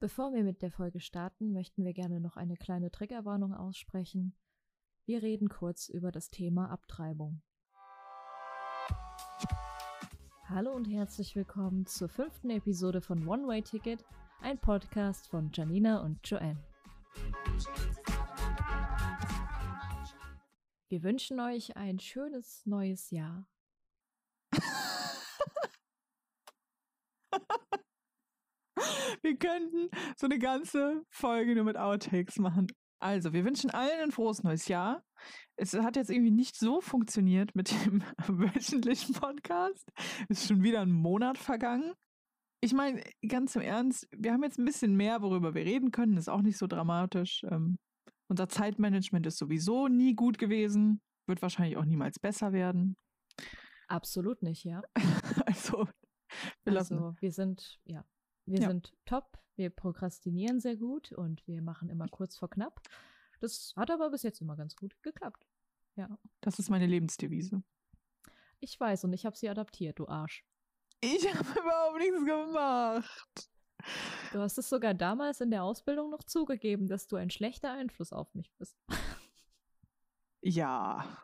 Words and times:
Bevor 0.00 0.32
wir 0.32 0.44
mit 0.44 0.62
der 0.62 0.70
Folge 0.70 0.98
starten, 0.98 1.52
möchten 1.52 1.84
wir 1.84 1.92
gerne 1.92 2.20
noch 2.20 2.38
eine 2.38 2.56
kleine 2.56 2.90
Triggerwarnung 2.90 3.52
aussprechen. 3.52 4.34
Wir 5.04 5.22
reden 5.22 5.50
kurz 5.50 5.90
über 5.90 6.10
das 6.10 6.30
Thema 6.30 6.70
Abtreibung. 6.70 7.42
Hallo 10.48 10.72
und 10.72 10.86
herzlich 10.86 11.36
willkommen 11.36 11.84
zur 11.84 12.08
fünften 12.08 12.48
Episode 12.48 13.02
von 13.02 13.28
One 13.28 13.46
Way 13.46 13.60
Ticket, 13.60 14.02
ein 14.40 14.58
Podcast 14.58 15.28
von 15.28 15.50
Janina 15.52 16.00
und 16.00 16.26
Joanne. 16.26 16.64
Wir 20.88 21.02
wünschen 21.02 21.40
euch 21.40 21.76
ein 21.76 22.00
schönes 22.00 22.64
neues 22.64 23.10
Jahr. 23.10 23.46
Wir 29.22 29.36
könnten 29.36 29.90
so 30.16 30.26
eine 30.26 30.38
ganze 30.38 31.02
Folge 31.10 31.54
nur 31.54 31.64
mit 31.64 31.76
Outtakes 31.76 32.38
machen. 32.38 32.68
Also, 33.00 33.32
wir 33.32 33.44
wünschen 33.44 33.70
allen 33.70 34.00
ein 34.00 34.12
frohes 34.12 34.42
neues 34.42 34.68
Jahr. 34.68 35.02
Es 35.56 35.74
hat 35.74 35.96
jetzt 35.96 36.10
irgendwie 36.10 36.30
nicht 36.30 36.56
so 36.56 36.80
funktioniert 36.80 37.54
mit 37.54 37.70
dem 37.84 38.02
wöchentlichen 38.28 39.14
Podcast. 39.14 39.88
Es 40.28 40.40
ist 40.40 40.48
schon 40.48 40.62
wieder 40.62 40.80
ein 40.80 40.92
Monat 40.92 41.38
vergangen. 41.38 41.94
Ich 42.62 42.74
meine, 42.74 43.02
ganz 43.26 43.56
im 43.56 43.62
Ernst, 43.62 44.06
wir 44.14 44.32
haben 44.32 44.42
jetzt 44.42 44.58
ein 44.58 44.66
bisschen 44.66 44.94
mehr, 44.96 45.22
worüber 45.22 45.54
wir 45.54 45.64
reden 45.64 45.92
können. 45.92 46.18
Ist 46.18 46.28
auch 46.28 46.42
nicht 46.42 46.58
so 46.58 46.66
dramatisch. 46.66 47.42
Ähm, 47.44 47.78
unser 48.28 48.48
Zeitmanagement 48.48 49.26
ist 49.26 49.38
sowieso 49.38 49.88
nie 49.88 50.14
gut 50.14 50.38
gewesen. 50.38 51.00
Wird 51.26 51.42
wahrscheinlich 51.42 51.78
auch 51.78 51.86
niemals 51.86 52.18
besser 52.18 52.52
werden. 52.52 52.96
Absolut 53.88 54.42
nicht, 54.42 54.64
ja. 54.64 54.82
also, 55.46 55.88
wir. 56.64 56.76
Also, 56.76 57.14
wir 57.18 57.32
sind, 57.32 57.80
ja, 57.84 58.04
wir 58.50 58.60
Ja. 58.60 58.68
sind 58.68 58.92
top, 59.06 59.38
wir 59.56 59.70
prokrastinieren 59.70 60.60
sehr 60.60 60.76
gut 60.76 61.12
und 61.12 61.46
wir 61.46 61.62
machen 61.62 61.88
immer 61.90 62.08
kurz 62.08 62.36
vor 62.36 62.48
knapp. 62.50 62.80
Das 63.40 63.72
hat 63.76 63.90
aber 63.90 64.10
bis 64.10 64.22
jetzt 64.22 64.40
immer 64.40 64.56
ganz 64.56 64.76
gut 64.76 64.94
geklappt. 65.02 65.46
Ja, 65.96 66.18
Das 66.40 66.58
ist 66.58 66.70
meine 66.70 66.86
Lebensdevise. 66.86 67.62
ich 68.60 68.78
weiß 68.78 69.04
und 69.04 69.12
ich 69.12 69.24
habe 69.26 69.36
sie 69.36 69.48
adaptiert, 69.48 69.98
du 69.98 70.08
Arsch. 70.08 70.44
Ich 71.00 71.24
habe 71.34 71.60
überhaupt 71.60 71.98
nichts 71.98 72.24
gemacht. 72.24 73.50
Du 74.32 74.38
hast 74.40 74.58
es 74.58 74.68
sogar 74.68 74.92
damals 74.92 75.40
in 75.40 75.50
der 75.50 75.64
Ausbildung 75.64 76.10
noch 76.10 76.22
zugegeben, 76.22 76.86
dass 76.86 77.06
du 77.06 77.16
ein 77.16 77.30
schlechter 77.30 77.72
Einfluss 77.72 78.12
auf 78.12 78.34
mich 78.34 78.52
bist. 78.58 78.76
Ja. 80.42 81.18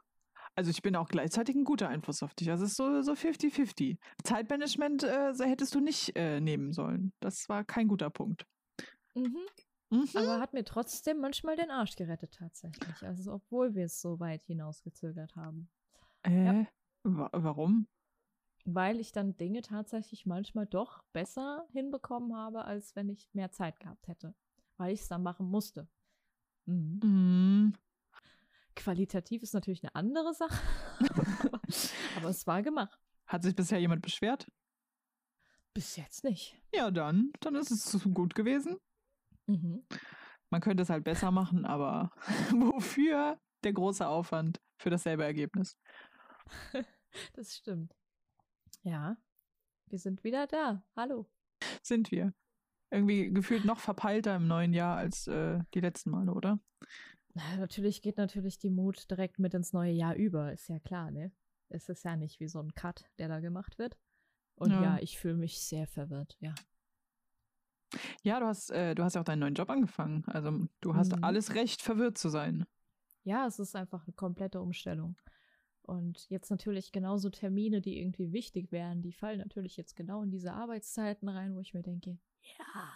Also 0.57 0.71
ich 0.71 0.81
bin 0.81 0.97
auch 0.97 1.09
gleichzeitig 1.09 1.55
ein 1.55 1.65
guter 1.65 1.89
Einfluss 1.89 2.23
auf 2.23 2.35
dich. 2.35 2.51
Also 2.51 2.65
es 2.65 2.71
ist 2.71 2.77
so 2.79 3.03
so 3.03 3.13
50-50. 3.13 3.99
Zeitmanagement 4.25 5.05
äh, 5.05 5.35
hättest 5.41 5.75
du 5.75 5.81
nicht 5.81 6.17
äh, 6.17 6.41
nehmen 6.41 6.73
sollen. 6.73 7.13
Das 7.21 7.49
war 7.51 7.63
kein 7.63 7.89
guter 7.89 8.09
Punkt. 8.09 8.47
Mhm. 9.15 9.37
Mhm. 9.91 10.09
Aber 10.15 10.41
hat 10.41 10.55
mir 10.55 10.65
trotzdem 10.65 11.21
manchmal 11.21 11.57
den 11.57 11.71
Arsch 11.71 11.95
gerettet 11.95 12.35
tatsächlich. 12.35 13.03
Also 13.03 13.35
obwohl 13.35 13.75
wir 13.75 13.85
es 13.85 14.01
so 14.01 14.19
weit 14.19 14.45
hinausgezögert 14.47 15.37
haben. 15.37 15.69
Äh, 16.23 16.65
wa 17.05 17.29
warum? 17.33 17.87
Weil 18.65 18.99
ich 18.99 19.13
dann 19.13 19.37
Dinge 19.37 19.61
tatsächlich 19.61 20.25
manchmal 20.27 20.67
doch 20.67 21.05
besser 21.13 21.67
hinbekommen 21.71 22.35
habe, 22.35 22.65
als 22.65 22.97
wenn 22.97 23.11
ich 23.11 23.29
mehr 23.35 23.53
Zeit 23.53 23.79
gehabt 23.79 24.09
hätte. 24.09 24.35
Weil 24.79 24.95
ich 24.95 25.03
es 25.03 25.09
dann 25.09 25.23
machen 25.23 25.49
musste. 25.49 25.87
Mhm. 26.65 27.75
Qualitativ 28.77 29.43
ist 29.43 29.55
natürlich 29.55 29.83
eine 29.83 29.95
andere 29.95 30.33
Sache. 30.35 30.63
Aber 32.17 32.29
es 32.29 32.47
war 32.47 32.63
gemacht. 32.63 32.99
hat 33.27 33.43
sich 33.43 33.57
bisher 33.57 33.81
jemand 33.81 34.03
beschwert? 34.03 34.47
Bis 35.75 35.97
jetzt 35.97 36.25
nicht. 36.25 36.57
Ja, 36.75 36.91
dann. 36.91 37.33
Dann 37.41 37.57
ist 37.57 37.71
es 37.71 38.01
gut 38.15 38.35
gewesen. 38.35 38.79
Mhm. 39.47 39.85
Man 40.51 40.61
könnte 40.61 40.83
es 40.83 40.91
halt 40.91 41.05
besser 41.05 41.31
machen, 41.33 41.67
aber 41.67 42.13
wofür 42.53 43.41
der 43.65 43.73
große 43.73 44.07
Aufwand 44.07 44.61
für 44.79 44.91
dasselbe 44.91 45.25
Ergebnis? 45.25 45.77
Das 47.35 47.57
stimmt. 47.57 47.97
Ja, 48.83 49.17
wir 49.89 49.99
sind 49.99 50.23
wieder 50.23 50.47
da. 50.47 50.85
Hallo. 50.95 51.29
Sind 51.83 52.11
wir. 52.11 52.33
Irgendwie 52.91 53.33
gefühlt 53.33 53.65
noch 53.65 53.81
verpeilter 53.81 54.37
im 54.37 54.47
neuen 54.47 54.73
Jahr 54.73 54.97
als 54.97 55.27
äh, 55.27 55.59
die 55.75 55.81
letzten 55.81 56.11
Male, 56.11 56.33
oder? 56.33 56.61
Na, 57.37 57.57
natürlich 57.59 58.01
geht 58.01 58.17
natürlich 58.17 58.59
die 58.59 58.71
Mut 58.71 59.11
direkt 59.11 59.39
mit 59.39 59.53
ins 59.53 59.75
neue 59.75 59.93
Jahr 59.93 60.15
über, 60.15 60.53
ist 60.55 60.69
ja 60.71 60.79
klar, 60.79 61.11
ne? 61.11 61.33
Es 61.69 61.91
ist 61.91 62.03
ja 62.03 62.17
nicht 62.17 62.41
wie 62.41 62.49
so 62.49 62.61
ein 62.61 62.73
Cut, 62.73 63.05
der 63.19 63.29
da 63.29 63.41
gemacht 63.41 63.79
wird. 63.79 63.99
Und 64.55 64.71
Ja. 64.71 64.81
ja, 64.81 64.99
ich 65.01 65.19
fühle 65.19 65.35
mich 65.37 65.61
sehr 65.61 65.87
verwirrt, 65.87 66.39
ja. 66.41 66.55
Ja, 68.23 68.41
du 68.41 68.47
hast, 68.47 68.71
äh, 68.71 68.95
du 68.95 69.05
hast 69.05 69.15
ja 69.17 69.21
auch 69.21 69.25
deinen 69.27 69.41
neuen 69.41 69.55
Job 69.55 69.69
angefangen. 69.69 70.25
Also 70.29 70.67
du 70.81 70.95
hast 70.95 71.15
Mhm. 71.15 71.25
alles 71.25 71.55
Recht, 71.55 71.83
verwirrt 71.83 72.17
zu 72.17 72.31
sein. 72.31 72.65
Ja, 73.23 73.47
es 73.47 73.59
ist 73.59 73.77
einfach 73.77 74.07
eine 74.07 74.15
komplette 74.15 74.63
Umstellung. 74.63 75.17
Und 75.83 76.31
jetzt 76.31 76.51
natürlich 76.51 76.91
genauso 76.91 77.29
Termine, 77.29 77.83
die 77.83 77.99
irgendwie 78.01 78.33
wichtig 78.33 78.73
wären, 78.73 79.03
die 79.03 79.13
fallen 79.13 79.41
natürlich 79.41 79.77
jetzt 79.77 79.95
genau 79.95 80.23
in 80.23 80.31
diese 80.31 80.55
Arbeitszeiten 80.55 81.29
rein, 81.29 81.55
wo 81.55 81.61
ich 81.61 81.75
mir 81.75 81.83
denke, 81.83 82.19
ja, 82.59 82.93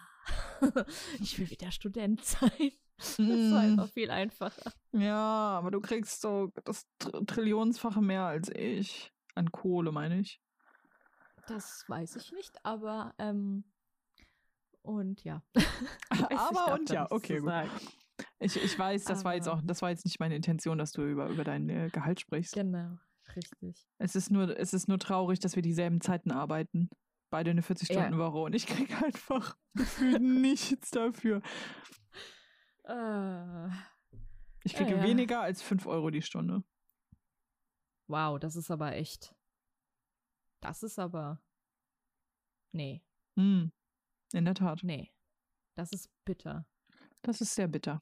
ich 1.20 1.38
will 1.38 1.50
wieder 1.50 1.70
Student 1.70 2.24
sein. 2.24 2.72
Das 3.18 3.18
war 3.18 3.62
Mm. 3.62 3.72
einfach 3.72 3.88
viel 3.88 4.10
einfacher. 4.10 4.72
Ja, 4.92 5.58
aber 5.58 5.70
du 5.70 5.80
kriegst 5.80 6.20
so 6.20 6.52
das 6.64 6.86
Tr 6.98 7.24
Trillionsfache 7.26 8.00
mehr 8.02 8.24
als 8.24 8.50
ich. 8.50 9.12
An 9.34 9.50
Kohle, 9.52 9.90
meine 9.92 10.20
ich. 10.20 10.40
Das 11.46 11.84
weiß 11.88 12.16
ich 12.16 12.32
nicht, 12.32 12.64
aber 12.64 13.14
ähm, 13.18 13.64
und 14.82 15.22
ja. 15.24 15.42
Aber 16.10 16.74
und 16.74 16.90
ja, 16.90 17.06
okay, 17.10 17.38
gut. 17.38 17.52
Ich, 18.38 18.56
ich 18.62 18.78
weiß, 18.78 19.04
das 19.04 19.24
war 19.24 19.34
jetzt 19.34 19.48
auch, 19.48 19.60
das 19.64 19.82
war 19.82 19.90
jetzt 19.90 20.04
nicht 20.04 20.20
meine 20.20 20.36
Intention, 20.36 20.78
dass 20.78 20.92
du 20.92 21.02
über, 21.02 21.28
über 21.28 21.44
dein 21.44 21.68
äh, 21.68 21.88
Gehalt 21.92 22.20
sprichst. 22.20 22.54
Genau, 22.54 22.98
richtig. 23.36 23.86
Es 23.98 24.14
ist 24.16 24.30
nur, 24.30 24.58
es 24.58 24.72
ist 24.74 24.88
nur 24.88 24.98
traurig, 24.98 25.38
dass 25.40 25.56
wir 25.56 25.62
dieselben 25.62 26.00
Zeiten 26.00 26.30
arbeiten. 26.30 26.88
Beide 27.30 27.50
eine 27.50 27.62
40-Stunden-Woche 27.62 28.38
und 28.38 28.54
ich 28.54 28.66
krieg 28.66 28.90
einfach 29.02 29.56
nichts 30.18 30.90
dafür. 30.90 31.40
Äh, 32.84 33.68
Ich 34.64 34.72
Ja, 34.72 34.78
kriege 34.78 34.96
ja. 34.96 35.02
weniger 35.02 35.40
als 35.40 35.62
5 35.62 35.86
Euro 35.86 36.10
die 36.10 36.22
Stunde. 36.22 36.62
wow, 38.08 38.38
das 38.40 38.56
ist 38.56 38.70
aber 38.70 38.94
echt. 38.96 39.34
Das 40.60 40.82
ist 40.82 40.98
aber. 40.98 41.40
Nee, 42.72 43.02
Hm, 43.36 43.72
in 44.32 44.44
der 44.44 44.54
Tat. 44.54 44.82
nee. 44.82 45.12
Das 45.76 45.92
ist 45.92 46.10
bitter. 46.24 46.66
Das 47.22 47.40
ist 47.40 47.54
sehr 47.54 47.68
bitter. 47.68 48.00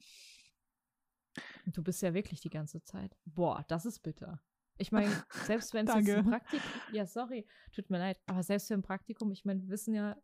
Du 1.67 1.83
bist 1.83 2.03
ja 2.03 2.13
wirklich 2.15 2.41
die 2.41 2.51
ganze 2.51 2.83
Zeit. 2.83 3.17
Boah, 3.25 3.65
das 3.69 3.85
ist 3.87 4.01
bitter. 4.01 4.43
Ich 4.79 4.91
meine, 4.91 5.11
selbst 5.71 5.75
wenn 5.75 5.87
es 5.87 5.95
ein 5.95 6.25
Praktikum. 6.25 6.71
Ja, 6.93 7.07
sorry, 7.07 7.47
tut 7.73 7.91
mir 7.91 7.99
leid. 7.99 8.21
Aber 8.27 8.43
selbst 8.43 8.69
für 8.69 8.75
ein 8.75 8.83
Praktikum, 8.83 9.31
ich 9.33 9.45
meine, 9.45 9.61
wir 9.63 9.69
wissen 9.69 9.95
ja, 9.95 10.17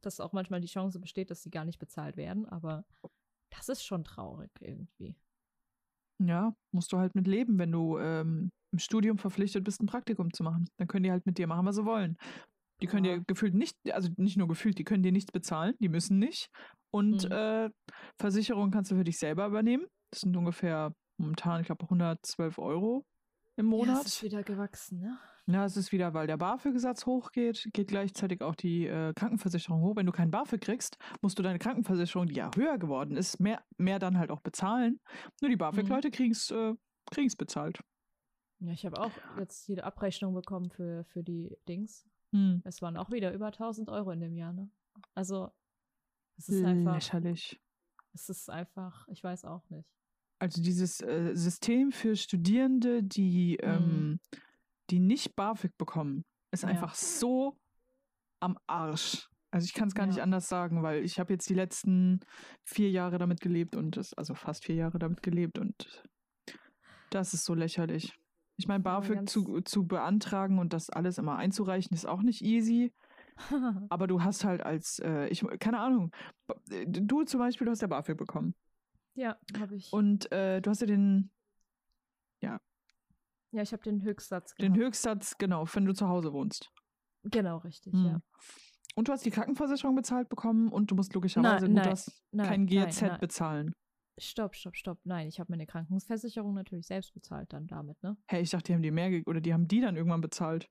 dass 0.00 0.20
auch 0.20 0.32
manchmal 0.32 0.60
die 0.60 0.68
Chance 0.68 1.00
besteht, 1.00 1.30
dass 1.30 1.42
sie 1.42 1.50
gar 1.50 1.64
nicht 1.64 1.78
bezahlt 1.78 2.16
werden, 2.16 2.46
aber 2.48 2.84
das 3.56 3.68
ist 3.68 3.84
schon 3.84 4.04
traurig 4.04 4.50
irgendwie. 4.60 5.16
Ja, 6.20 6.54
musst 6.72 6.92
du 6.92 6.98
halt 6.98 7.14
mit 7.14 7.26
leben, 7.26 7.58
wenn 7.58 7.72
du 7.72 7.98
ähm, 7.98 8.50
im 8.72 8.78
Studium 8.78 9.18
verpflichtet 9.18 9.64
bist, 9.64 9.82
ein 9.82 9.86
Praktikum 9.86 10.32
zu 10.32 10.42
machen. 10.44 10.68
Dann 10.78 10.86
können 10.88 11.02
die 11.04 11.10
halt 11.10 11.26
mit 11.26 11.36
dir 11.38 11.46
machen, 11.46 11.66
was 11.66 11.76
sie 11.76 11.84
wollen. 11.84 12.16
Die 12.80 12.86
können 12.86 13.04
Ja. 13.04 13.16
dir 13.16 13.24
gefühlt 13.26 13.54
nicht, 13.54 13.74
also 13.90 14.08
nicht 14.16 14.36
nur 14.36 14.48
gefühlt, 14.48 14.78
die 14.78 14.84
können 14.84 15.02
dir 15.02 15.12
nichts 15.12 15.32
bezahlen, 15.32 15.74
die 15.80 15.88
müssen 15.88 16.18
nicht. 16.18 16.48
Und 16.92 17.24
Mhm. 17.24 17.32
äh, 17.32 17.70
Versicherung 18.20 18.70
kannst 18.70 18.90
du 18.90 18.96
für 18.96 19.04
dich 19.04 19.18
selber 19.18 19.46
übernehmen. 19.46 19.86
Das 20.12 20.20
sind 20.22 20.36
ungefähr 20.36 20.92
momentan, 21.18 21.60
ich 21.60 21.66
glaube, 21.66 21.88
112 21.88 22.58
Euro 22.58 23.04
im 23.56 23.66
Ja, 23.66 23.70
Monat. 23.70 24.06
es 24.06 24.06
ist 24.06 24.22
wieder 24.22 24.42
gewachsen, 24.42 25.00
ne? 25.00 25.18
Ja, 25.46 25.64
es 25.64 25.76
ist 25.76 25.90
wieder, 25.90 26.14
weil 26.14 26.26
der 26.26 26.36
BAföG-Satz 26.36 27.04
hochgeht, 27.04 27.68
geht 27.72 27.88
gleichzeitig 27.88 28.42
auch 28.42 28.54
die 28.54 28.86
äh, 28.86 29.12
Krankenversicherung 29.14 29.82
hoch. 29.82 29.96
Wenn 29.96 30.06
du 30.06 30.12
kein 30.12 30.30
BAföG 30.30 30.60
kriegst, 30.60 30.98
musst 31.20 31.38
du 31.38 31.42
deine 31.42 31.58
Krankenversicherung, 31.58 32.28
die 32.28 32.34
ja 32.34 32.50
höher 32.54 32.78
geworden 32.78 33.16
ist, 33.16 33.40
mehr, 33.40 33.62
mehr 33.76 33.98
dann 33.98 34.18
halt 34.18 34.30
auch 34.30 34.40
bezahlen. 34.40 35.00
Nur 35.40 35.50
die 35.50 35.56
BAföG-Leute 35.56 36.10
kriegen's 36.10 36.50
äh, 36.50 36.74
kriegen's 37.10 37.36
bezahlt. 37.36 37.80
Ja, 38.60 38.72
ich 38.72 38.86
habe 38.86 39.00
auch 39.00 39.10
jetzt 39.38 39.66
jede 39.66 39.84
Abrechnung 39.84 40.34
bekommen 40.34 40.70
für, 40.70 41.04
für 41.04 41.24
die 41.24 41.56
Dings. 41.68 42.06
Hm. 42.32 42.62
Es 42.64 42.80
waren 42.80 42.96
auch 42.96 43.10
wieder 43.10 43.32
über 43.34 43.46
1000 43.46 43.88
Euro 43.90 44.12
in 44.12 44.20
dem 44.20 44.36
Jahr, 44.36 44.52
ne? 44.52 44.70
Also, 45.14 45.50
es 46.38 46.48
ist 46.48 46.64
einfach, 46.64 46.94
Lächerlich. 46.94 47.60
es 48.14 48.28
ist 48.28 48.48
einfach, 48.48 49.06
ich 49.08 49.22
weiß 49.22 49.44
auch 49.44 49.68
nicht. 49.70 49.88
Also 50.38 50.62
dieses 50.62 51.00
äh, 51.00 51.32
System 51.34 51.92
für 51.92 52.16
Studierende, 52.16 53.02
die, 53.02 53.56
ähm, 53.56 54.18
die 54.92 55.00
nicht 55.00 55.34
BAföG 55.34 55.72
bekommen, 55.78 56.24
ist 56.52 56.62
Ja. 56.62 56.68
einfach 56.68 56.94
so 56.94 57.56
am 58.40 58.56
Arsch. 58.66 59.28
Also 59.50 59.64
ich 59.64 59.74
kann 59.74 59.88
es 59.88 59.94
gar 59.94 60.06
nicht 60.06 60.16
Ja. 60.18 60.22
anders 60.22 60.48
sagen, 60.48 60.82
weil 60.82 61.02
ich 61.04 61.18
habe 61.18 61.32
jetzt 61.32 61.48
die 61.48 61.54
letzten 61.54 62.20
vier 62.64 62.90
Jahre 62.90 63.18
damit 63.18 63.40
gelebt 63.40 63.74
und 63.76 63.96
das, 63.96 64.12
also 64.14 64.34
fast 64.34 64.64
vier 64.64 64.74
Jahre 64.76 64.98
damit 64.98 65.22
gelebt 65.22 65.58
und 65.58 66.02
das 67.10 67.34
ist 67.34 67.44
so 67.44 67.54
lächerlich. 67.54 68.18
Ich 68.56 68.66
meine, 68.68 68.84
Ja, 68.84 69.00
BAföG 69.00 69.16
ganz- 69.16 69.32
zu, 69.32 69.60
zu 69.62 69.86
beantragen 69.86 70.58
und 70.58 70.72
das 70.72 70.88
alles 70.90 71.18
immer 71.18 71.36
einzureichen, 71.36 71.94
ist 71.94 72.06
auch 72.06 72.22
nicht 72.22 72.42
easy. 72.42 72.92
Aber 73.90 74.06
du 74.06 74.22
hast 74.22 74.44
halt 74.44 74.62
als, 74.62 74.98
äh, 75.00 75.26
ich, 75.28 75.42
keine 75.58 75.78
Ahnung, 75.80 76.10
b- 76.46 76.84
du 76.86 77.24
zum 77.24 77.40
Beispiel, 77.40 77.64
du 77.64 77.70
hast 77.70 77.80
ja 77.82 77.88
BAföG 77.88 78.16
bekommen. 78.16 78.54
ja, 79.14 79.36
habe 79.58 79.76
ich. 79.76 79.92
Und 79.92 80.30
äh, 80.32 80.60
du 80.62 80.70
hast 80.70 80.80
ja 80.80 80.86
den, 80.86 81.30
ja, 82.42 82.60
ich 83.60 83.72
habe 83.72 83.82
den 83.82 84.02
Höchstsatz 84.02 84.54
den 84.54 84.72
gehabt. 84.72 84.86
Höchstsatz, 84.88 85.36
genau, 85.36 85.66
wenn 85.74 85.84
du 85.84 85.92
zu 85.92 86.08
Hause 86.08 86.32
wohnst. 86.32 86.70
Genau, 87.24 87.58
richtig, 87.58 87.92
Hm. 87.92 88.06
ja. 88.06 88.20
Und 88.94 89.08
du 89.08 89.12
hast 89.12 89.24
die 89.24 89.30
Krankenversicherung 89.30 89.94
bezahlt 89.96 90.28
bekommen 90.28 90.70
und 90.70 90.90
du 90.90 90.94
musst 90.94 91.14
logischerweise 91.14 91.66
Nein, 91.68 91.74
nein, 91.86 91.98
nein, 92.32 92.46
kein 92.46 92.66
GZ 92.66 93.02
nein. 93.02 93.20
bezahlen. 93.20 93.72
Stopp, 94.18 94.54
stopp, 94.54 94.76
stopp. 94.76 94.98
Nein, 95.04 95.28
ich 95.28 95.40
habe 95.40 95.50
meine 95.50 95.66
Krankenversicherung 95.66 96.52
natürlich 96.54 96.86
selbst 96.86 97.14
bezahlt 97.14 97.52
dann 97.52 97.66
damit, 97.66 98.02
ne? 98.02 98.16
Hey, 98.28 98.42
ich 98.42 98.50
dachte, 98.50 98.66
die 98.66 98.74
haben 98.74 98.82
die 98.82 98.90
mehr 98.90 99.22
oder 99.26 99.40
die 99.40 99.52
haben 99.54 99.66
die 99.68 99.80
dann 99.80 99.96
irgendwann 99.96 100.20
bezahlt. 100.20 100.68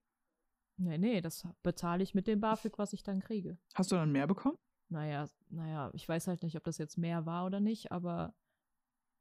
Nee, 0.77 0.97
nee, 0.99 1.21
das 1.21 1.47
bezahle 1.63 2.03
ich 2.03 2.13
mit 2.13 2.27
dem 2.27 2.39
BAföG, 2.39 2.77
was 2.77 2.93
ich 2.93 3.01
dann 3.03 3.19
kriege. 3.19 3.57
Hast 3.73 3.91
du 3.91 3.95
dann 3.95 4.11
mehr 4.11 4.27
bekommen? 4.27 4.57
Naja, 4.89 5.27
naja, 5.49 5.89
ich 5.93 6.07
weiß 6.07 6.27
halt 6.27 6.43
nicht, 6.43 6.55
ob 6.57 6.63
das 6.63 6.77
jetzt 6.77 6.97
mehr 6.97 7.25
war 7.25 7.45
oder 7.45 7.59
nicht, 7.59 7.91
aber 7.91 8.35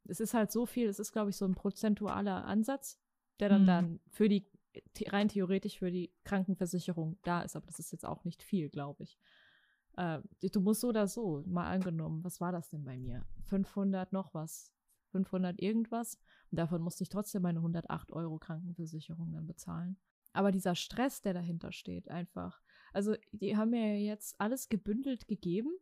es 0.05 0.21
ist 0.21 0.35
halt 0.35 0.51
so 0.53 0.67
viel, 0.67 0.89
es 0.89 0.99
ist, 0.99 1.13
glaube 1.13 1.31
ich, 1.31 1.37
so 1.37 1.45
ein 1.47 1.55
prozentualer 1.55 2.45
Ansatz, 2.45 2.99
der 3.39 3.49
dann 3.49 3.61
Hm. 3.61 3.67
dann 3.67 4.01
für 4.09 4.29
die, 4.29 4.47
rein 5.09 5.29
theoretisch 5.29 5.79
für 5.79 5.91
die 5.91 6.13
Krankenversicherung 6.25 7.19
da 7.23 7.43
ist, 7.43 7.57
aber 7.57 7.67
das 7.67 7.79
ist 7.79 7.93
jetzt 7.93 8.05
auch 8.05 8.25
nicht 8.25 8.43
viel, 8.43 8.69
glaube 8.69 9.05
ich. 9.05 9.19
Äh, 9.97 10.21
du 10.41 10.61
musst 10.61 10.81
so 10.81 10.89
oder 10.89 11.07
so, 11.09 11.43
mal 11.47 11.69
angenommen, 11.69 12.25
was 12.25 12.41
war 12.41 12.53
das 12.53 12.71
denn 12.71 12.85
bei 12.85 12.99
mir? 12.99 13.25
500 13.45 14.13
noch 14.13 14.35
was, 14.35 14.73
500 15.13 15.61
irgendwas 15.61 16.19
und 16.51 16.59
davon 16.59 16.83
musste 16.83 17.03
ich 17.03 17.09
trotzdem 17.09 17.43
meine 17.43 17.59
108 17.59 18.13
Euro 18.13 18.39
Krankenversicherung 18.39 19.33
dann 19.33 19.47
bezahlen. 19.47 19.97
Aber 20.33 20.53
dieser 20.53 20.75
Stress, 20.77 21.23
der 21.23 21.35
dahinter 21.35 21.73
steht, 21.73 22.09
einfach. 22.09 22.61
Also, 22.93 23.17
die 23.33 23.57
haben 23.57 23.71
mir 23.71 24.01
jetzt 24.01 24.41
alles 24.41 24.69
gebündelt 24.69 25.27
gegeben. 25.27 25.73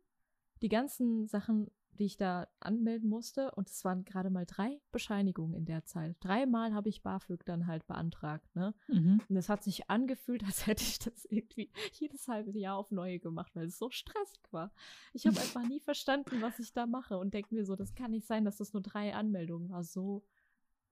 Die 0.61 0.69
ganzen 0.69 1.27
Sachen, 1.27 1.69
die 1.99 2.05
ich 2.05 2.17
da 2.17 2.47
anmelden 2.59 3.09
musste. 3.09 3.51
Und 3.51 3.69
es 3.69 3.83
waren 3.85 4.05
gerade 4.05 4.29
mal 4.29 4.45
drei 4.45 4.81
Bescheinigungen 4.91 5.53
in 5.53 5.65
der 5.65 5.85
Zeit. 5.85 6.15
Dreimal 6.21 6.73
habe 6.73 6.89
ich 6.89 7.03
BAföG 7.03 7.45
dann 7.45 7.67
halt 7.67 7.85
beantragt, 7.87 8.55
ne? 8.55 8.73
Mhm. 8.87 9.21
Und 9.27 9.35
es 9.35 9.49
hat 9.49 9.63
sich 9.63 9.89
angefühlt, 9.89 10.43
als 10.45 10.65
hätte 10.65 10.83
ich 10.83 10.99
das 10.99 11.25
irgendwie 11.25 11.71
jedes 11.93 12.27
halbe 12.27 12.57
Jahr 12.57 12.77
auf 12.77 12.91
neue 12.91 13.19
gemacht, 13.19 13.55
weil 13.55 13.67
es 13.67 13.77
so 13.77 13.89
stressig 13.89 14.41
war. 14.51 14.71
Ich 15.13 15.27
habe 15.27 15.39
einfach 15.39 15.67
nie 15.67 15.79
verstanden, 15.79 16.41
was 16.41 16.59
ich 16.59 16.73
da 16.73 16.85
mache 16.85 17.17
und 17.17 17.33
denke 17.33 17.53
mir 17.53 17.65
so, 17.65 17.75
das 17.75 17.93
kann 17.93 18.11
nicht 18.11 18.25
sein, 18.25 18.45
dass 18.45 18.57
das 18.57 18.73
nur 18.73 18.81
drei 18.81 19.13
Anmeldungen 19.13 19.69
war. 19.69 19.83
So 19.83 20.25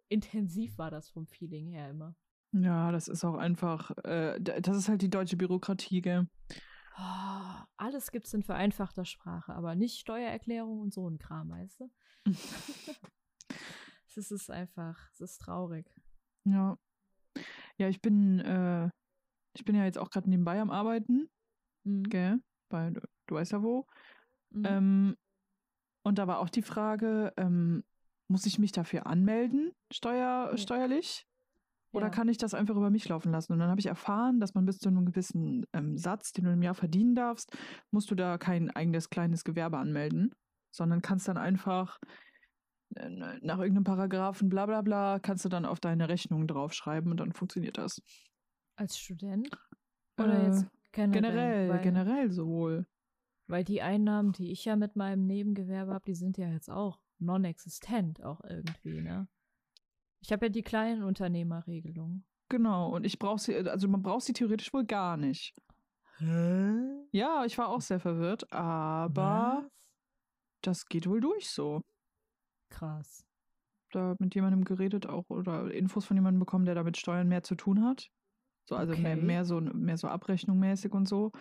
intensiv 0.09 0.77
war 0.77 0.92
das 0.92 1.09
vom 1.09 1.25
Feeling 1.25 1.68
her 1.68 1.89
immer. 1.89 2.15
Ja, 2.54 2.92
das 2.92 3.07
ist 3.07 3.25
auch 3.25 3.36
einfach, 3.36 3.92
äh, 4.04 4.39
das 4.39 4.77
ist 4.77 4.89
halt 4.89 5.01
die 5.01 5.09
deutsche 5.09 5.38
Bürokratie, 5.38 6.01
gell? 6.01 6.27
Oh, 7.00 7.64
alles 7.78 8.12
gibt's 8.12 8.34
in 8.34 8.42
vereinfachter 8.44 9.06
Sprache, 9.06 9.54
aber 9.54 9.76
nicht 9.76 10.00
Steuererklärung 10.00 10.80
und 10.80 10.94
so 10.94 11.08
ein 11.10 11.20
Kram, 11.20 11.50
weißt 11.52 11.82
du? 11.82 11.92
es 14.16 14.32
ist 14.32 14.50
einfach, 14.50 15.12
es 15.14 15.22
ist 15.22 15.38
traurig. 15.42 15.94
Ja. 16.46 16.78
Ja, 17.78 17.88
ich 17.88 18.02
bin, 18.02 18.40
äh, 18.40 18.90
ich 19.54 19.64
bin 19.64 19.76
ja 19.76 19.86
jetzt 19.86 20.00
auch 20.00 20.10
gerade 20.10 20.30
nebenbei 20.30 20.60
am 20.60 20.72
Arbeiten, 20.72 21.30
Mhm. 21.84 22.04
gell? 22.10 22.40
Bei, 22.70 22.90
du 22.90 23.36
weißt 23.36 23.52
ja 23.52 23.62
wo. 23.62 23.86
Mhm. 24.50 24.66
Ähm, 24.66 25.18
und 26.04 26.18
da 26.18 26.28
war 26.28 26.40
auch 26.40 26.50
die 26.50 26.64
Frage, 26.64 27.32
ähm, 27.38 27.84
muss 28.28 28.46
ich 28.46 28.58
mich 28.60 28.72
dafür 28.72 29.06
anmelden, 29.06 29.72
steuer, 29.92 30.50
Ja. 30.52 30.58
steuerlich? 30.58 31.27
Oder 31.94 32.07
Ja. 32.07 32.12
kann 32.12 32.28
ich 32.30 32.38
das 32.38 32.54
einfach 32.54 32.75
über 32.75 32.89
mich 32.89 33.07
laufen 33.07 33.31
lassen? 33.31 33.54
Und 33.54 33.60
dann 33.60 33.69
habe 33.69 33.80
ich 33.80 33.86
erfahren, 33.88 34.39
dass 34.39 34.54
man 34.54 34.66
bis 34.66 34.78
zu 34.78 34.89
einem 34.89 35.06
gewissen 35.06 35.66
ähm, 35.74 35.98
Satz, 35.98 36.31
den 36.31 36.45
du 36.45 36.51
im 36.51 36.62
Jahr 36.62 36.75
verdienen 36.75 37.16
darfst, 37.16 37.56
musst 37.92 38.12
du 38.12 38.16
da 38.16 38.38
kein 38.38 38.69
eigenes 38.72 39.10
kleines 39.10 39.44
Gewerbe 39.44 39.78
anmelden, 39.78 40.34
sondern 40.72 41.01
kannst 41.01 41.28
dann 41.28 41.38
einfach 41.38 41.98
äh, 42.95 43.10
nach 43.10 43.60
irgendeinem 43.60 43.84
Paragraphen, 43.86 44.50
bla 44.50 44.66
bla 44.66 44.81
bla, 44.81 45.19
kannst 45.19 45.45
du 45.45 45.50
dann 45.50 45.66
auf 45.66 45.80
deine 45.80 46.10
Rechnung 46.10 46.48
draufschreiben 46.48 47.10
und 47.12 47.18
dann 47.18 47.31
funktioniert 47.31 47.78
das. 47.78 48.01
Als 48.75 49.00
Student? 49.00 49.50
Oder 50.18 50.36
Äh, 50.36 50.45
jetzt 50.48 50.68
generell? 50.92 51.22
Generell, 51.22 51.69
weil, 51.69 51.81
generell 51.81 52.31
sowohl. 52.31 52.86
Weil 53.48 53.63
die 53.63 53.81
Einnahmen, 53.81 54.33
die 54.33 54.51
ich 54.51 54.66
ja 54.66 54.75
mit 54.75 54.95
meinem 54.95 55.25
Nebengewerbe 55.25 55.94
habe, 55.94 56.06
die 56.06 56.16
sind 56.16 56.38
ja 56.38 56.50
jetzt 56.50 56.69
auch 56.69 57.00
non-existent 57.19 58.24
auch 58.24 58.42
irgendwie, 58.44 59.01
ne? 59.01 59.28
Ich 60.22 60.31
habe 60.31 60.48
ja 60.48 60.50
die 60.50 60.64
kleinen 60.64 61.04
Unternehmerregelung. 61.04 62.24
Genau, 62.50 62.90
und 62.96 63.06
ich 63.06 63.19
brauche 63.19 63.40
sie, 63.40 63.56
also 63.56 63.88
man 63.88 64.02
braucht 64.02 64.24
sie 64.24 64.34
theoretisch 64.34 64.74
wohl 64.74 64.86
gar 64.86 65.18
nicht. 65.18 65.54
Hä? 66.18 67.06
Ja, 67.12 67.46
ich 67.46 67.58
war 67.58 67.69
auch 67.69 67.81
sehr 67.81 68.00
verwirrt, 68.00 68.52
aber 68.52 69.69
das 70.62 70.86
geht 70.86 71.08
wohl 71.08 71.19
durch 71.19 71.50
so. 71.50 71.81
Krass. 72.69 73.25
Da 73.92 74.16
mit 74.19 74.36
jemandem 74.36 74.64
geredet 74.64 75.08
auch 75.08 75.30
oder 75.30 75.72
Infos 75.72 76.06
von 76.06 76.18
jemandem 76.18 76.40
bekommen, 76.40 76.66
der 76.66 76.75
da 76.75 76.84
mit 76.84 76.98
Steuern 76.98 77.28
mehr 77.28 77.44
zu 77.44 77.56
tun 77.56 77.84
hat. 77.84 78.10
So, 78.66 78.75
also 78.75 78.96
mehr, 78.98 79.14
Okay. 79.14 79.25
mehr 79.25 79.46
so 79.46 79.62
mehr 79.62 79.98
so 79.98 80.08
Abrechnung 80.08 80.60
mäßig 80.60 80.92
und 80.94 81.08
so. 81.08 81.31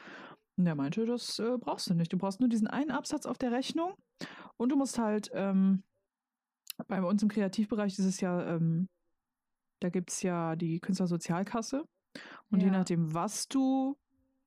Und 0.56 0.64
der 0.64 0.75
meinte, 0.75 1.05
das 1.06 1.38
äh, 1.38 1.56
brauchst 1.58 1.90
du 1.90 1.94
nicht. 1.94 2.12
Du 2.12 2.19
brauchst 2.19 2.40
nur 2.40 2.49
diesen 2.49 2.69
einen 2.69 2.90
Absatz 2.90 3.26
auf 3.26 3.38
der 3.38 3.50
Rechnung 3.52 3.94
und 4.56 4.70
du 4.70 4.76
musst 4.76 4.99
halt, 4.99 5.31
ähm, 5.32 5.82
bei 6.84 7.02
uns 7.02 7.23
im 7.23 7.28
Kreativbereich 7.28 7.99
ist 7.99 8.05
es 8.05 8.20
ja, 8.20 8.55
ähm, 8.56 8.88
da 9.81 9.88
gibt 9.88 10.11
es 10.11 10.23
ja 10.23 10.56
die 10.56 10.81
Künstlersozialkasse. 10.81 11.84
Und 12.50 12.61
je 12.61 12.67
Ja. 12.67 12.73
nachdem, 12.73 13.12
was 13.12 13.49
du 13.49 13.96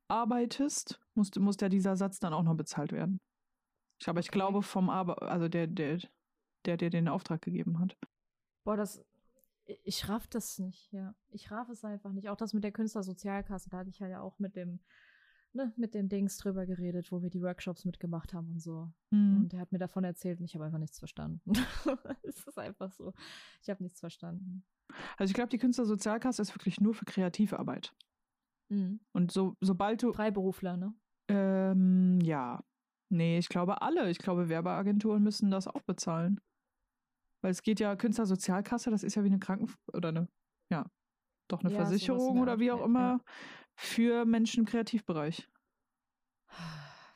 arbeitest, 0.08 1.00
muss, 1.14 1.30
muss 1.38 1.58
ja 1.62 1.70
dieser 1.70 1.96
Satz 1.96 2.20
dann 2.20 2.34
auch 2.34 2.44
noch 2.44 2.56
bezahlt 2.56 2.92
werden. 2.92 3.20
Ich, 4.00 4.08
aber 4.10 4.20
ich 4.22 4.32
glaube 4.32 4.62
vom 4.64 4.90
Arbe 4.90 5.22
also 5.22 5.48
der, 5.50 5.68
der, 5.68 6.00
der 6.66 6.78
dir 6.78 6.90
den 6.90 7.08
Auftrag 7.08 7.42
gegeben 7.42 7.80
hat. 7.80 7.96
Boah, 8.64 8.76
das. 8.78 8.98
ich- 9.66 9.80
Ich 9.84 10.10
raff 10.10 10.28
das 10.28 10.58
nicht, 10.58 10.92
ja. 10.92 11.14
Ich 11.30 11.52
raff 11.52 11.70
es 11.70 11.84
einfach 11.84 12.12
nicht. 12.12 12.30
Auch 12.30 12.38
das 12.38 12.54
mit 12.54 12.64
der 12.64 12.72
Künstlersozialkasse, 12.72 13.70
da 13.70 13.78
hatte 13.80 13.90
ich 13.90 14.00
ja 14.00 14.20
auch 14.22 14.40
mit 14.40 14.56
dem, 14.56 14.80
ne, 15.54 15.74
mit 15.76 15.94
dem 15.94 16.10
Dings 16.10 16.38
drüber 16.38 16.66
geredet, 16.66 17.12
wo 17.12 17.22
wir 17.22 17.30
die 17.30 17.42
Workshops 17.42 17.86
mitgemacht 17.86 18.34
haben 18.34 18.50
und 18.52 18.60
so. 18.62 18.92
Mhm. 19.12 19.38
Und 19.38 19.54
er 19.54 19.62
hat 19.62 19.72
mir 19.72 19.80
davon 19.80 20.04
erzählt 20.04 20.40
und 20.40 20.46
ich 20.46 20.56
habe 20.56 20.66
einfach 20.66 20.80
nichts 20.80 21.00
verstanden. 21.00 21.42
es 22.24 22.46
ist 22.46 22.58
einfach 22.58 22.92
so. 22.92 23.14
Ich 23.62 23.70
habe 23.70 23.84
nichts 23.84 24.00
verstanden. 24.00 24.64
Also 25.18 25.32
ich 25.32 25.36
glaube, 25.36 25.50
die 25.50 25.58
Künstlersozialkasse 25.58 26.42
ist 26.42 26.56
wirklich 26.56 26.82
nur 26.82 26.94
für 26.94 27.06
Kreativarbeit. 27.06 27.94
Mhm. 28.70 29.00
Und 29.14 29.32
so, 29.32 29.56
sobald 29.62 30.02
du, 30.04 30.14
Freiberufler, 30.14 30.78
ne? 30.78 30.94
ähm, 31.30 32.20
ja, 32.22 32.64
nee, 33.10 33.38
ich 33.38 33.50
glaube 33.50 33.82
alle. 33.82 34.10
Ich 34.10 34.20
glaube, 34.20 34.50
Werbeagenturen 34.50 35.24
müssen 35.24 35.52
das 35.52 35.68
auch 35.68 35.82
bezahlen. 35.82 36.40
Weil 37.42 37.52
es 37.52 37.62
geht 37.62 37.80
ja, 37.80 37.96
Künstlersozialkasse, 37.96 38.90
das 38.92 39.04
ist 39.04 39.16
ja 39.16 39.24
wie 39.24 39.28
eine 39.28 39.40
Kranken- 39.40 39.74
oder 39.94 40.10
eine, 40.10 40.28
ja, 40.72 40.86
doch 41.48 41.62
eine 41.62 41.72
Ja, 41.72 41.78
Versicherung 41.78 42.36
der 42.36 42.44
oder 42.44 42.60
wie 42.60 42.72
auch 42.72 42.82
ja. 42.82 43.20
Für 43.82 44.26
Menschen 44.26 44.60
im 44.62 44.66
Kreativbereich. 44.66 45.48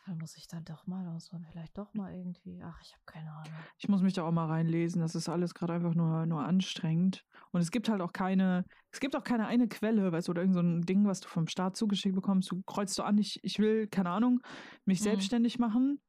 Dann 0.06 0.18
muss 0.18 0.36
ich 0.38 0.48
dann 0.48 0.66
doch 0.66 0.86
mal 0.86 1.08
auswählen. 1.08 1.46
Vielleicht 1.50 1.78
doch 1.78 1.94
mal 1.94 2.14
irgendwie. 2.14 2.62
Ach, 2.64 2.78
ich 2.82 2.92
habe 2.94 3.04
keine 3.06 3.32
Ahnung. 3.32 3.54
Ich 3.78 3.88
muss 3.88 4.02
mich 4.02 4.14
da 4.14 4.24
auch 4.24 4.32
mal 4.32 4.48
reinlesen. 4.48 5.02
Das 5.02 5.16
ist 5.16 5.30
alles 5.30 5.54
gerade 5.54 5.74
einfach 5.74 5.94
nur, 5.96 6.26
nur 6.26 6.44
anstrengend. 6.44 7.24
Und 7.52 7.62
es 7.62 7.72
gibt 7.72 7.88
halt 7.88 8.02
auch 8.02 8.12
keine, 8.12 8.66
es 8.92 9.00
gibt 9.00 9.16
auch 9.16 9.24
keine 9.24 9.46
eine 9.48 9.68
Quelle, 9.68 10.12
weißt 10.12 10.28
du, 10.28 10.32
oder 10.32 10.42
irgend 10.42 10.56
so 10.56 10.62
ein 10.62 10.82
Ding, 10.82 11.06
was 11.06 11.22
du 11.22 11.30
vom 11.30 11.48
Staat 11.48 11.78
zugeschickt 11.78 12.16
bekommst. 12.16 12.52
Du 12.52 12.62
kreuzt 12.66 12.98
du 12.98 13.04
an, 13.04 13.18
ich, 13.18 13.40
ich 13.44 13.60
will, 13.60 13.88
keine 13.88 14.10
Ahnung, 14.10 14.40
mich 14.86 15.00
Mhm. 15.00 15.04
selbstständig 15.04 15.58
machen. 15.58 16.02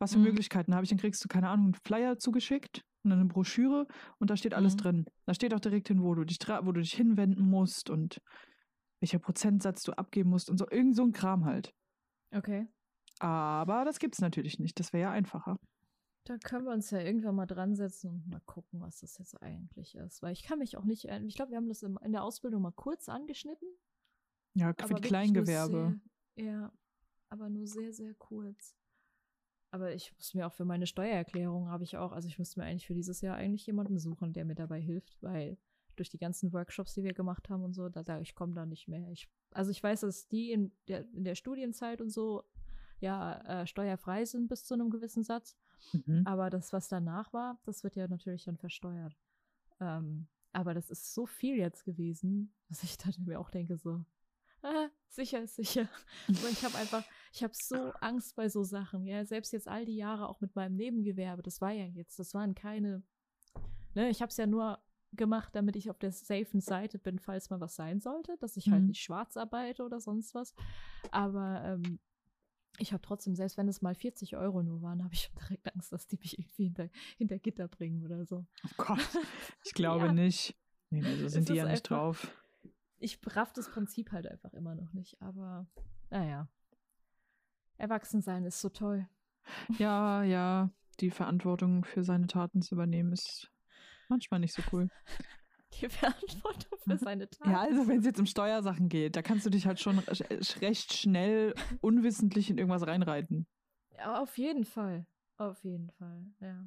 Was 0.00 0.12
für 0.12 0.18
Mhm. 0.18 0.24
Möglichkeiten 0.24 0.74
habe 0.74 0.84
ich? 0.84 0.90
Dann 0.90 0.98
kriegst 0.98 1.24
du, 1.24 1.28
keine 1.28 1.48
Ahnung, 1.48 1.66
einen 1.66 1.74
Flyer 1.86 2.18
zugeschickt 2.18 2.82
und 3.04 3.12
eine 3.12 3.24
Broschüre 3.24 3.86
und 4.18 4.30
da 4.30 4.36
steht 4.36 4.54
alles 4.54 4.74
Mhm. 4.74 4.78
drin. 4.78 5.04
Da 5.26 5.34
steht 5.34 5.54
auch 5.54 5.60
direkt 5.60 5.88
hin, 5.88 6.02
wo 6.02 6.14
du 6.14 6.24
dich, 6.24 6.38
wo 6.62 6.72
du 6.72 6.80
dich 6.80 6.92
hinwenden 6.94 7.48
musst 7.48 7.88
und 7.90 8.18
welcher 9.00 9.18
Prozentsatz 9.18 9.82
du 9.82 9.92
abgeben 9.92 10.30
musst 10.30 10.50
und 10.50 10.58
so. 10.58 10.68
Irgend 10.68 10.96
so 10.96 11.02
ein 11.02 11.12
Kram 11.12 11.44
halt. 11.44 11.74
Okay. 12.34 12.66
Aber 13.20 13.84
das 13.84 13.98
gibt's 13.98 14.20
natürlich 14.20 14.58
nicht. 14.58 14.78
Das 14.78 14.92
wäre 14.92 15.02
ja 15.02 15.10
einfacher. 15.10 15.58
Da 16.24 16.36
können 16.36 16.66
wir 16.66 16.72
uns 16.72 16.90
ja 16.90 17.00
irgendwann 17.00 17.36
mal 17.36 17.46
dran 17.46 17.74
setzen 17.74 18.10
und 18.10 18.28
mal 18.28 18.42
gucken, 18.44 18.80
was 18.80 19.00
das 19.00 19.16
jetzt 19.18 19.40
eigentlich 19.42 19.94
ist. 19.94 20.22
Weil 20.22 20.32
ich 20.32 20.42
kann 20.42 20.58
mich 20.58 20.76
auch 20.76 20.84
nicht 20.84 21.06
erinnern. 21.06 21.28
Ich 21.28 21.36
glaube, 21.36 21.52
wir 21.52 21.56
haben 21.56 21.68
das 21.68 21.82
in 21.82 22.12
der 22.12 22.22
Ausbildung 22.22 22.62
mal 22.62 22.72
kurz 22.72 23.08
angeschnitten. 23.08 23.68
Ja, 24.54 24.74
für 24.74 24.94
die 24.94 25.00
Kleingewerbe. 25.00 25.98
Sehr, 26.36 26.44
ja, 26.44 26.72
aber 27.30 27.48
nur 27.48 27.66
sehr, 27.66 27.92
sehr 27.92 28.14
kurz. 28.14 28.76
Aber 29.70 29.94
ich 29.94 30.14
muss 30.14 30.34
mir 30.34 30.46
auch 30.46 30.52
für 30.52 30.64
meine 30.64 30.86
Steuererklärung 30.86 31.68
habe 31.68 31.84
ich 31.84 31.96
auch, 31.96 32.12
also 32.12 32.28
ich 32.28 32.38
müsste 32.38 32.60
mir 32.60 32.66
eigentlich 32.66 32.86
für 32.86 32.94
dieses 32.94 33.20
Jahr 33.20 33.36
eigentlich 33.36 33.66
jemanden 33.66 33.98
suchen, 33.98 34.32
der 34.32 34.44
mir 34.44 34.54
dabei 34.54 34.80
hilft, 34.80 35.22
weil 35.22 35.58
durch 35.98 36.10
die 36.10 36.18
ganzen 36.18 36.52
Workshops, 36.52 36.94
die 36.94 37.04
wir 37.04 37.12
gemacht 37.12 37.48
haben 37.48 37.62
und 37.62 37.74
so, 37.74 37.88
da 37.88 38.02
sage 38.02 38.22
ich, 38.22 38.34
komme 38.34 38.54
da 38.54 38.66
nicht 38.66 38.88
mehr. 38.88 39.10
Ich, 39.10 39.28
also 39.52 39.70
ich 39.70 39.82
weiß, 39.82 40.00
dass 40.00 40.28
die 40.28 40.52
in 40.52 40.72
der, 40.88 41.04
in 41.12 41.24
der 41.24 41.34
Studienzeit 41.34 42.00
und 42.00 42.10
so 42.10 42.44
ja 43.00 43.62
äh, 43.62 43.66
steuerfrei 43.66 44.24
sind 44.24 44.48
bis 44.48 44.64
zu 44.64 44.74
einem 44.74 44.90
gewissen 44.90 45.22
Satz. 45.22 45.56
Mhm. 45.92 46.22
Aber 46.24 46.50
das, 46.50 46.72
was 46.72 46.88
danach 46.88 47.32
war, 47.32 47.60
das 47.64 47.84
wird 47.84 47.96
ja 47.96 48.08
natürlich 48.08 48.44
dann 48.44 48.56
versteuert. 48.56 49.16
Ähm, 49.80 50.26
aber 50.52 50.74
das 50.74 50.90
ist 50.90 51.14
so 51.14 51.26
viel 51.26 51.56
jetzt 51.56 51.84
gewesen, 51.84 52.52
dass 52.68 52.82
ich 52.82 52.98
dann 52.98 53.14
mir 53.24 53.38
auch 53.38 53.50
denke, 53.50 53.76
so, 53.76 54.04
äh, 54.62 54.88
sicher 55.08 55.42
ist 55.42 55.54
sicher. 55.54 55.88
Aber 56.28 56.48
ich 56.50 56.64
habe 56.64 56.76
einfach, 56.76 57.04
ich 57.32 57.44
habe 57.44 57.54
so 57.54 57.92
Angst 58.00 58.34
bei 58.34 58.48
so 58.48 58.64
Sachen. 58.64 59.06
Ja, 59.06 59.24
selbst 59.24 59.52
jetzt 59.52 59.68
all 59.68 59.84
die 59.84 59.96
Jahre 59.96 60.28
auch 60.28 60.40
mit 60.40 60.56
meinem 60.56 60.74
Nebengewerbe. 60.74 61.42
Das 61.42 61.60
war 61.60 61.70
ja 61.70 61.84
jetzt, 61.84 62.18
das 62.18 62.34
waren 62.34 62.54
keine. 62.54 63.02
Ne, 63.94 64.10
ich 64.10 64.20
habe 64.20 64.30
es 64.30 64.36
ja 64.36 64.46
nur 64.46 64.80
gemacht, 65.12 65.54
damit 65.54 65.76
ich 65.76 65.90
auf 65.90 65.98
der 65.98 66.12
safen 66.12 66.60
Seite 66.60 66.98
bin, 66.98 67.18
falls 67.18 67.50
mal 67.50 67.60
was 67.60 67.74
sein 67.76 68.00
sollte, 68.00 68.36
dass 68.38 68.56
ich 68.56 68.70
halt 68.70 68.82
Mhm. 68.82 68.88
nicht 68.88 69.02
schwarz 69.02 69.36
arbeite 69.36 69.84
oder 69.84 70.00
sonst 70.00 70.34
was. 70.34 70.54
Aber 71.10 71.62
ähm, 71.64 71.98
ich 72.78 72.92
habe 72.92 73.02
trotzdem, 73.02 73.34
selbst 73.34 73.56
wenn 73.56 73.68
es 73.68 73.82
mal 73.82 73.94
40 73.94 74.36
Euro 74.36 74.62
nur 74.62 74.82
waren, 74.82 75.02
habe 75.02 75.14
ich 75.14 75.22
schon 75.24 75.34
direkt 75.36 75.74
Angst, 75.74 75.92
dass 75.92 76.06
die 76.06 76.18
mich 76.18 76.38
irgendwie 76.38 76.64
hinter, 76.64 76.88
hinter 77.16 77.38
Gitter 77.38 77.68
bringen 77.68 78.04
oder 78.04 78.24
so. 78.26 78.46
Oh 78.64 78.70
Gott, 78.76 78.98
ich 79.64 79.74
glaube 79.74 80.06
Ja. 80.06 80.12
nicht. 80.12 80.56
Nee, 80.90 81.00
nee, 81.00 81.16
so 81.16 81.28
sind 81.28 81.42
Es 81.42 81.46
die 81.46 81.54
ja 81.54 81.64
nicht 81.64 81.72
einfach- 81.90 81.96
drauf. 81.96 82.32
Ich 83.00 83.18
raff 83.36 83.52
das 83.52 83.70
Prinzip 83.70 84.10
halt 84.12 84.26
einfach 84.26 84.52
immer 84.54 84.74
noch 84.74 84.92
nicht, 84.92 85.20
aber 85.22 85.66
naja. 86.10 86.48
Erwachsensein 87.76 88.44
ist 88.44 88.60
so 88.60 88.68
toll. 88.68 89.08
Ja, 89.78 90.22
ja, 90.24 90.70
die 91.00 91.10
Verantwortung 91.10 91.84
für 91.84 92.02
seine 92.02 92.26
Taten 92.26 92.60
zu 92.60 92.74
übernehmen 92.74 93.12
ist 93.12 93.50
manchmal 94.08 94.40
nicht 94.40 94.54
so 94.54 94.62
cool. 94.72 94.88
Die 95.80 95.88
Verantwortung 95.88 96.78
für 96.78 96.96
seine 96.98 97.28
Taten. 97.28 97.50
Ja, 97.50 97.60
also 97.60 97.86
wenn 97.88 97.98
es 97.98 98.04
jetzt 98.06 98.18
um 98.18 98.26
Steuersachen 98.26 98.88
geht, 98.88 99.16
da 99.16 99.22
kannst 99.22 99.44
du 99.46 99.50
dich 99.50 99.66
halt 99.66 99.80
schon 99.80 99.98
re- 99.98 100.40
recht 100.62 100.94
schnell 100.94 101.54
unwissentlich 101.82 102.48
in 102.50 102.56
irgendwas 102.58 102.86
reinreiten. 102.86 103.46
Ja, 103.96 104.20
auf 104.22 104.38
jeden 104.38 104.64
Fall. 104.64 105.06
Auf 105.36 105.62
jeden 105.64 105.90
Fall, 105.90 106.24
ja. 106.40 106.64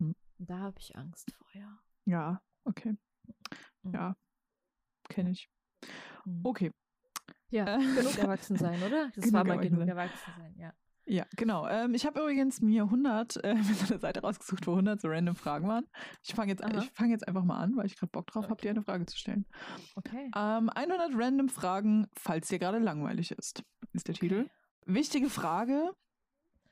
Hm. 0.00 0.14
Da 0.38 0.58
habe 0.58 0.78
ich 0.78 0.94
Angst 0.94 1.32
vor, 1.32 1.46
ja. 1.54 1.78
Ja, 2.04 2.42
okay. 2.64 2.96
Mhm. 3.82 3.94
Ja, 3.94 4.16
kenne 5.08 5.30
ich. 5.30 5.48
Mhm. 6.26 6.40
Okay, 6.44 6.70
Ja, 7.50 7.76
Äh, 7.76 7.78
genug 7.94 8.18
erwachsen 8.18 8.56
sein, 8.58 8.82
oder? 8.82 9.10
Das 9.14 9.24
genug 9.24 9.32
war 9.34 9.44
mal 9.44 9.58
genug 9.58 9.88
erwachsen 9.88 10.32
sein, 10.36 10.54
ja. 10.58 10.72
Ja, 11.06 11.26
genau. 11.36 11.66
Ähm, 11.68 11.94
ich 11.94 12.06
habe 12.06 12.20
übrigens 12.20 12.60
mir 12.60 12.84
100, 12.84 13.42
äh, 13.44 13.54
mir 13.54 13.74
so 13.74 13.86
eine 13.92 14.00
Seite 14.00 14.20
rausgesucht, 14.20 14.66
wo 14.66 14.72
100 14.72 15.00
so 15.00 15.08
random 15.08 15.34
Fragen 15.36 15.68
waren. 15.68 15.86
Ich 16.22 16.34
fange 16.34 16.52
jetzt, 16.52 16.64
Aha. 16.64 16.78
ich 16.78 16.90
fang 16.92 17.10
jetzt 17.10 17.26
einfach 17.26 17.44
mal 17.44 17.58
an, 17.58 17.76
weil 17.76 17.86
ich 17.86 17.96
gerade 17.96 18.10
Bock 18.10 18.26
drauf 18.26 18.44
habe, 18.44 18.54
Okay. 18.54 18.62
dir 18.62 18.70
eine 18.70 18.82
Frage 18.82 19.06
zu 19.06 19.16
stellen. 19.16 19.46
Okay. 19.96 20.30
Ähm, 20.36 20.70
100 20.70 21.12
random 21.14 21.48
Fragen, 21.48 22.06
falls 22.16 22.48
dir 22.48 22.58
gerade 22.58 22.78
langweilig 22.78 23.30
ist, 23.32 23.62
ist 23.92 24.08
der 24.08 24.14
Titel. 24.14 24.48
Wichtige 24.86 25.30
Frage, 25.30 25.92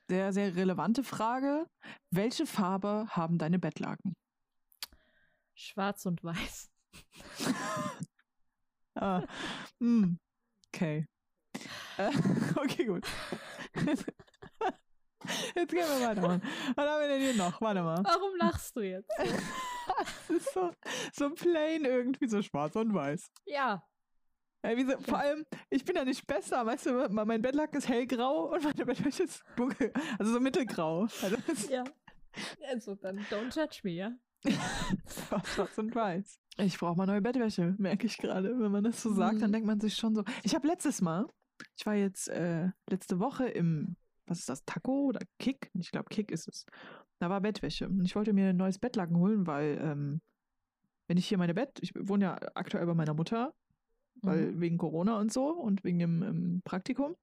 sehr, 0.08 0.32
sehr 0.32 0.54
relevante 0.56 1.02
Frage. 1.04 1.66
Welche 2.10 2.46
Farbe 2.46 3.06
haben 3.10 3.38
deine 3.38 3.58
Bettlaken? 3.58 4.14
Schwarz 5.54 6.06
und 6.06 6.22
weiß. 6.24 6.70
Ah, 8.94 9.22
hm, 9.80 10.18
okay. 10.68 11.06
Äh, 11.96 12.10
okay, 12.56 12.84
gut. 12.84 13.06
Jetzt 15.54 15.70
gehen 15.72 15.84
wir 15.86 16.08
weiter. 16.08 16.20
Mann. 16.22 16.42
Was 16.74 16.88
haben 16.88 17.00
wir 17.00 17.08
denn 17.08 17.20
hier 17.20 17.34
noch? 17.34 17.60
Warte 17.60 17.82
mal. 17.82 18.02
Warum 18.04 18.36
lachst 18.38 18.76
du 18.76 18.80
jetzt? 18.80 19.10
Das 20.28 20.30
ist 20.30 20.54
so, 20.54 20.70
so 21.12 21.30
plain 21.30 21.84
irgendwie 21.84 22.28
so 22.28 22.40
schwarz 22.40 22.76
und 22.76 22.94
weiß. 22.94 23.30
Ja. 23.46 23.82
Ey, 24.62 24.76
wieso, 24.76 24.96
Vor 25.00 25.18
allem, 25.18 25.44
ich 25.70 25.84
bin 25.84 25.96
ja 25.96 26.04
nicht 26.04 26.24
besser, 26.26 26.64
weißt 26.64 26.86
du, 26.86 27.08
mein 27.10 27.42
Bettlaken 27.42 27.78
ist 27.78 27.88
hellgrau 27.88 28.52
und 28.52 28.62
meine 28.62 28.86
Bettwäsche 28.86 29.24
ist 29.24 29.42
dunkel, 29.56 29.92
also 30.18 30.32
so 30.32 30.40
mittelgrau. 30.40 31.02
Also 31.20 31.36
Ja. 31.68 31.84
Also 32.68 32.94
dann 32.94 33.18
don't 33.30 33.54
judge 33.54 33.80
me, 33.82 33.90
ja? 33.90 34.12
schwarz 35.44 35.76
und 35.78 35.94
weiß. 35.94 36.38
Ich 36.58 36.78
brauche 36.78 36.96
mal 36.96 37.06
neue 37.06 37.20
Bettwäsche, 37.20 37.74
merke 37.78 38.06
ich 38.06 38.16
gerade. 38.18 38.58
Wenn 38.58 38.70
man 38.70 38.84
das 38.84 39.02
so 39.02 39.12
sagt, 39.12 39.42
dann 39.42 39.50
Mhm. 39.50 39.52
denkt 39.54 39.66
man 39.66 39.80
sich 39.80 39.96
schon 39.96 40.14
so. 40.14 40.22
Ich 40.44 40.54
habe 40.54 40.66
letztes 40.68 41.00
Mal, 41.02 41.26
ich 41.76 41.84
war 41.86 41.94
jetzt 41.94 42.28
äh, 42.28 42.68
letzte 42.88 43.18
Woche 43.18 43.46
im, 43.48 43.96
was 44.32 44.40
ist 44.40 44.48
das, 44.48 44.64
Taco 44.64 45.04
oder 45.06 45.20
Kick? 45.38 45.70
Ich 45.78 45.90
glaube, 45.90 46.08
Kick 46.08 46.30
ist 46.30 46.48
es. 46.48 46.64
Da 47.20 47.30
war 47.30 47.40
Bettwäsche. 47.40 47.88
Und 47.88 48.04
ich 48.04 48.16
wollte 48.16 48.32
mir 48.32 48.48
ein 48.48 48.56
neues 48.56 48.78
Bettlaken 48.78 49.16
holen, 49.16 49.46
weil, 49.46 49.78
ähm, 49.80 50.20
wenn 51.08 51.18
ich 51.18 51.26
hier 51.28 51.38
meine 51.38 51.54
Bett, 51.54 51.78
ich 51.80 51.92
wohne 51.94 52.24
ja 52.24 52.38
aktuell 52.54 52.86
bei 52.86 52.94
meiner 52.94 53.14
Mutter, 53.14 53.52
weil 54.22 54.52
Mhm. 54.52 54.60
wegen 54.60 54.78
Corona 54.78 55.18
und 55.18 55.32
so 55.32 55.50
und 55.50 55.84
wegen 55.84 55.98
dem 55.98 56.22
ähm, 56.22 56.62
Praktikum. 56.64 57.14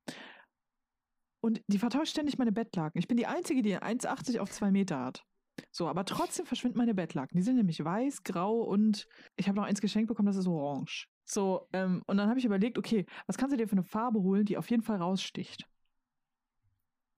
Und 1.41 1.61
die 1.67 1.79
vertauscht 1.79 2.11
ständig 2.11 2.37
meine 2.37 2.51
Bettlaken. 2.51 2.99
Ich 2.99 3.07
bin 3.07 3.17
die 3.17 3.25
Einzige, 3.27 3.61
die 3.61 3.77
1,80 3.77 4.39
auf 4.39 4.51
2 4.51 4.71
Meter 4.71 4.99
hat. 4.99 5.23
So, 5.71 5.87
aber 5.87 6.05
trotzdem 6.05 6.45
verschwinden 6.45 6.77
meine 6.77 6.93
Bettlaken. 6.93 7.35
Die 7.37 7.43
sind 7.43 7.55
nämlich 7.55 7.83
weiß, 7.83 8.23
grau 8.23 8.61
und 8.61 9.07
ich 9.35 9.47
habe 9.47 9.57
noch 9.57 9.65
eins 9.65 9.81
geschenkt 9.81 10.07
bekommen, 10.07 10.27
das 10.27 10.37
ist 10.37 10.47
orange. 10.47 11.07
So, 11.25 11.67
ähm, 11.73 12.01
und 12.07 12.17
dann 12.17 12.29
habe 12.29 12.39
ich 12.39 12.45
überlegt, 12.45 12.77
okay, 12.77 13.05
was 13.27 13.37
kannst 13.37 13.53
du 13.53 13.57
dir 13.57 13.67
für 13.67 13.73
eine 13.73 13.83
Farbe 13.83 14.19
holen, 14.21 14.45
die 14.45 14.57
auf 14.57 14.69
jeden 14.69 14.83
Fall 14.83 14.97
raussticht? 14.97 15.67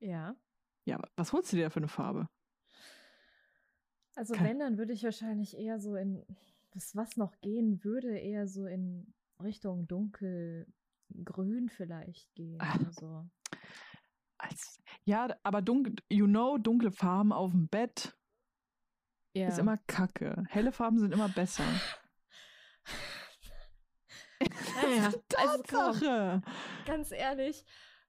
Ja. 0.02 0.34
Ja, 0.84 1.00
was 1.16 1.32
holst 1.32 1.52
du 1.52 1.56
dir 1.56 1.70
für 1.70 1.78
eine 1.78 1.88
Farbe? 1.88 2.28
Also 4.14 4.34
Kein- 4.34 4.46
wenn, 4.46 4.58
dann 4.58 4.78
würde 4.78 4.92
ich 4.92 5.04
wahrscheinlich 5.04 5.56
eher 5.56 5.78
so 5.78 5.94
in, 5.96 6.24
das 6.72 6.94
was 6.96 7.16
noch 7.16 7.40
gehen 7.40 7.82
würde, 7.84 8.18
eher 8.18 8.46
so 8.48 8.66
in 8.66 9.14
Richtung 9.40 9.86
dunkelgrün 9.86 11.68
vielleicht 11.68 12.34
gehen. 12.34 12.56
Oder 12.56 12.92
so. 12.92 13.30
Als, 14.38 14.82
ja, 15.04 15.28
aber 15.44 15.62
dunkel, 15.62 15.94
you 16.10 16.26
know, 16.26 16.58
dunkle 16.58 16.90
Farben 16.90 17.32
auf 17.32 17.52
dem 17.52 17.68
Bett 17.68 18.18
Ja. 19.34 19.46
ist 19.48 19.58
immer 19.58 19.78
kacke. 19.86 20.44
Helle 20.48 20.72
Farben 20.72 20.98
sind 20.98 21.12
immer 21.14 21.28
besser. 21.28 21.64
Naja, 24.74 25.12
also 25.36 25.62
komm, 25.68 26.42
ganz 26.84 27.12
ehrlich, 27.12 27.64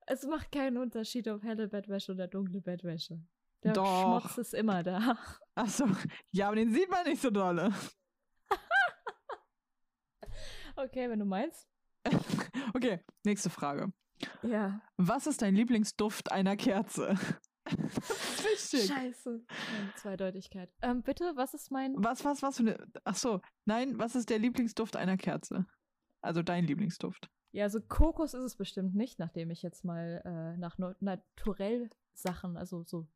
es 0.08 0.26
macht 0.26 0.52
keinen 0.52 0.78
Unterschied, 0.78 1.28
ob 1.28 1.44
helle 1.44 1.68
Bettwäsche 1.68 2.12
oder 2.14 2.28
dunkle 2.28 2.62
Bettwäsche. 2.62 3.20
Der 3.64 3.74
Doch. 3.74 4.22
Schmutz 4.22 4.38
ist 4.38 4.54
immer 4.54 4.84
da. 4.84 5.18
Achso, 5.56 5.88
ja, 6.32 6.48
aber 6.48 6.58
den 6.58 6.74
sieht 6.74 6.90
man 6.90 7.06
nicht 7.06 7.22
so 7.22 7.30
dolle. 7.30 7.74
Okay, 10.76 11.08
wenn 11.08 11.20
du 11.20 11.26
meinst. 11.26 11.68
Okay, 12.74 13.00
nächste 13.24 13.52
Frage. 13.52 13.94
Ja. 14.42 14.82
Was 14.98 15.28
ist 15.28 15.44
dein 15.44 15.56
Lieblingsduft 15.56 16.32
einer 16.32 16.58
Kerze? 16.58 17.16
Wichtig. 17.66 18.88
Scheiße. 18.88 19.46
Meine 19.48 19.94
Zweideutigkeit. 19.96 20.74
Ähm, 20.82 21.04
bitte, 21.04 21.34
was 21.36 21.54
ist 21.54 21.70
mein. 21.72 21.94
Was, 21.98 22.26
was, 22.26 22.42
was 22.42 22.58
für 22.58 22.64
eine. 22.64 22.88
Achso, 23.04 23.42
nein, 23.66 24.00
was 24.00 24.16
ist 24.16 24.32
der 24.32 24.40
Lieblingsduft 24.40 24.96
einer 24.96 25.18
Kerze? 25.18 25.68
Also 26.22 26.42
dein 26.42 26.66
Lieblingsduft. 26.66 27.30
Ja, 27.54 27.66
also 27.66 27.80
Kokos 27.80 28.34
ist 28.34 28.44
es 28.44 28.56
bestimmt 28.56 28.96
nicht, 28.96 29.20
nachdem 29.20 29.52
ich 29.52 29.62
jetzt 29.62 29.86
mal 29.86 30.22
äh, 30.26 30.58
nach 30.58 30.80
no 30.80 30.94
naturell 31.00 31.90
Sachen, 32.12 32.58
also 32.58 32.84
so 32.84 33.08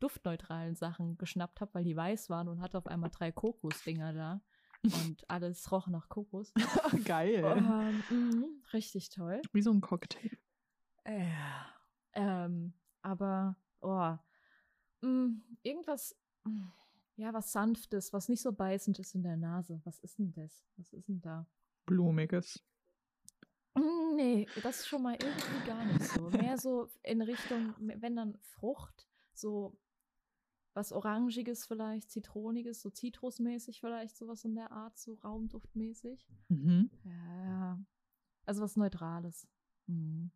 duftneutralen 0.00 0.76
Sachen 0.76 1.18
geschnappt 1.18 1.60
habe, 1.60 1.74
weil 1.74 1.84
die 1.84 1.94
weiß 1.94 2.30
waren 2.30 2.48
und 2.48 2.62
hatte 2.62 2.78
auf 2.78 2.86
einmal 2.86 3.10
drei 3.10 3.30
Kokosdinger 3.30 4.14
da. 4.14 4.40
Und 4.82 5.30
alles 5.30 5.70
roch 5.70 5.86
nach 5.88 6.08
Kokos. 6.08 6.52
Geil. 7.04 7.44
ähm, 7.44 8.02
mhm, 8.10 8.62
richtig 8.72 9.10
toll. 9.10 9.40
Wie 9.52 9.62
so 9.62 9.70
ein 9.70 9.80
Cocktail. 9.80 10.38
Ja. 11.06 11.66
Ähm, 12.14 12.72
aber, 13.02 13.56
oh, 13.80 14.16
mh, 15.02 15.36
irgendwas, 15.62 16.16
mh, 16.44 16.72
ja, 17.16 17.32
was 17.32 17.52
Sanftes, 17.52 18.12
was 18.12 18.28
nicht 18.28 18.42
so 18.42 18.52
beißend 18.52 18.98
ist 18.98 19.14
in 19.14 19.22
der 19.22 19.36
Nase. 19.36 19.80
Was 19.84 20.00
ist 20.00 20.18
denn 20.18 20.32
das? 20.32 20.64
Was 20.76 20.92
ist 20.92 21.08
denn 21.08 21.20
da? 21.20 21.46
Blumiges. 21.86 22.64
Mm, 23.74 24.02
Nee, 24.14 24.46
das 24.62 24.80
ist 24.80 24.86
schon 24.86 25.02
mal 25.02 25.16
irgendwie 25.20 25.66
gar 25.66 25.84
nicht 25.84 26.02
so. 26.02 26.30
Mehr 26.30 26.58
so 26.58 26.88
in 27.02 27.22
Richtung, 27.22 27.74
wenn 27.78 28.14
dann 28.16 28.38
Frucht, 28.40 29.08
so 29.32 29.78
was 30.74 30.92
Orangiges 30.92 31.66
vielleicht, 31.66 32.10
Zitroniges, 32.10 32.80
so 32.80 32.90
Zitrusmäßig 32.90 33.80
vielleicht, 33.80 34.16
sowas 34.16 34.44
in 34.44 34.54
der 34.54 34.70
Art, 34.70 34.98
so 34.98 35.14
Raumduftmäßig. 35.14 36.26
Mhm. 36.48 36.90
Ja, 37.04 37.44
ja. 37.44 37.80
Also 38.46 38.62
was 38.62 38.76
Neutrales. 38.76 39.46
Mhm. 39.86 40.30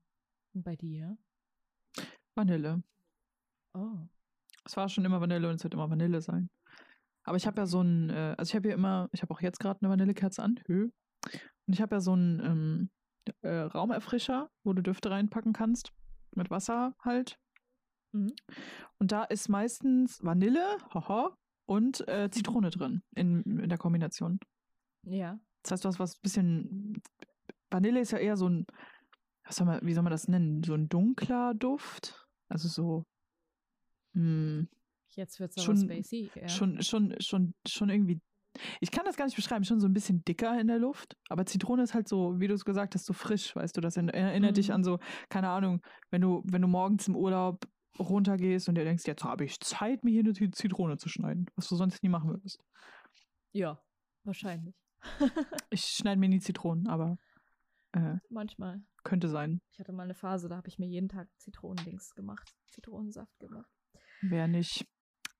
Und 0.54 0.62
bei 0.64 0.76
dir? 0.76 1.16
Vanille. 2.34 2.82
Oh. 3.74 4.08
Es 4.64 4.76
war 4.76 4.88
schon 4.88 5.04
immer 5.04 5.20
Vanille 5.20 5.48
und 5.48 5.56
es 5.56 5.64
wird 5.64 5.74
immer 5.74 5.88
Vanille 5.88 6.20
sein. 6.20 6.50
Aber 7.24 7.36
ich 7.36 7.46
habe 7.46 7.60
ja 7.60 7.66
so 7.66 7.82
ein, 7.82 8.10
äh, 8.10 8.34
also 8.36 8.50
ich 8.50 8.54
habe 8.56 8.68
hier 8.68 8.74
immer, 8.74 9.08
ich 9.12 9.22
habe 9.22 9.32
auch 9.32 9.40
jetzt 9.40 9.58
gerade 9.58 9.80
eine 9.80 9.90
Vanillekerze 9.90 10.42
an, 10.42 10.60
Hö. 10.66 10.90
Und 11.66 11.72
ich 11.72 11.80
habe 11.80 11.96
ja 11.96 12.00
so 12.00 12.12
einen 12.12 12.40
ähm, 12.40 12.90
äh, 13.42 13.49
Raumerfrischer, 13.61 14.50
wo 14.64 14.73
du 14.73 14.83
Düfte 14.83 15.11
reinpacken 15.11 15.52
kannst. 15.52 15.92
Mit 16.35 16.50
Wasser 16.50 16.95
halt. 17.00 17.38
Mhm. 18.12 18.33
Und 18.99 19.12
da 19.12 19.25
ist 19.25 19.49
meistens 19.49 20.23
Vanille, 20.23 20.78
haha, 20.92 21.37
und 21.66 22.06
äh, 22.09 22.30
Zitrone 22.30 22.71
drin 22.71 23.02
in, 23.14 23.42
in 23.42 23.68
der 23.68 23.78
Kombination. 23.78 24.38
Ja. 25.02 25.38
Das 25.62 25.73
heißt, 25.73 25.85
du 25.85 25.88
hast 25.88 25.99
was 25.99 26.16
bisschen. 26.18 27.02
Vanille 27.71 28.00
ist 28.00 28.12
ja 28.12 28.18
eher 28.18 28.37
so 28.37 28.49
ein, 28.49 28.66
was 29.45 29.56
soll 29.56 29.66
man, 29.66 29.80
wie 29.85 29.92
soll 29.95 30.04
man 30.04 30.12
das 30.12 30.28
nennen? 30.28 30.62
So 30.62 30.75
ein 30.75 30.88
dunkler 30.88 31.54
Duft. 31.54 32.26
Also 32.49 32.68
so. 32.68 33.04
Mh, 34.12 34.66
Jetzt 35.11 35.40
wird's 35.40 35.56
aber 35.56 35.64
Schon- 35.64 35.78
spacey. 35.78 36.30
Ja. 36.35 36.49
schon, 36.49 36.83
schon, 36.83 37.14
schon, 37.21 37.54
schon 37.66 37.88
irgendwie 37.88 38.21
Ich 38.80 38.90
kann 38.90 39.04
das 39.04 39.16
gar 39.16 39.25
nicht 39.25 39.36
beschreiben, 39.36 39.64
schon 39.64 39.80
so 39.80 39.86
ein 39.86 39.92
bisschen 39.92 40.25
dicker 40.25 40.58
in 40.60 40.66
der 40.66 40.78
Luft. 40.78 41.16
Aber 41.28 41.46
Zitrone 41.46 41.82
ist 41.82 41.94
halt 41.94 42.08
so, 42.08 42.38
wie 42.38 42.48
du 42.48 42.54
es 42.54 42.64
gesagt 42.64 42.94
hast, 42.94 43.06
so 43.06 43.12
frisch, 43.12 43.54
weißt 43.54 43.76
du. 43.76 43.80
Das 43.80 43.96
erinnert 43.96 44.52
mhm. 44.52 44.54
dich 44.54 44.72
an 44.72 44.84
so, 44.84 44.98
keine 45.28 45.48
Ahnung, 45.48 45.80
wenn 46.10 46.20
du, 46.20 46.42
wenn 46.46 46.62
du 46.62 46.68
morgens 46.68 47.08
im 47.08 47.16
Urlaub 47.16 47.66
runtergehst 47.98 48.68
und 48.68 48.76
dir 48.76 48.84
denkst, 48.84 49.04
jetzt 49.06 49.25
habe 49.25 49.44
ich 49.44 49.58
Zeit, 49.60 50.04
mir 50.04 50.10
hier 50.10 50.25
eine 50.25 50.50
Zitrone 50.50 50.96
zu 50.98 51.08
schneiden, 51.08 51.46
was 51.56 51.68
du 51.68 51.76
sonst 51.76 52.02
nie 52.02 52.08
machen 52.08 52.30
würdest. 52.30 52.62
Ja, 53.52 53.80
wahrscheinlich. 54.25 54.75
ich 55.70 55.82
schneide 55.82 56.20
mir 56.20 56.28
nie 56.28 56.40
Zitronen, 56.40 56.88
aber 56.88 57.16
äh, 57.92 58.16
manchmal. 58.28 58.82
Könnte 59.04 59.28
sein. 59.28 59.60
Ich 59.72 59.78
hatte 59.78 59.92
mal 59.92 60.02
eine 60.02 60.14
Phase, 60.14 60.48
da 60.48 60.56
habe 60.56 60.68
ich 60.68 60.78
mir 60.78 60.86
jeden 60.86 61.08
Tag 61.08 61.28
Zitronendings 61.38 62.14
gemacht, 62.14 62.54
Zitronensaft 62.66 63.38
gemacht. 63.38 63.70
Wer 64.20 64.48
nicht. 64.48 64.86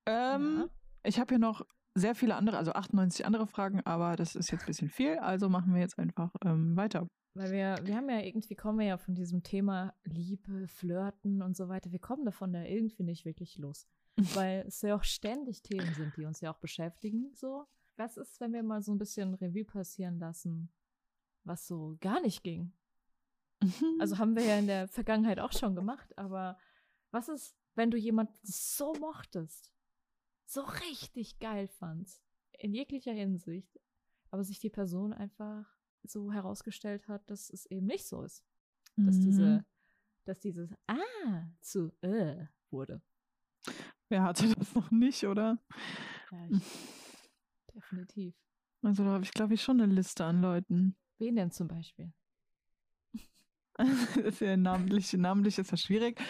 Ähm, 0.06 0.58
ja. 0.61 0.66
Ich 1.02 1.18
habe 1.18 1.35
hier 1.35 1.38
noch 1.38 1.62
sehr 1.96 2.14
viele 2.14 2.34
andere, 2.36 2.58
also 2.58 2.72
98 2.72 3.24
andere 3.24 3.46
Fragen, 3.46 3.80
aber 3.80 4.16
das 4.16 4.36
ist 4.36 4.50
jetzt 4.50 4.62
ein 4.62 4.66
bisschen 4.66 4.90
viel, 4.90 5.18
also 5.18 5.48
machen 5.48 5.74
wir 5.74 5.80
jetzt 5.80 5.98
einfach 5.98 6.30
ähm, 6.44 6.76
weiter. 6.76 7.06
Weil 7.34 7.52
wir, 7.52 7.76
wir 7.86 7.96
haben 7.96 8.08
ja 8.08 8.20
irgendwie, 8.20 8.54
kommen 8.54 8.78
wir 8.78 8.86
ja 8.86 8.98
von 8.98 9.14
diesem 9.14 9.42
Thema 9.42 9.94
Liebe, 10.04 10.68
Flirten 10.68 11.42
und 11.42 11.56
so 11.56 11.68
weiter, 11.68 11.92
wir 11.92 11.98
kommen 11.98 12.24
davon 12.24 12.54
ja 12.54 12.64
irgendwie 12.64 13.02
nicht 13.02 13.24
wirklich 13.24 13.58
los. 13.58 13.86
Weil 14.34 14.64
es 14.66 14.80
ja 14.82 14.96
auch 14.96 15.04
ständig 15.04 15.62
Themen 15.62 15.92
sind, 15.94 16.16
die 16.16 16.24
uns 16.24 16.40
ja 16.40 16.52
auch 16.52 16.58
beschäftigen, 16.58 17.32
so. 17.34 17.66
Was 17.98 18.18
ist, 18.18 18.40
wenn 18.40 18.52
wir 18.52 18.62
mal 18.62 18.82
so 18.82 18.92
ein 18.92 18.98
bisschen 18.98 19.32
Revue 19.34 19.64
passieren 19.64 20.18
lassen, 20.18 20.70
was 21.44 21.66
so 21.66 21.96
gar 22.00 22.20
nicht 22.20 22.42
ging? 22.42 22.72
also 24.00 24.18
haben 24.18 24.36
wir 24.36 24.44
ja 24.44 24.58
in 24.58 24.66
der 24.66 24.86
Vergangenheit 24.88 25.40
auch 25.40 25.52
schon 25.52 25.74
gemacht, 25.74 26.16
aber 26.18 26.58
was 27.10 27.30
ist, 27.30 27.56
wenn 27.74 27.90
du 27.90 27.96
jemanden 27.96 28.34
so 28.42 28.92
mochtest, 29.00 29.72
so 30.46 30.62
richtig 30.62 31.38
geil 31.38 31.68
fandst, 31.68 32.22
in 32.58 32.72
jeglicher 32.72 33.12
Hinsicht, 33.12 33.78
aber 34.30 34.44
sich 34.44 34.58
die 34.60 34.70
Person 34.70 35.12
einfach 35.12 35.66
so 36.02 36.32
herausgestellt 36.32 37.08
hat, 37.08 37.28
dass 37.30 37.50
es 37.50 37.66
eben 37.66 37.86
nicht 37.86 38.06
so 38.06 38.22
ist. 38.22 38.44
Dass 38.96 39.16
mhm. 39.16 39.22
diese, 39.22 39.64
dass 40.24 40.40
dieses 40.40 40.72
Ah 40.86 41.48
zu 41.60 41.92
äh 42.00 42.46
wurde. 42.70 43.02
Wer 44.08 44.22
hatte 44.22 44.54
das 44.54 44.74
noch 44.74 44.90
nicht, 44.90 45.24
oder? 45.24 45.58
Ja, 46.30 46.46
ich, 46.48 46.62
definitiv. 47.74 48.34
Also 48.82 49.04
da 49.04 49.10
habe 49.10 49.24
ich, 49.24 49.32
glaube 49.32 49.54
ich, 49.54 49.62
schon 49.62 49.80
eine 49.80 49.92
Liste 49.92 50.24
an 50.24 50.40
Leuten. 50.40 50.96
Wen 51.18 51.36
denn 51.36 51.50
zum 51.50 51.66
Beispiel? 51.68 52.12
das 53.74 54.16
ist 54.16 54.40
ja 54.40 54.56
namentlich, 54.56 55.12
namentlich 55.14 55.58
ist 55.58 55.70
ja 55.70 55.76
schwierig. 55.76 56.20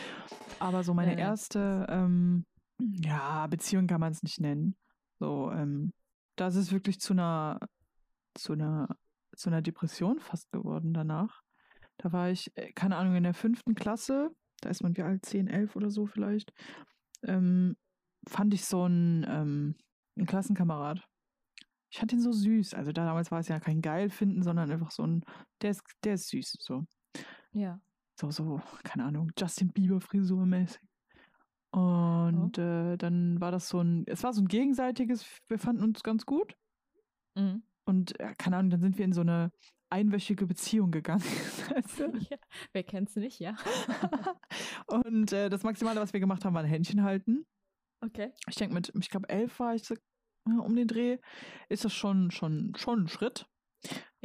Aber 0.58 0.82
so 0.84 0.94
meine 0.94 1.12
ja, 1.12 1.18
erste, 1.18 1.86
ähm, 1.88 2.46
ja, 2.78 3.46
Beziehung 3.46 3.86
kann 3.86 4.00
man 4.00 4.12
es 4.12 4.22
nicht 4.22 4.40
nennen. 4.40 4.76
So, 5.18 5.50
ähm, 5.52 5.92
das 6.36 6.56
ist 6.56 6.72
wirklich 6.72 7.00
zu 7.00 7.12
einer, 7.12 7.58
zu 8.34 8.52
einer, 8.52 8.96
zu 9.34 9.48
einer 9.48 9.62
Depression 9.62 10.20
fast 10.20 10.50
geworden 10.52 10.92
danach. 10.92 11.42
Da 11.98 12.12
war 12.12 12.30
ich, 12.30 12.54
äh, 12.56 12.72
keine 12.72 12.96
Ahnung, 12.96 13.16
in 13.16 13.22
der 13.22 13.34
fünften 13.34 13.74
Klasse, 13.74 14.30
da 14.60 14.68
ist 14.68 14.82
man 14.82 14.96
wie 14.96 15.02
alt, 15.02 15.24
10, 15.24 15.48
11 15.48 15.76
oder 15.76 15.90
so 15.90 16.06
vielleicht, 16.06 16.52
ähm, 17.22 17.76
fand 18.28 18.52
ich 18.54 18.64
so 18.64 18.82
einen, 18.82 19.24
ähm, 19.28 19.76
einen 20.16 20.26
Klassenkamerad. 20.26 21.02
Ich 21.90 21.98
fand 21.98 22.12
ihn 22.12 22.20
so 22.20 22.32
süß. 22.32 22.74
Also 22.74 22.92
da, 22.92 23.06
damals 23.06 23.30
war 23.30 23.40
es 23.40 23.48
ja 23.48 23.60
kein 23.60 23.80
geil 23.80 24.10
finden, 24.10 24.42
sondern 24.42 24.70
einfach 24.70 24.90
so 24.90 25.06
ein, 25.06 25.24
der 25.62 25.70
ist, 25.70 25.82
der 26.04 26.14
ist 26.14 26.28
süß, 26.28 26.56
so. 26.60 26.84
Ja. 27.52 27.80
So, 28.18 28.30
so, 28.30 28.60
keine 28.82 29.04
Ahnung, 29.04 29.30
Justin 29.38 29.72
Bieber 29.72 30.00
Frisur 30.00 30.46
mäßig. 30.46 30.80
Und 31.76 32.58
oh. 32.58 32.62
äh, 32.62 32.96
dann 32.96 33.38
war 33.38 33.50
das 33.50 33.68
so 33.68 33.80
ein, 33.80 34.04
es 34.06 34.22
war 34.22 34.32
so 34.32 34.40
ein 34.40 34.48
gegenseitiges, 34.48 35.26
wir 35.46 35.58
fanden 35.58 35.82
uns 35.82 36.02
ganz 36.02 36.24
gut. 36.24 36.56
Mhm. 37.34 37.64
Und 37.84 38.18
äh, 38.18 38.34
keine 38.38 38.56
Ahnung, 38.56 38.70
dann 38.70 38.80
sind 38.80 38.96
wir 38.96 39.04
in 39.04 39.12
so 39.12 39.20
eine 39.20 39.52
einwöchige 39.90 40.46
Beziehung 40.46 40.90
gegangen. 40.90 41.22
ja, 42.30 42.38
wer 42.72 42.82
kennt's 42.82 43.14
nicht, 43.16 43.40
ja. 43.40 43.56
und 44.86 45.32
äh, 45.32 45.50
das 45.50 45.64
Maximale, 45.64 46.00
was 46.00 46.14
wir 46.14 46.20
gemacht 46.20 46.46
haben, 46.46 46.54
war 46.54 46.62
ein 46.62 46.68
Händchen 46.68 47.02
halten. 47.02 47.44
Okay. 48.00 48.32
Ich 48.48 48.56
denke, 48.56 48.72
mit, 48.74 48.90
ich 48.98 49.10
glaube, 49.10 49.28
elf 49.28 49.60
war 49.60 49.74
ich 49.74 49.84
so, 49.84 49.94
äh, 49.94 50.58
um 50.58 50.74
den 50.76 50.88
Dreh, 50.88 51.18
ist 51.68 51.84
das 51.84 51.92
schon, 51.92 52.30
schon, 52.30 52.72
schon 52.76 53.02
ein 53.02 53.08
Schritt. 53.08 53.46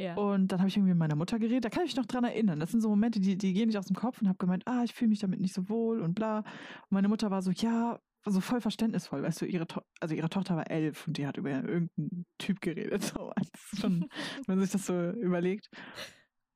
Ja. 0.02 0.16
Und 0.16 0.48
dann 0.48 0.58
habe 0.58 0.68
ich 0.68 0.76
irgendwie 0.76 0.92
mit 0.92 0.98
meiner 0.98 1.14
Mutter 1.14 1.38
geredet. 1.38 1.64
Da 1.64 1.70
kann 1.70 1.84
ich 1.84 1.90
mich 1.90 1.96
noch 1.96 2.06
dran 2.06 2.24
erinnern. 2.24 2.58
Das 2.58 2.72
sind 2.72 2.80
so 2.80 2.88
Momente, 2.88 3.20
die, 3.20 3.38
die 3.38 3.52
gehen 3.52 3.68
nicht 3.68 3.78
aus 3.78 3.86
dem 3.86 3.94
Kopf 3.94 4.20
und 4.20 4.28
habe 4.28 4.38
gemeint, 4.38 4.66
ah, 4.66 4.82
ich 4.82 4.94
fühle 4.94 5.10
mich 5.10 5.20
damit 5.20 5.40
nicht 5.40 5.54
so 5.54 5.68
wohl 5.68 6.00
und 6.00 6.14
bla. 6.14 6.38
Und 6.38 6.90
meine 6.90 7.08
Mutter 7.08 7.30
war 7.30 7.40
so, 7.40 7.52
ja, 7.52 8.00
so 8.24 8.40
voll 8.40 8.60
verständnisvoll. 8.60 9.22
Weißt 9.22 9.40
du, 9.40 9.46
ihre, 9.46 9.66
to 9.66 9.80
also 10.00 10.14
ihre 10.14 10.28
Tochter 10.28 10.56
war 10.56 10.70
elf 10.70 11.06
und 11.06 11.18
die 11.18 11.26
hat 11.26 11.36
über 11.36 11.50
irgendeinen 11.50 12.26
Typ 12.38 12.60
geredet. 12.60 13.02
So, 13.14 13.32
schon, 13.78 14.06
wenn 14.46 14.56
man 14.56 14.60
sich 14.60 14.72
das 14.72 14.86
so 14.86 15.10
überlegt. 15.10 15.68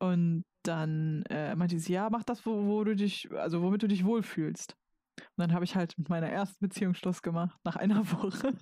Und 0.00 0.44
dann 0.64 1.22
äh, 1.30 1.54
meinte 1.54 1.78
sie, 1.78 1.92
ja, 1.92 2.10
mach 2.10 2.24
das, 2.24 2.44
wo, 2.44 2.66
wo 2.66 2.82
du 2.82 2.96
dich, 2.96 3.30
also 3.32 3.62
womit 3.62 3.82
du 3.82 3.88
dich 3.88 4.04
wohlfühlst. 4.04 4.74
Und 5.18 5.38
dann 5.38 5.52
habe 5.52 5.64
ich 5.64 5.76
halt 5.76 5.96
mit 5.96 6.08
meiner 6.08 6.28
ersten 6.28 6.66
Beziehung 6.66 6.94
Schluss 6.94 7.22
gemacht, 7.22 7.56
nach 7.64 7.76
einer 7.76 8.10
Woche. 8.12 8.54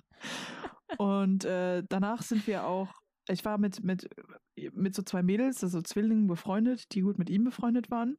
Und 0.97 1.43
äh, 1.45 1.83
danach 1.89 2.21
sind 2.21 2.45
wir 2.45 2.65
auch 2.67 2.93
ich 3.27 3.45
war 3.45 3.57
mit, 3.57 3.83
mit, 3.83 4.09
mit 4.73 4.95
so 4.95 5.01
zwei 5.01 5.23
Mädels, 5.23 5.63
also 5.63 5.81
Zwillingen 5.81 6.27
befreundet, 6.27 6.93
die 6.93 7.01
gut 7.01 7.17
mit 7.17 7.29
ihm 7.29 7.43
befreundet 7.43 7.89
waren. 7.89 8.17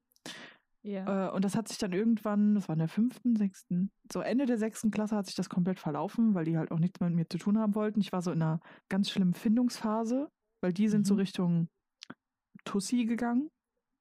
Ja. 0.83 1.29
Äh, 1.29 1.33
und 1.33 1.45
das 1.45 1.57
hat 1.57 1.69
sich 1.69 1.79
dann 1.79 1.93
irgendwann, 1.93 2.55
das 2.55 2.69
war 2.69 2.75
in 2.75 2.81
der 2.81 2.89
fünften, 2.89 3.35
sechsten, 3.37 3.91
so 4.13 4.21
Ende 4.21 4.47
der 4.47 4.59
sechsten 4.59 4.91
Klasse 4.91 5.17
hat 5.17 5.27
sich 5.27 5.35
das 5.35 5.49
komplett 5.49 5.81
verlaufen, 5.81 6.35
weil 6.35 6.45
die 6.45 6.57
halt 6.57 6.71
auch 6.71 6.79
nichts 6.79 7.01
mehr 7.01 7.09
mit 7.09 7.17
mir 7.17 7.29
zu 7.29 7.39
tun 7.39 7.59
haben 7.59 7.75
wollten. 7.75 8.01
Ich 8.01 8.13
war 8.13 8.23
so 8.23 8.31
in 8.31 8.41
einer 8.41 8.61
ganz 8.89 9.11
schlimmen 9.11 9.35
Findungsphase, 9.35 10.31
weil 10.61 10.73
die 10.73 10.89
sind 10.89 11.01
mhm. 11.01 11.05
so 11.05 11.15
Richtung 11.15 11.69
Tussi 12.65 13.05
gegangen. 13.05 13.51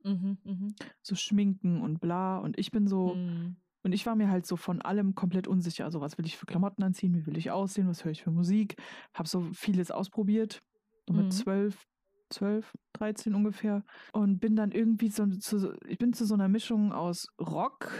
Mhm, 0.03 0.37
mh. 0.43 0.67
So 1.01 1.15
schminken 1.15 1.81
und 1.81 1.99
bla. 1.99 2.37
Und 2.37 2.59
ich 2.59 2.69
bin 2.69 2.87
so, 2.87 3.15
mhm. 3.15 3.55
und 3.83 3.91
ich 3.91 4.05
war 4.05 4.15
mir 4.15 4.29
halt 4.29 4.45
so 4.45 4.55
von 4.55 4.79
allem 4.83 5.15
komplett 5.15 5.47
unsicher. 5.47 5.85
Also, 5.85 6.01
was 6.01 6.19
will 6.19 6.27
ich 6.27 6.37
für 6.37 6.45
Klamotten 6.45 6.83
anziehen? 6.83 7.15
Wie 7.15 7.25
will 7.25 7.37
ich 7.37 7.49
aussehen? 7.49 7.87
Was 7.87 8.05
höre 8.05 8.11
ich 8.11 8.21
für 8.21 8.29
Musik? 8.29 8.75
Hab 9.15 9.27
so 9.27 9.41
vieles 9.53 9.89
ausprobiert 9.89 10.61
so 11.07 11.13
mit 11.13 11.25
mhm. 11.25 11.31
zwölf, 11.31 11.87
zwölf, 12.29 12.73
dreizehn 12.93 13.35
ungefähr. 13.35 13.83
Und 14.13 14.39
bin 14.39 14.55
dann 14.55 14.71
irgendwie 14.71 15.09
so 15.09 15.25
zu, 15.27 15.77
ich 15.87 15.97
bin 15.97 16.13
zu 16.13 16.25
so 16.25 16.33
einer 16.33 16.47
Mischung 16.47 16.91
aus 16.91 17.27
Rock 17.39 17.91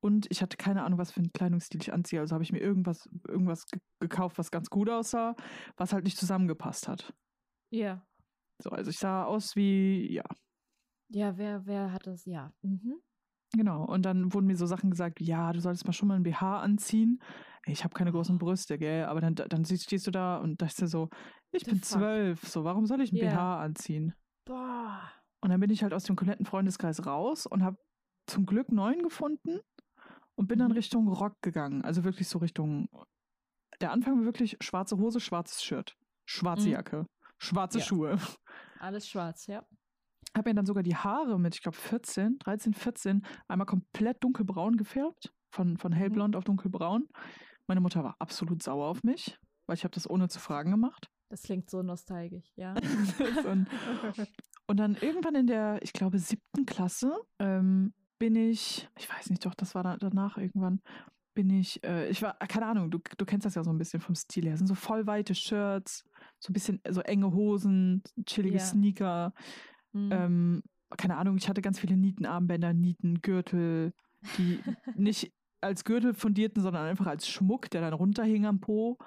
und 0.00 0.26
ich 0.30 0.42
hatte 0.42 0.56
keine 0.56 0.82
Ahnung, 0.82 0.98
was 0.98 1.12
für 1.12 1.20
einen 1.20 1.32
Kleidungsstil 1.32 1.80
ich 1.80 1.92
anziehe. 1.92 2.20
Also 2.20 2.34
habe 2.34 2.42
ich 2.42 2.52
mir 2.52 2.60
irgendwas, 2.60 3.08
irgendwas 3.28 3.66
gekauft, 4.00 4.36
was 4.36 4.50
ganz 4.50 4.68
gut 4.68 4.90
aussah, 4.90 5.36
was 5.76 5.92
halt 5.92 6.04
nicht 6.04 6.18
zusammengepasst 6.18 6.88
hat. 6.88 7.14
Ja. 7.70 8.04
So, 8.60 8.70
also 8.70 8.90
ich 8.90 8.98
sah 8.98 9.24
aus 9.24 9.54
wie, 9.54 10.12
ja. 10.12 10.24
Ja, 11.08 11.36
wer, 11.36 11.66
wer 11.66 11.92
hat 11.92 12.06
das? 12.06 12.24
Ja. 12.24 12.52
Mhm. 12.62 13.00
Genau. 13.54 13.84
Und 13.84 14.02
dann 14.02 14.32
wurden 14.32 14.46
mir 14.46 14.56
so 14.56 14.66
Sachen 14.66 14.90
gesagt, 14.90 15.20
ja, 15.20 15.52
du 15.52 15.60
solltest 15.60 15.86
mal 15.86 15.92
schon 15.92 16.08
mal 16.08 16.16
ein 16.16 16.22
BH 16.22 16.60
anziehen. 16.60 17.22
Ich 17.66 17.84
habe 17.84 17.94
keine 17.94 18.10
großen 18.10 18.38
Brüste, 18.38 18.76
gell? 18.76 19.04
Aber 19.04 19.20
dann, 19.20 19.34
dann 19.34 19.64
stehst 19.64 20.06
du 20.06 20.10
da 20.10 20.38
und 20.38 20.60
dachte 20.60 20.88
so, 20.88 21.08
ich 21.52 21.64
bin 21.64 21.82
zwölf, 21.82 22.42
so, 22.42 22.64
warum 22.64 22.86
soll 22.86 23.00
ich 23.00 23.12
ein 23.12 23.16
yeah. 23.16 23.34
BH 23.34 23.60
anziehen? 23.62 24.14
Boah. 24.44 25.12
Und 25.40 25.50
dann 25.50 25.60
bin 25.60 25.70
ich 25.70 25.82
halt 25.82 25.94
aus 25.94 26.04
dem 26.04 26.16
kompletten 26.16 26.46
Freundeskreis 26.46 27.06
raus 27.06 27.46
und 27.46 27.62
habe 27.62 27.76
zum 28.26 28.46
Glück 28.46 28.70
neun 28.72 29.02
gefunden 29.02 29.60
und 30.34 30.48
bin 30.48 30.58
dann 30.58 30.68
mhm. 30.70 30.76
Richtung 30.76 31.08
Rock 31.08 31.40
gegangen. 31.42 31.82
Also 31.82 32.04
wirklich 32.04 32.28
so 32.28 32.38
Richtung. 32.38 32.88
Der 33.80 33.92
Anfang 33.92 34.18
war 34.18 34.24
wirklich 34.24 34.56
schwarze 34.60 34.96
Hose, 34.98 35.20
schwarzes 35.20 35.62
Shirt, 35.62 35.96
schwarze 36.24 36.66
mhm. 36.66 36.72
Jacke, 36.72 37.06
schwarze 37.38 37.78
ja. 37.78 37.84
Schuhe. 37.84 38.18
Alles 38.78 39.08
schwarz, 39.08 39.46
ja. 39.46 39.64
Habe 40.36 40.50
mir 40.50 40.54
dann 40.54 40.66
sogar 40.66 40.82
die 40.82 40.96
Haare 40.96 41.38
mit, 41.38 41.54
ich 41.54 41.62
glaube, 41.62 41.76
14, 41.76 42.38
13, 42.38 42.74
14 42.74 43.26
einmal 43.48 43.66
komplett 43.66 44.22
dunkelbraun 44.24 44.76
gefärbt. 44.76 45.32
Von, 45.54 45.76
von 45.76 45.92
hellblond 45.92 46.34
mhm. 46.34 46.38
auf 46.38 46.44
dunkelbraun. 46.44 47.08
Meine 47.66 47.80
Mutter 47.80 48.04
war 48.04 48.16
absolut 48.18 48.62
sauer 48.62 48.88
auf 48.88 49.02
mich, 49.02 49.38
weil 49.66 49.76
ich 49.76 49.84
habe 49.84 49.94
das 49.94 50.08
ohne 50.08 50.28
zu 50.28 50.40
fragen 50.40 50.70
gemacht. 50.70 51.10
Das 51.28 51.42
klingt 51.42 51.70
so 51.70 51.82
nostalgisch, 51.82 52.52
ja. 52.56 52.74
und, 53.50 53.66
und, 54.66 54.76
dann 54.76 54.96
irgendwann 54.96 55.34
in 55.34 55.46
der, 55.46 55.78
ich 55.82 55.94
glaube, 55.94 56.18
siebten 56.18 56.66
Klasse 56.66 57.16
ähm, 57.38 57.94
bin 58.18 58.36
ich, 58.36 58.88
ich 58.98 59.08
weiß 59.08 59.30
nicht, 59.30 59.46
doch, 59.46 59.54
das 59.54 59.74
war 59.74 59.82
da, 59.82 59.96
danach 59.96 60.36
irgendwann, 60.36 60.82
bin 61.34 61.50
ich, 61.50 61.82
äh, 61.84 62.08
ich 62.08 62.20
war, 62.22 62.34
keine 62.34 62.66
Ahnung, 62.66 62.90
du, 62.90 62.98
du 63.16 63.24
kennst 63.24 63.46
das 63.46 63.54
ja 63.54 63.64
so 63.64 63.70
ein 63.70 63.78
bisschen 63.78 64.00
vom 64.00 64.14
Stil 64.14 64.44
her. 64.44 64.52
Es 64.52 64.58
sind 64.58 64.66
so 64.66 64.74
voll 64.74 65.06
weite 65.06 65.34
Shirts, 65.34 66.04
so 66.38 66.50
ein 66.50 66.52
bisschen, 66.52 66.80
so 66.88 67.00
enge 67.00 67.32
Hosen, 67.32 68.02
chillige 68.26 68.58
ja. 68.58 68.64
Sneaker. 68.64 69.32
Mhm. 69.92 70.10
Ähm, 70.12 70.62
keine 70.96 71.16
Ahnung, 71.16 71.36
ich 71.38 71.48
hatte 71.48 71.62
ganz 71.62 71.78
viele 71.78 71.96
Nietenarmbänder, 71.96 72.74
Nietengürtel, 72.74 73.94
die 74.36 74.60
nicht 74.94 75.32
als 75.62 75.84
Gürtel 75.84 76.14
fundierten, 76.14 76.62
sondern 76.62 76.86
einfach 76.86 77.06
als 77.06 77.28
Schmuck, 77.28 77.70
der 77.70 77.80
dann 77.80 77.92
runterhing 77.92 78.46
am 78.46 78.60
Po. 78.60 78.98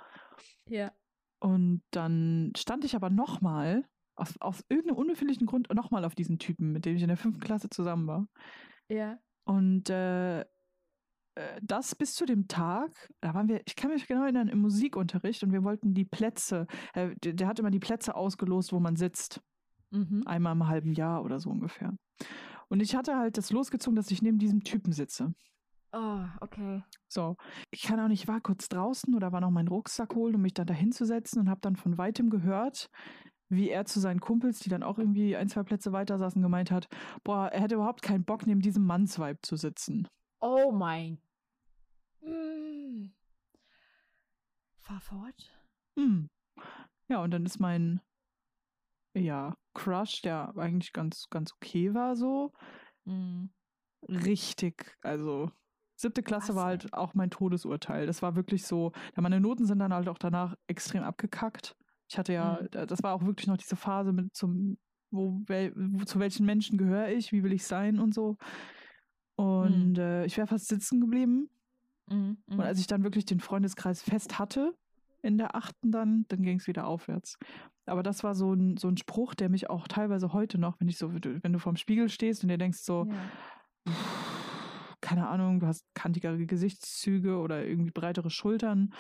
Ja. 0.70 0.92
Und 1.40 1.84
dann 1.92 2.54
stand 2.58 2.86
ich 2.86 2.96
aber 2.96 3.10
nochmal, 3.10 3.86
aus, 4.16 4.40
aus 4.40 4.64
irgendeinem 4.70 4.98
unbefindlichen 4.98 5.46
Grund, 5.46 5.74
nochmal 5.74 6.06
auf 6.06 6.16
diesen 6.16 6.40
Typen, 6.40 6.72
mit 6.72 6.86
dem 6.86 6.96
ich 6.96 7.02
in 7.02 7.10
der 7.10 7.18
fünften 7.18 7.44
Klasse 7.44 7.70
zusammen 7.70 8.08
war. 8.08 8.28
Ja. 8.90 9.20
Und 9.44 9.90
äh, 9.90 10.42
äh, 11.36 11.60
das 11.62 11.96
bis 11.96 12.16
zu 12.16 12.26
dem 12.26 12.48
Tag, 12.48 13.10
da 13.22 13.34
waren 13.34 13.48
wir, 13.48 13.62
ich 13.66 13.76
kann 13.76 13.92
mich 13.92 14.08
genau 14.08 14.24
erinnern, 14.24 14.48
im 14.48 14.60
Musikunterricht 14.60 15.44
und 15.44 15.52
wir 15.52 15.64
wollten 15.64 15.94
die 15.94 16.06
Plätze, 16.06 16.66
äh, 16.94 17.16
der, 17.24 17.34
der 17.34 17.48
hat 17.48 17.60
immer 17.60 17.72
die 17.72 17.80
Plätze 17.80 18.16
ausgelost, 18.16 18.72
wo 18.74 18.80
man 18.80 18.96
sitzt. 18.96 19.42
Mhm. 19.92 20.24
Einmal 20.26 20.54
im 20.54 20.68
halben 20.68 20.94
Jahr 20.94 21.24
oder 21.24 21.40
so 21.40 21.50
ungefähr. 21.50 21.94
Und 22.70 22.82
ich 22.82 22.96
hatte 22.96 23.18
halt 23.18 23.38
das 23.38 23.52
losgezogen, 23.52 23.96
dass 23.96 24.10
ich 24.10 24.22
neben 24.22 24.40
diesem 24.40 24.64
Typen 24.64 24.92
sitze. 24.92 25.34
Oh, 25.98 26.26
okay. 26.42 26.84
So, 27.08 27.38
ich 27.72 27.84
kann 27.84 28.02
auch 28.02 28.10
nicht, 28.10 28.24
ich 28.24 28.28
war 28.28 28.42
kurz 28.42 28.68
draußen 28.68 29.16
oder 29.16 29.32
war 29.32 29.40
noch 29.40 29.50
meinen 29.50 29.70
Rucksack 29.70 30.14
holen, 30.14 30.36
um 30.36 30.42
mich 30.42 30.54
dann 30.54 30.68
dahin 30.68 30.92
zu 30.92 31.06
setzen 31.06 31.40
und 31.40 31.50
habe 31.50 31.62
dann 31.62 31.78
von 31.78 31.98
weitem 31.98 32.30
gehört, 32.30 32.90
wie 33.48 33.70
er 33.70 33.86
zu 33.86 34.02
seinen 34.02 34.20
Kumpels, 34.20 34.60
die 34.60 34.68
dann 34.68 34.84
auch 34.84 35.00
irgendwie 35.00 35.38
ein, 35.38 35.48
zwei 35.48 35.64
Plätze 35.64 35.94
weiter 35.94 36.18
saßen, 36.18 36.42
gemeint 36.42 36.70
hat, 36.70 36.90
boah, 37.24 37.48
er 37.48 37.62
hätte 37.62 37.76
überhaupt 37.76 38.02
keinen 38.02 38.26
Bock, 38.26 38.46
neben 38.46 38.60
diesem 38.60 38.86
Mannsweib 38.86 39.46
zu 39.46 39.56
sitzen. 39.56 40.06
Oh 40.42 40.74
mein. 40.74 41.18
Mm. 42.22 43.12
Fahr 44.82 45.00
fort. 45.00 45.54
Hm. 45.98 46.30
Ja, 47.08 47.24
und 47.24 47.32
dann 47.32 47.46
ist 47.46 47.60
mein, 47.62 48.02
ja, 49.14 49.56
Crush, 49.74 50.22
der 50.24 50.58
eigentlich 50.58 50.92
ganz, 50.92 51.30
ganz 51.30 51.54
okay 51.54 51.94
war 51.94 52.18
so, 52.18 52.52
Mm. 53.06 53.46
richtig, 54.10 54.98
also 55.02 55.52
siebte 55.96 56.22
Klasse 56.24 56.50
Was, 56.50 56.56
war 56.56 56.66
halt 56.66 56.94
auch 56.94 57.14
mein 57.14 57.30
Todesurteil. 57.30 58.06
Das 58.06 58.22
war 58.22 58.36
wirklich 58.36 58.66
so, 58.66 58.92
ja, 59.16 59.22
meine 59.22 59.40
Noten 59.40 59.66
sind 59.66 59.80
dann 59.80 59.94
halt 59.94 60.08
auch 60.10 60.18
danach 60.18 60.56
extrem 60.68 61.04
abgekackt. 61.04 61.76
Ich 62.10 62.18
hatte 62.18 62.34
ja, 62.34 62.60
Mhm. 62.62 62.68
da- 62.72 62.86
das 62.86 63.02
war 63.04 63.14
auch 63.14 63.24
wirklich 63.26 63.48
noch 63.48 63.58
diese 63.58 63.76
Phase 63.76 64.12
mit 64.14 64.36
zum, 64.36 64.78
wo, 65.12 65.42
wo 65.48 66.04
zu 66.04 66.20
welchen 66.20 66.46
Menschen 66.46 66.78
gehöre 66.78 67.10
ich, 67.10 67.32
wie 67.32 67.44
will 67.44 67.54
ich 67.54 67.66
sein 67.66 68.00
und 68.00 68.14
so. 68.14 68.38
Und 69.36 69.98
äh, 69.98 70.26
ich 70.26 70.38
wäre 70.38 70.48
fast 70.48 70.68
sitzen 70.68 71.02
geblieben. 71.02 71.50
Mm, 72.08 72.34
Und 72.48 72.58
mm. 72.58 72.62
als 72.62 72.80
ich 72.80 72.88
dann 72.88 73.04
wirklich 73.04 73.26
den 73.26 73.40
Freundeskreis 73.40 74.02
fest 74.02 74.40
hatte, 74.40 74.74
in 75.22 75.38
der 75.38 75.56
achten 75.56 75.92
dann, 75.92 76.26
dann 76.28 76.42
ging 76.44 76.60
es 76.60 76.68
wieder 76.68 76.86
aufwärts. 76.88 77.38
Aber 77.86 78.04
das 78.04 78.24
war 78.24 78.36
so 78.36 78.54
ein, 78.54 78.78
so 78.78 78.88
ein 78.88 78.98
Spruch, 78.98 79.34
der 79.34 79.50
mich 79.50 79.70
auch 79.70 79.88
teilweise 79.88 80.32
heute 80.34 80.58
noch, 80.58 80.80
wenn 80.80 80.88
ich 80.88 80.98
so, 80.98 81.12
wenn 81.14 81.54
du 81.54 81.60
vorm 81.60 81.76
Spiegel 81.78 82.10
stehst 82.10 82.44
und 82.44 82.50
dir 82.50 82.58
denkst 82.58 82.80
so, 82.80 83.08
Ja. 83.10 83.94
Keine 85.06 85.28
Ahnung, 85.28 85.60
du 85.60 85.68
hast 85.68 85.86
kantigere 85.94 86.44
Gesichtszüge 86.48 87.38
oder 87.38 87.64
irgendwie 87.64 87.92
breitere 87.92 88.32
Schultern, 88.32 88.92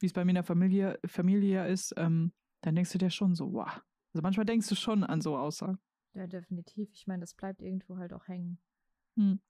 wie 0.00 0.06
es 0.06 0.12
bei 0.12 0.24
mir 0.24 0.32
in 0.32 0.34
der 0.34 0.42
Familie, 0.42 0.98
Familie 1.06 1.68
ist, 1.68 1.94
ähm, 1.96 2.32
dann 2.62 2.74
denkst 2.74 2.90
du 2.90 2.98
dir 2.98 3.10
schon 3.10 3.36
so, 3.36 3.52
wow. 3.52 3.68
Also 4.12 4.22
manchmal 4.22 4.44
denkst 4.44 4.68
du 4.68 4.74
schon 4.74 5.04
an 5.04 5.20
so 5.20 5.38
Aussagen. 5.38 5.78
ja, 6.14 6.26
definitiv. 6.26 6.90
Ich 6.92 7.06
meine, 7.06 7.20
das 7.20 7.34
bleibt 7.34 7.62
irgendwo 7.62 7.96
halt 7.96 8.12
auch 8.12 8.26
hängen. 8.26 8.58
Hm. 9.16 9.40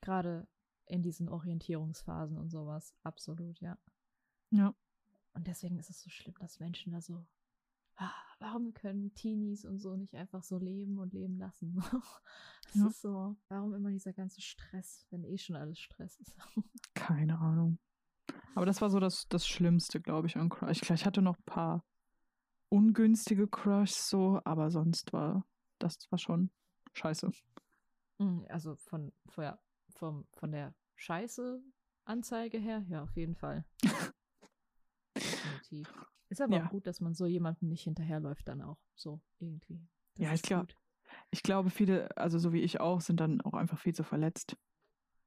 Gerade 0.00 0.48
in 0.86 1.02
diesen 1.02 1.28
Orientierungsphasen 1.28 2.36
und 2.36 2.50
sowas. 2.50 2.96
Absolut, 3.04 3.60
ja. 3.60 3.78
Ja. 4.50 4.74
Und 5.34 5.46
deswegen 5.46 5.78
ist 5.78 5.88
es 5.88 6.02
so 6.02 6.10
schlimm, 6.10 6.34
dass 6.40 6.58
Menschen 6.58 6.92
da 6.92 7.00
so. 7.00 7.24
Ah, 7.94 8.12
warum 8.38 8.72
können 8.74 9.14
Teenies 9.14 9.64
und 9.64 9.78
so 9.78 9.96
nicht 9.96 10.14
einfach 10.14 10.42
so 10.42 10.58
leben 10.58 10.98
und 10.98 11.12
leben 11.12 11.38
lassen? 11.38 11.74
Es 12.70 12.74
Ja. 12.74 12.86
ist 12.86 13.00
so, 13.00 13.36
warum 13.48 13.72
immer 13.74 13.90
dieser 13.90 14.12
ganze 14.12 14.42
Stress, 14.42 15.06
wenn 15.10 15.24
eh 15.24 15.38
schon 15.38 15.56
alles 15.56 15.78
Stress 15.78 16.18
ist? 16.20 16.36
Keine 16.94 17.38
Ahnung. 17.38 17.78
Aber 18.54 18.66
das 18.66 18.82
war 18.82 18.90
so 18.90 19.00
das, 19.00 19.26
das 19.28 19.46
Schlimmste, 19.48 20.00
glaube 20.00 20.26
ich, 20.26 20.36
an 20.36 20.50
Crush. 20.50 20.82
Ich, 20.82 20.90
ich 20.90 21.06
hatte 21.06 21.22
noch 21.22 21.38
ein 21.38 21.44
paar 21.44 21.84
ungünstige 22.68 23.48
Crushs 23.48 24.10
so, 24.10 24.40
aber 24.44 24.70
sonst 24.70 25.12
war 25.12 25.46
das 25.78 25.96
war 26.10 26.18
schon 26.18 26.50
scheiße. 26.92 27.30
Mm, 28.18 28.40
Also 28.48 28.76
von, 28.76 29.12
von, 29.28 29.44
ja, 29.44 29.58
vom, 29.90 30.26
von 30.32 30.52
der 30.52 30.74
Scheiße-Anzeige 30.96 32.58
her, 32.58 32.84
ja, 32.88 33.02
auf 33.02 33.16
jeden 33.16 33.36
Fall. 33.36 33.64
Definitiv. 35.14 35.88
Ist 36.28 36.40
aber 36.40 36.56
Ja. 36.56 36.66
auch 36.66 36.70
gut, 36.70 36.86
dass 36.86 37.00
man 37.00 37.14
so 37.14 37.26
jemandem 37.26 37.68
nicht 37.68 37.82
hinterherläuft, 37.84 38.46
dann 38.48 38.62
auch 38.62 38.78
so 38.94 39.20
irgendwie. 39.38 39.80
Das 40.16 40.24
Ja, 40.26 40.32
ich 40.34 40.42
glaub- 40.42 40.60
gut. 40.68 40.76
Ich 41.30 41.42
glaube, 41.42 41.70
viele, 41.70 42.14
also 42.16 42.38
so 42.38 42.52
wie 42.52 42.60
ich 42.60 42.80
auch, 42.80 43.00
sind 43.00 43.18
dann 43.20 43.40
auch 43.40 43.54
einfach 43.54 43.78
viel 43.78 43.94
zu 43.94 44.02
verletzt. 44.04 44.56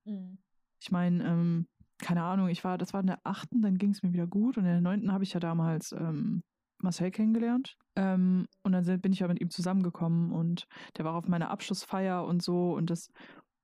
Mhm. 0.06 0.38
Ich 0.80 0.92
meine, 0.92 1.24
ähm, 1.24 1.68
keine 1.98 2.24
Ahnung, 2.24 2.50
ich 2.50 2.64
war, 2.64 2.78
das 2.78 2.94
war 2.94 3.02
in 3.02 3.08
der 3.08 3.20
achten, 3.24 3.62
dann 3.62 3.78
ging 3.78 3.92
es 3.92 4.02
mir 4.04 4.14
wieder 4.14 4.28
gut 4.28 4.58
und 4.58 4.64
in 4.66 4.72
der 4.72 4.82
neunten 4.82 5.12
habe 5.12 5.24
ich 5.24 5.34
ja 5.34 5.40
damals 5.40 5.92
ähm, 5.92 6.44
Marcel 6.80 7.12
kennengelernt. 7.12 7.78
Ähm, 7.96 8.48
und 8.64 8.72
dann 8.72 8.84
sind, 8.84 9.02
bin 9.02 9.12
ich 9.14 9.20
ja 9.20 9.28
mit 9.28 9.40
ihm 9.42 9.50
zusammengekommen 9.50 10.32
und 10.32 10.68
der 10.98 11.06
war 11.06 11.16
auf 11.16 11.28
meiner 11.28 11.50
Abschlussfeier 11.50 12.26
und 12.26 12.42
so 12.42 12.74
und 12.74 12.90
das, 12.90 13.12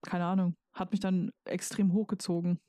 keine 0.03 0.25
Ahnung, 0.25 0.55
hat 0.73 0.91
mich 0.91 0.99
dann 0.99 1.31
extrem 1.45 1.93
hochgezogen. 1.93 2.59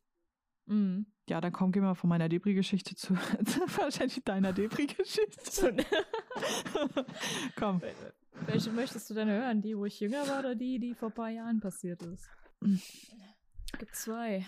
Mhm. 0.69 1.07
Ja, 1.29 1.41
dann 1.41 1.53
komm, 1.53 1.73
geh 1.73 1.81
mal 1.81 1.95
von 1.95 2.09
meiner 2.09 2.29
Depri-Geschichte 2.29 2.95
zu, 2.95 3.15
wahrscheinlich 3.77 4.23
deiner 4.25 4.53
Depri-Geschichte. 4.53 5.77
komm. 7.57 7.83
Welche 8.47 8.71
möchtest 8.71 9.11
du 9.11 9.15
denn 9.15 9.29
hören? 9.29 9.61
Die, 9.61 9.77
wo 9.77 9.85
ich 9.85 10.01
jünger 10.01 10.27
war 10.29 10.39
oder 10.41 10.55
die, 10.55 10.79
die 10.79 10.95
vor 10.95 11.09
ein 11.11 11.15
paar 11.15 11.29
Jahren 11.31 11.61
passiert 11.61 12.03
ist? 12.03 12.29
Es 13.71 13.79
gibt 13.79 13.95
zwei. 13.97 14.47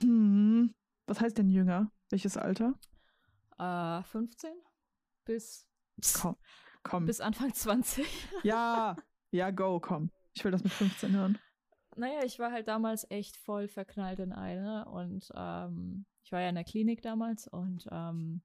Hm, 0.00 0.74
was 1.06 1.20
heißt 1.20 1.36
denn 1.36 1.50
jünger? 1.50 1.92
Welches 2.08 2.38
Alter? 2.38 2.72
Äh, 3.58 4.02
15 4.04 4.50
bis, 5.26 5.68
Komm, 6.14 6.36
komm. 6.82 7.04
bis 7.04 7.20
Anfang 7.20 7.52
20. 7.52 8.06
ja, 8.42 8.96
ja, 9.30 9.50
go, 9.50 9.80
komm. 9.80 10.10
Ich 10.32 10.42
will 10.44 10.50
das 10.50 10.64
mit 10.64 10.72
15 10.72 11.12
hören. 11.12 11.38
Naja, 11.96 12.24
ich 12.24 12.38
war 12.38 12.52
halt 12.52 12.68
damals 12.68 13.08
echt 13.10 13.36
voll 13.36 13.68
verknallt 13.68 14.18
in 14.18 14.32
eine 14.32 14.86
und 14.86 15.30
ähm, 15.34 16.06
ich 16.22 16.32
war 16.32 16.40
ja 16.40 16.48
in 16.48 16.54
der 16.54 16.64
Klinik 16.64 17.02
damals 17.02 17.46
und 17.46 17.86
ähm, 17.90 18.42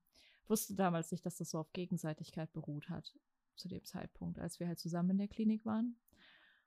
wusste 0.48 0.76
damals 0.76 1.12
nicht, 1.12 1.26
dass 1.26 1.38
das 1.38 1.50
so 1.50 1.60
auf 1.60 1.74
Gegenseitigkeit 1.74 2.52
beruht 2.54 2.90
hat 2.90 3.14
zu 3.56 3.68
dem 3.68 3.84
Zeitpunkt, 3.84 4.40
als 4.40 4.60
wir 4.60 4.68
halt 4.68 4.80
zusammen 4.80 5.12
in 5.12 5.18
der 5.18 5.28
Klinik 5.28 5.66
waren. 5.66 5.98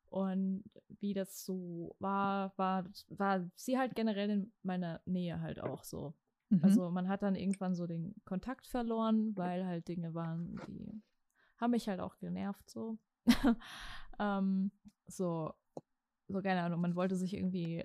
Und 0.08 0.64
wie 1.00 1.14
das 1.14 1.44
so 1.44 1.96
war, 1.98 2.52
war, 2.58 2.84
war 3.08 3.50
sie 3.56 3.78
halt 3.78 3.94
generell 3.94 4.28
in 4.28 4.52
meiner 4.62 5.00
Nähe 5.06 5.40
halt 5.40 5.60
auch 5.60 5.84
so. 5.84 6.14
Mhm. 6.50 6.60
Also 6.62 6.90
man 6.90 7.08
hat 7.08 7.22
dann 7.22 7.34
irgendwann 7.34 7.74
so 7.74 7.86
den 7.86 8.14
Kontakt 8.26 8.66
verloren, 8.66 9.34
weil 9.36 9.64
halt 9.64 9.88
Dinge 9.88 10.12
waren, 10.12 10.60
die 10.68 11.02
haben 11.56 11.70
mich 11.70 11.88
halt 11.88 12.00
auch 12.00 12.18
genervt 12.18 12.68
so. 12.68 12.98
ähm, 14.18 14.70
so, 15.06 15.54
so 16.32 16.42
keine 16.42 16.62
Ahnung, 16.62 16.80
man 16.80 16.94
wollte 16.96 17.16
sich 17.16 17.34
irgendwie 17.34 17.84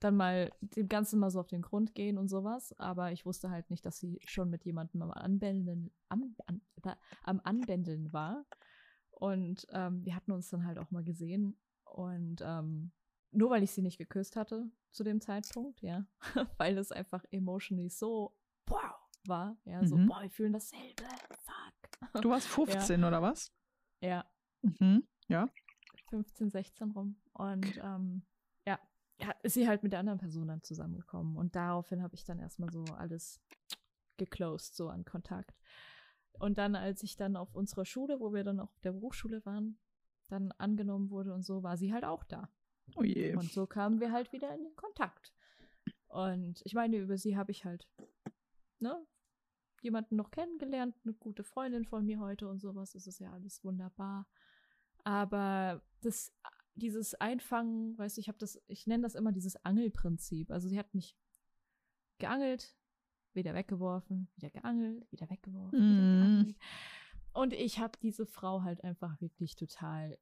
dann 0.00 0.16
mal 0.16 0.50
dem 0.60 0.88
Ganzen 0.88 1.18
mal 1.18 1.30
so 1.30 1.40
auf 1.40 1.48
den 1.48 1.60
Grund 1.62 1.94
gehen 1.94 2.16
und 2.16 2.28
sowas, 2.28 2.72
aber 2.78 3.12
ich 3.12 3.26
wusste 3.26 3.50
halt 3.50 3.68
nicht, 3.70 3.84
dass 3.84 3.98
sie 3.98 4.18
schon 4.24 4.48
mit 4.48 4.64
jemandem 4.64 5.02
am 5.02 5.10
Anbändeln, 5.10 5.90
am, 6.08 6.34
an, 6.46 6.62
am 7.22 7.40
Anbändeln 7.44 8.12
war. 8.12 8.46
Und 9.10 9.66
ähm, 9.70 10.02
wir 10.04 10.14
hatten 10.14 10.32
uns 10.32 10.48
dann 10.48 10.64
halt 10.64 10.78
auch 10.78 10.90
mal 10.90 11.04
gesehen 11.04 11.60
und 11.84 12.40
ähm, 12.42 12.92
nur 13.32 13.50
weil 13.50 13.62
ich 13.62 13.72
sie 13.72 13.82
nicht 13.82 13.98
geküsst 13.98 14.36
hatte 14.36 14.70
zu 14.90 15.04
dem 15.04 15.20
Zeitpunkt, 15.20 15.82
ja, 15.82 16.06
weil 16.56 16.78
es 16.78 16.90
einfach 16.92 17.22
emotionally 17.30 17.90
so 17.90 18.34
wow 18.66 18.94
war, 19.26 19.58
ja, 19.66 19.84
so 19.86 19.96
Mhm. 19.96 20.06
boah, 20.06 20.22
wir 20.22 20.30
fühlen 20.30 20.54
dasselbe, 20.54 21.04
fuck. 21.44 22.22
Du 22.22 22.30
warst 22.30 22.46
15 22.48 23.04
oder 23.04 23.20
was? 23.20 23.52
Ja, 24.00 24.24
Mhm. 24.62 25.06
Ja. 25.28 25.48
15, 26.10 26.50
16 26.50 26.90
rum. 26.90 27.16
Und 27.32 27.78
ähm, 27.82 28.22
ja, 28.66 28.78
ja, 29.20 29.34
ist 29.42 29.54
sie 29.54 29.68
halt 29.68 29.82
mit 29.82 29.92
der 29.92 30.00
anderen 30.00 30.18
Person 30.18 30.48
dann 30.48 30.62
zusammengekommen. 30.62 31.36
Und 31.36 31.56
daraufhin 31.56 32.02
habe 32.02 32.14
ich 32.14 32.24
dann 32.24 32.38
erstmal 32.38 32.70
so 32.70 32.84
alles 32.84 33.40
geclosed, 34.16 34.74
so 34.74 34.88
an 34.88 35.04
Kontakt. 35.04 35.54
Und 36.32 36.58
dann, 36.58 36.74
als 36.74 37.02
ich 37.02 37.16
dann 37.16 37.36
auf 37.36 37.54
unserer 37.54 37.84
Schule, 37.84 38.20
wo 38.20 38.32
wir 38.32 38.44
dann 38.44 38.60
auch 38.60 38.70
auf 38.70 38.80
der 38.80 38.92
Berufsschule 38.92 39.44
waren, 39.44 39.78
dann 40.28 40.52
angenommen 40.52 41.10
wurde 41.10 41.34
und 41.34 41.42
so, 41.42 41.62
war 41.62 41.76
sie 41.76 41.92
halt 41.92 42.04
auch 42.04 42.24
da. 42.24 42.48
Oh 42.96 43.02
je. 43.02 43.34
Und 43.34 43.50
so 43.50 43.66
kamen 43.66 44.00
wir 44.00 44.12
halt 44.12 44.32
wieder 44.32 44.54
in 44.54 44.62
den 44.62 44.76
Kontakt. 44.76 45.34
Und 46.08 46.60
ich 46.64 46.74
meine, 46.74 46.96
über 46.96 47.18
sie 47.18 47.36
habe 47.36 47.50
ich 47.52 47.64
halt, 47.64 47.86
ne, 48.78 49.06
jemanden 49.82 50.16
noch 50.16 50.30
kennengelernt, 50.30 50.94
eine 51.04 51.14
gute 51.14 51.44
Freundin 51.44 51.84
von 51.84 52.04
mir 52.04 52.20
heute 52.20 52.48
und 52.48 52.60
sowas. 52.60 52.92
Das 52.92 53.06
ist 53.06 53.20
ja 53.20 53.32
alles 53.32 53.64
wunderbar. 53.64 54.26
Aber 55.04 55.82
das, 56.02 56.32
dieses 56.80 57.14
Einfangen, 57.14 57.96
weißt 57.98 58.16
du, 58.16 58.20
ich 58.20 58.28
habe 58.28 58.38
das, 58.38 58.60
ich 58.66 58.86
nenne 58.86 59.02
das 59.04 59.14
immer 59.14 59.32
dieses 59.32 59.62
Angelprinzip. 59.64 60.50
Also 60.50 60.68
sie 60.68 60.78
hat 60.78 60.92
mich 60.94 61.16
geangelt, 62.18 62.76
wieder 63.32 63.54
weggeworfen, 63.54 64.28
wieder 64.36 64.50
geangelt, 64.50 65.10
wieder 65.12 65.30
weggeworfen, 65.30 65.78
wieder 65.78 66.02
Mhm. 66.02 66.18
geangelt. 66.20 66.56
Und 67.32 67.52
ich 67.52 67.78
habe 67.78 67.96
diese 68.02 68.26
Frau 68.26 68.62
halt 68.62 68.82
einfach 68.82 69.20
wirklich 69.20 69.54
total, 69.54 70.18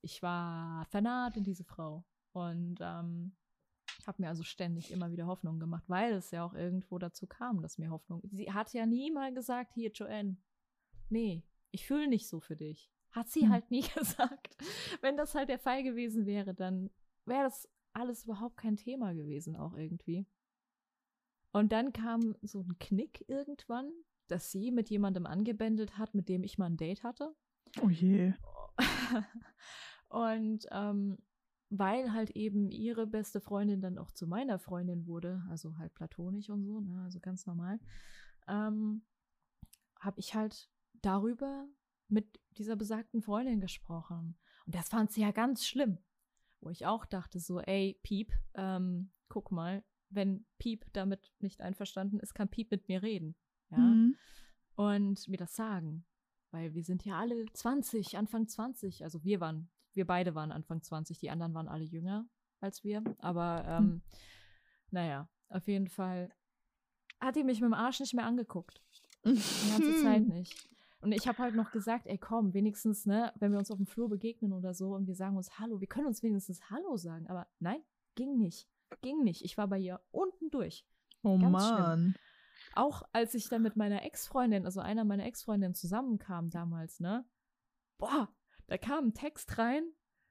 ich 0.00 0.22
war 0.22 0.86
vernarrt 0.86 1.36
in 1.36 1.44
diese 1.44 1.64
Frau. 1.64 2.04
Und 2.32 2.78
ähm, 2.80 3.36
habe 4.06 4.22
mir 4.22 4.28
also 4.28 4.42
ständig 4.42 4.90
immer 4.90 5.10
wieder 5.10 5.26
Hoffnung 5.26 5.58
gemacht, 5.60 5.84
weil 5.88 6.14
es 6.14 6.30
ja 6.30 6.44
auch 6.44 6.54
irgendwo 6.54 6.98
dazu 6.98 7.26
kam, 7.26 7.60
dass 7.62 7.78
mir 7.78 7.90
Hoffnung. 7.90 8.22
Sie 8.30 8.50
hat 8.52 8.72
ja 8.72 8.86
nie 8.86 9.10
mal 9.10 9.34
gesagt, 9.34 9.74
hier, 9.74 9.90
Joanne, 9.92 10.36
nee, 11.08 11.44
ich 11.72 11.86
fühle 11.86 12.08
nicht 12.08 12.26
so 12.28 12.40
für 12.40 12.56
dich. 12.56 12.90
Hat 13.12 13.28
sie 13.28 13.42
Hm. 13.42 13.50
halt 13.50 13.70
nie 13.70 13.82
gesagt. 13.94 14.56
Wenn 15.00 15.16
das 15.16 15.34
halt 15.34 15.48
der 15.48 15.58
Fall 15.58 15.82
gewesen 15.82 16.26
wäre, 16.26 16.54
dann 16.54 16.90
wäre 17.24 17.44
das 17.44 17.68
alles 17.92 18.24
überhaupt 18.24 18.56
kein 18.56 18.76
Thema 18.76 19.12
gewesen, 19.12 19.56
auch 19.56 19.74
irgendwie. 19.74 20.26
Und 21.52 21.72
dann 21.72 21.92
kam 21.92 22.34
so 22.40 22.60
ein 22.60 22.78
Knick 22.78 23.24
irgendwann, 23.28 23.92
dass 24.28 24.50
sie 24.50 24.70
mit 24.70 24.88
jemandem 24.88 25.26
angebändelt 25.26 25.98
hat, 25.98 26.14
mit 26.14 26.28
dem 26.28 26.42
ich 26.42 26.56
mal 26.56 26.66
ein 26.66 26.78
Date 26.78 27.02
hatte. 27.04 27.34
Oh 27.82 27.90
je. 27.90 28.32
Und 30.08 30.66
ähm, 30.70 31.18
weil 31.68 32.12
halt 32.12 32.30
eben 32.30 32.70
ihre 32.70 33.06
beste 33.06 33.40
Freundin 33.40 33.80
dann 33.80 33.98
auch 33.98 34.10
zu 34.12 34.26
meiner 34.26 34.58
Freundin 34.58 35.06
wurde, 35.06 35.42
also 35.48 35.76
halt 35.78 35.94
platonisch 35.94 36.50
und 36.50 36.64
so, 36.64 36.80
ne, 36.80 37.02
also 37.02 37.18
ganz 37.18 37.46
normal, 37.46 37.80
ähm, 38.46 39.06
habe 39.98 40.20
ich 40.20 40.34
halt 40.34 40.70
darüber 41.00 41.66
mit 42.12 42.40
dieser 42.58 42.76
besagten 42.76 43.22
Freundin 43.22 43.60
gesprochen. 43.60 44.36
Und 44.66 44.74
das 44.74 44.88
fand 44.88 45.10
sie 45.10 45.22
ja 45.22 45.30
ganz 45.30 45.66
schlimm. 45.66 45.98
Wo 46.60 46.70
ich 46.70 46.86
auch 46.86 47.04
dachte, 47.04 47.40
so, 47.40 47.60
ey, 47.60 47.98
Piep, 48.02 48.32
ähm, 48.54 49.10
guck 49.28 49.50
mal, 49.50 49.82
wenn 50.10 50.46
Piep 50.58 50.86
damit 50.92 51.32
nicht 51.40 51.60
einverstanden 51.60 52.20
ist, 52.20 52.34
kann 52.34 52.48
Piep 52.48 52.70
mit 52.70 52.88
mir 52.88 53.02
reden. 53.02 53.34
Ja. 53.70 53.78
Mhm. 53.78 54.16
Und 54.76 55.28
mir 55.28 55.38
das 55.38 55.56
sagen. 55.56 56.04
Weil 56.50 56.74
wir 56.74 56.84
sind 56.84 57.04
ja 57.04 57.18
alle 57.18 57.46
20, 57.52 58.16
Anfang 58.16 58.46
20. 58.46 59.02
Also 59.02 59.24
wir 59.24 59.40
waren 59.40 59.70
wir 59.94 60.06
beide 60.06 60.34
waren 60.34 60.52
Anfang 60.52 60.82
20, 60.82 61.18
die 61.18 61.30
anderen 61.30 61.54
waren 61.54 61.68
alle 61.68 61.84
jünger 61.84 62.26
als 62.60 62.84
wir. 62.84 63.02
Aber 63.18 63.64
ähm, 63.66 63.78
hm. 63.78 64.02
naja, 64.90 65.28
auf 65.48 65.66
jeden 65.68 65.88
Fall 65.88 66.32
hat 67.20 67.36
die 67.36 67.44
mich 67.44 67.60
mit 67.60 67.68
dem 67.68 67.74
Arsch 67.74 68.00
nicht 68.00 68.14
mehr 68.14 68.26
angeguckt. 68.26 68.82
Die 69.24 69.70
ganze 69.70 70.02
Zeit 70.02 70.26
nicht. 70.26 70.68
Und 71.02 71.12
ich 71.12 71.26
habe 71.26 71.38
halt 71.38 71.56
noch 71.56 71.72
gesagt, 71.72 72.06
ey 72.06 72.16
komm, 72.16 72.54
wenigstens, 72.54 73.06
ne, 73.06 73.32
wenn 73.36 73.50
wir 73.50 73.58
uns 73.58 73.72
auf 73.72 73.76
dem 73.76 73.86
Flur 73.86 74.08
begegnen 74.08 74.52
oder 74.52 74.72
so 74.72 74.94
und 74.94 75.08
wir 75.08 75.16
sagen 75.16 75.36
uns 75.36 75.58
Hallo, 75.58 75.80
wir 75.80 75.88
können 75.88 76.06
uns 76.06 76.22
wenigstens 76.22 76.70
Hallo 76.70 76.96
sagen. 76.96 77.26
Aber 77.28 77.48
nein, 77.58 77.82
ging 78.14 78.38
nicht. 78.38 78.68
Ging 79.00 79.24
nicht. 79.24 79.44
Ich 79.44 79.58
war 79.58 79.66
bei 79.66 79.78
ihr 79.78 80.00
unten 80.12 80.50
durch. 80.50 80.86
Oh 81.24 81.38
Ganz 81.38 81.52
Mann. 81.52 82.00
Schlimm. 82.00 82.14
Auch 82.74 83.02
als 83.12 83.34
ich 83.34 83.48
dann 83.48 83.62
mit 83.62 83.76
meiner 83.76 84.04
Ex-Freundin, 84.04 84.64
also 84.64 84.80
einer 84.80 85.04
meiner 85.04 85.26
Ex-Freundinnen 85.26 85.74
zusammenkam 85.74 86.50
damals, 86.50 87.00
ne? 87.00 87.24
Boah, 87.98 88.28
da 88.68 88.78
kam 88.78 89.06
ein 89.06 89.14
Text 89.14 89.58
rein. 89.58 89.84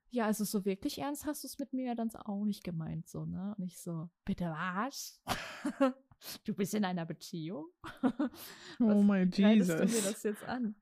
Ja, 0.09 0.25
also 0.25 0.43
so 0.45 0.65
wirklich 0.65 0.99
ernst 0.99 1.25
hast 1.25 1.43
du 1.43 1.47
es 1.47 1.59
mit 1.59 1.73
mir 1.73 1.87
ja 1.87 1.95
dann 1.95 2.09
auch 2.15 2.45
nicht 2.45 2.63
gemeint, 2.63 3.09
so, 3.09 3.25
ne? 3.25 3.55
Und 3.57 3.65
ich 3.65 3.81
so, 3.81 4.09
bitte 4.25 4.45
was? 4.45 5.21
du 6.45 6.53
bist 6.53 6.73
in 6.73 6.85
einer 6.85 7.05
Beziehung? 7.05 7.67
oh 8.79 9.01
mein 9.01 9.29
Jesus. 9.31 9.67
du 9.67 9.85
mir 9.85 10.11
das 10.11 10.23
jetzt 10.23 10.43
an? 10.43 10.75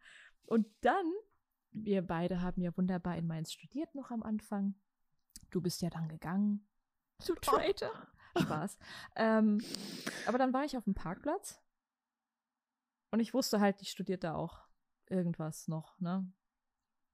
Und 0.45 0.67
dann, 0.82 1.06
wir 1.71 2.02
beide 2.02 2.41
haben 2.41 2.62
ja 2.62 2.75
wunderbar 2.75 3.17
in 3.17 3.28
Mainz 3.28 3.52
studiert 3.52 3.93
noch 3.95 4.12
am 4.12 4.23
Anfang. 4.23 4.75
Du 5.49 5.62
bist 5.62 5.82
ja 5.82 5.89
dann 5.89 6.08
gegangen. 6.08 6.67
Du 7.25 7.36
Traitor. 7.36 7.91
Oh. 8.36 8.41
Spaß. 8.41 8.78
Ähm, 9.15 9.62
aber 10.28 10.38
dann 10.38 10.54
war 10.54 10.63
ich 10.63 10.78
auf 10.78 10.84
dem 10.84 10.93
Parkplatz 10.93 11.60
und 13.12 13.19
ich 13.19 13.34
wusste 13.34 13.60
halt, 13.60 13.82
die 13.82 13.86
studiert 13.86 14.23
da 14.23 14.36
auch 14.36 14.67
irgendwas 15.08 15.67
noch, 15.67 15.99
ne? 15.99 16.32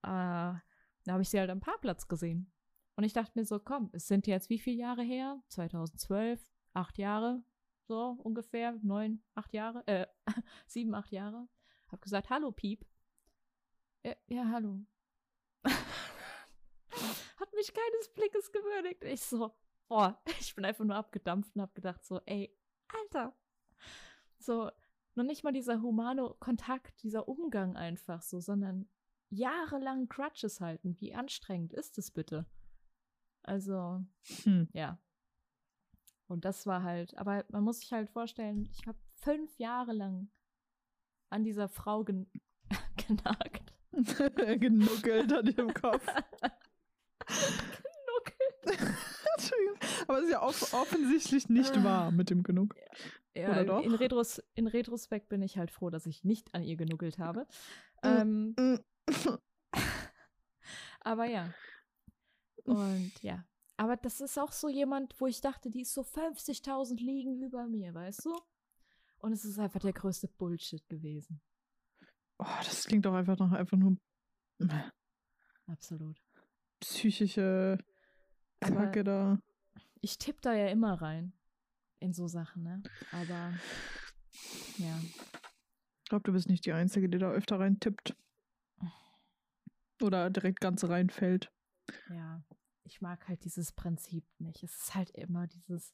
äh, 0.04 0.08
da 0.08 1.12
habe 1.12 1.22
ich 1.22 1.30
sie 1.30 1.40
halt 1.40 1.50
am 1.50 1.60
Parkplatz 1.60 2.08
gesehen. 2.08 2.52
Und 2.96 3.04
ich 3.04 3.14
dachte 3.14 3.32
mir 3.36 3.46
so, 3.46 3.60
komm, 3.60 3.90
es 3.94 4.08
sind 4.08 4.28
jetzt 4.28 4.50
wie 4.50 4.60
viele 4.60 4.78
Jahre 4.78 5.04
her? 5.04 5.42
2012, 5.50 6.42
acht 6.74 6.98
Jahre, 6.98 7.44
so 7.88 8.18
ungefähr, 8.24 8.78
neun, 8.82 9.24
acht 9.36 9.54
Jahre, 9.54 9.86
äh, 9.88 10.08
sieben, 10.68 10.94
acht 10.96 11.12
Jahre. 11.12 11.48
Hab 11.88 12.02
gesagt, 12.02 12.30
hallo 12.30 12.52
Piep. 12.52 12.86
Ja, 14.04 14.16
ja 14.28 14.50
hallo. 14.50 14.86
Hat 15.66 17.54
mich 17.54 17.74
keines 17.74 18.14
Blickes 18.14 18.52
gewürdigt. 18.52 19.04
Ich 19.04 19.22
so, 19.22 19.56
boah, 19.88 20.22
ich 20.40 20.56
bin 20.56 20.66
einfach 20.66 20.86
nur 20.86 20.96
abgedampft 20.96 21.56
und 21.56 21.62
hab 21.62 21.76
gedacht 21.76 22.04
so, 22.04 22.22
ey, 22.26 22.56
Alter. 22.88 23.36
So, 24.40 24.72
noch 25.16 25.24
nicht 25.24 25.44
mal 25.44 25.54
dieser 25.54 25.82
humane 25.82 26.36
Kontakt, 26.40 27.02
dieser 27.04 27.28
Umgang 27.28 27.76
einfach 27.76 28.22
so, 28.22 28.40
sondern 28.40 28.90
jahrelang 29.30 30.08
Crutches 30.08 30.62
halten. 30.62 31.00
Wie 31.00 31.14
anstrengend 31.14 31.74
ist 31.74 31.98
es 31.98 32.12
bitte? 32.12 32.46
Also, 33.44 34.04
hm. 34.44 34.68
ja. 34.74 35.00
Und 36.28 36.46
das 36.46 36.66
war 36.66 36.84
halt, 36.84 37.16
aber 37.18 37.46
man 37.50 37.64
muss 37.64 37.80
sich 37.80 37.92
halt 37.94 38.10
vorstellen, 38.10 38.68
ich 38.72 38.88
habe 38.88 38.98
fünf 39.14 39.58
Jahre 39.58 39.94
lang 39.94 40.30
an 41.30 41.44
dieser 41.44 41.68
Frau 41.68 42.04
gen 42.04 42.28
genagt. 43.08 43.74
Genuckelt 44.60 45.32
an 45.32 45.48
ihrem 45.48 45.74
Kopf. 45.74 46.06
Genuckelt. 47.28 47.86
aber 50.08 50.20
es 50.20 50.26
ist 50.26 50.32
ja 50.32 50.42
off 50.42 50.74
offensichtlich 50.74 51.50
nicht 51.50 51.84
wahr 51.84 52.12
mit 52.12 52.30
dem 52.30 52.44
Genug. 52.44 52.76
Ja, 53.34 53.50
Oder 53.50 53.66
doch? 53.66 53.84
In, 53.84 53.94
Retros 53.94 54.42
in 54.54 54.68
Retrospekt 54.68 55.30
bin 55.30 55.42
ich 55.42 55.58
halt 55.58 55.72
froh, 55.72 55.90
dass 55.90 56.06
ich 56.06 56.24
nicht 56.24 56.54
an 56.54 56.64
ihr 56.64 56.76
genuckelt 56.78 57.20
habe. 57.20 57.46
Mm, 58.02 58.08
ähm, 58.08 58.56
mm. 58.58 58.80
Aber 61.02 61.26
ja. 61.26 61.54
Und 62.64 63.12
ja. 63.22 63.44
Aber 63.78 63.98
das 63.98 64.22
ist 64.22 64.38
auch 64.38 64.52
so 64.52 64.70
jemand, 64.70 65.20
wo 65.20 65.28
ich 65.28 65.42
dachte, 65.42 65.70
die 65.70 65.82
ist 65.82 65.94
so 65.94 66.02
50.000 66.02 66.98
liegen 66.98 67.42
über 67.44 67.68
mir, 67.68 67.94
weißt 67.94 68.26
du? 68.26 68.40
Und 69.20 69.34
es 69.34 69.44
ist 69.44 69.60
einfach 69.60 69.82
der 69.82 69.94
größte 69.94 70.28
Bullshit 70.28 70.88
gewesen. 70.88 71.42
Oh, 72.38 72.46
das 72.64 72.86
klingt 72.86 73.06
doch 73.06 73.14
einfach 73.14 73.38
noch 73.38 73.52
einfach 73.52 73.78
nur. 73.78 73.98
Absolut. 75.68 76.22
Psychische 76.80 77.78
Kacke 78.60 79.04
da. 79.04 79.40
Ich 80.02 80.18
tippe 80.18 80.40
da 80.42 80.54
ja 80.54 80.68
immer 80.68 81.02
rein. 81.02 81.34
In 82.00 82.14
so 82.14 82.28
Sachen, 82.28 82.64
ne? 82.64 82.84
Aber. 83.12 83.54
Ja. 84.78 85.00
Ich 86.04 86.10
glaube, 86.10 86.24
du 86.24 86.34
bist 86.34 86.48
nicht 86.48 86.66
die 86.66 86.74
Einzige, 86.74 87.10
die 87.10 87.18
da 87.18 87.32
öfter 87.32 87.60
rein 87.60 87.80
tippt. 87.80 88.16
Oder 90.02 90.30
direkt 90.30 90.60
ganz 90.60 90.84
reinfällt. 90.84 91.52
Ja, 92.10 92.44
ich 92.86 93.02
mag 93.02 93.28
halt 93.28 93.44
dieses 93.44 93.72
Prinzip 93.72 94.24
nicht. 94.40 94.64
Es 94.64 94.76
ist 94.76 94.96
halt 94.96 95.10
immer 95.12 95.48
dieses, 95.48 95.94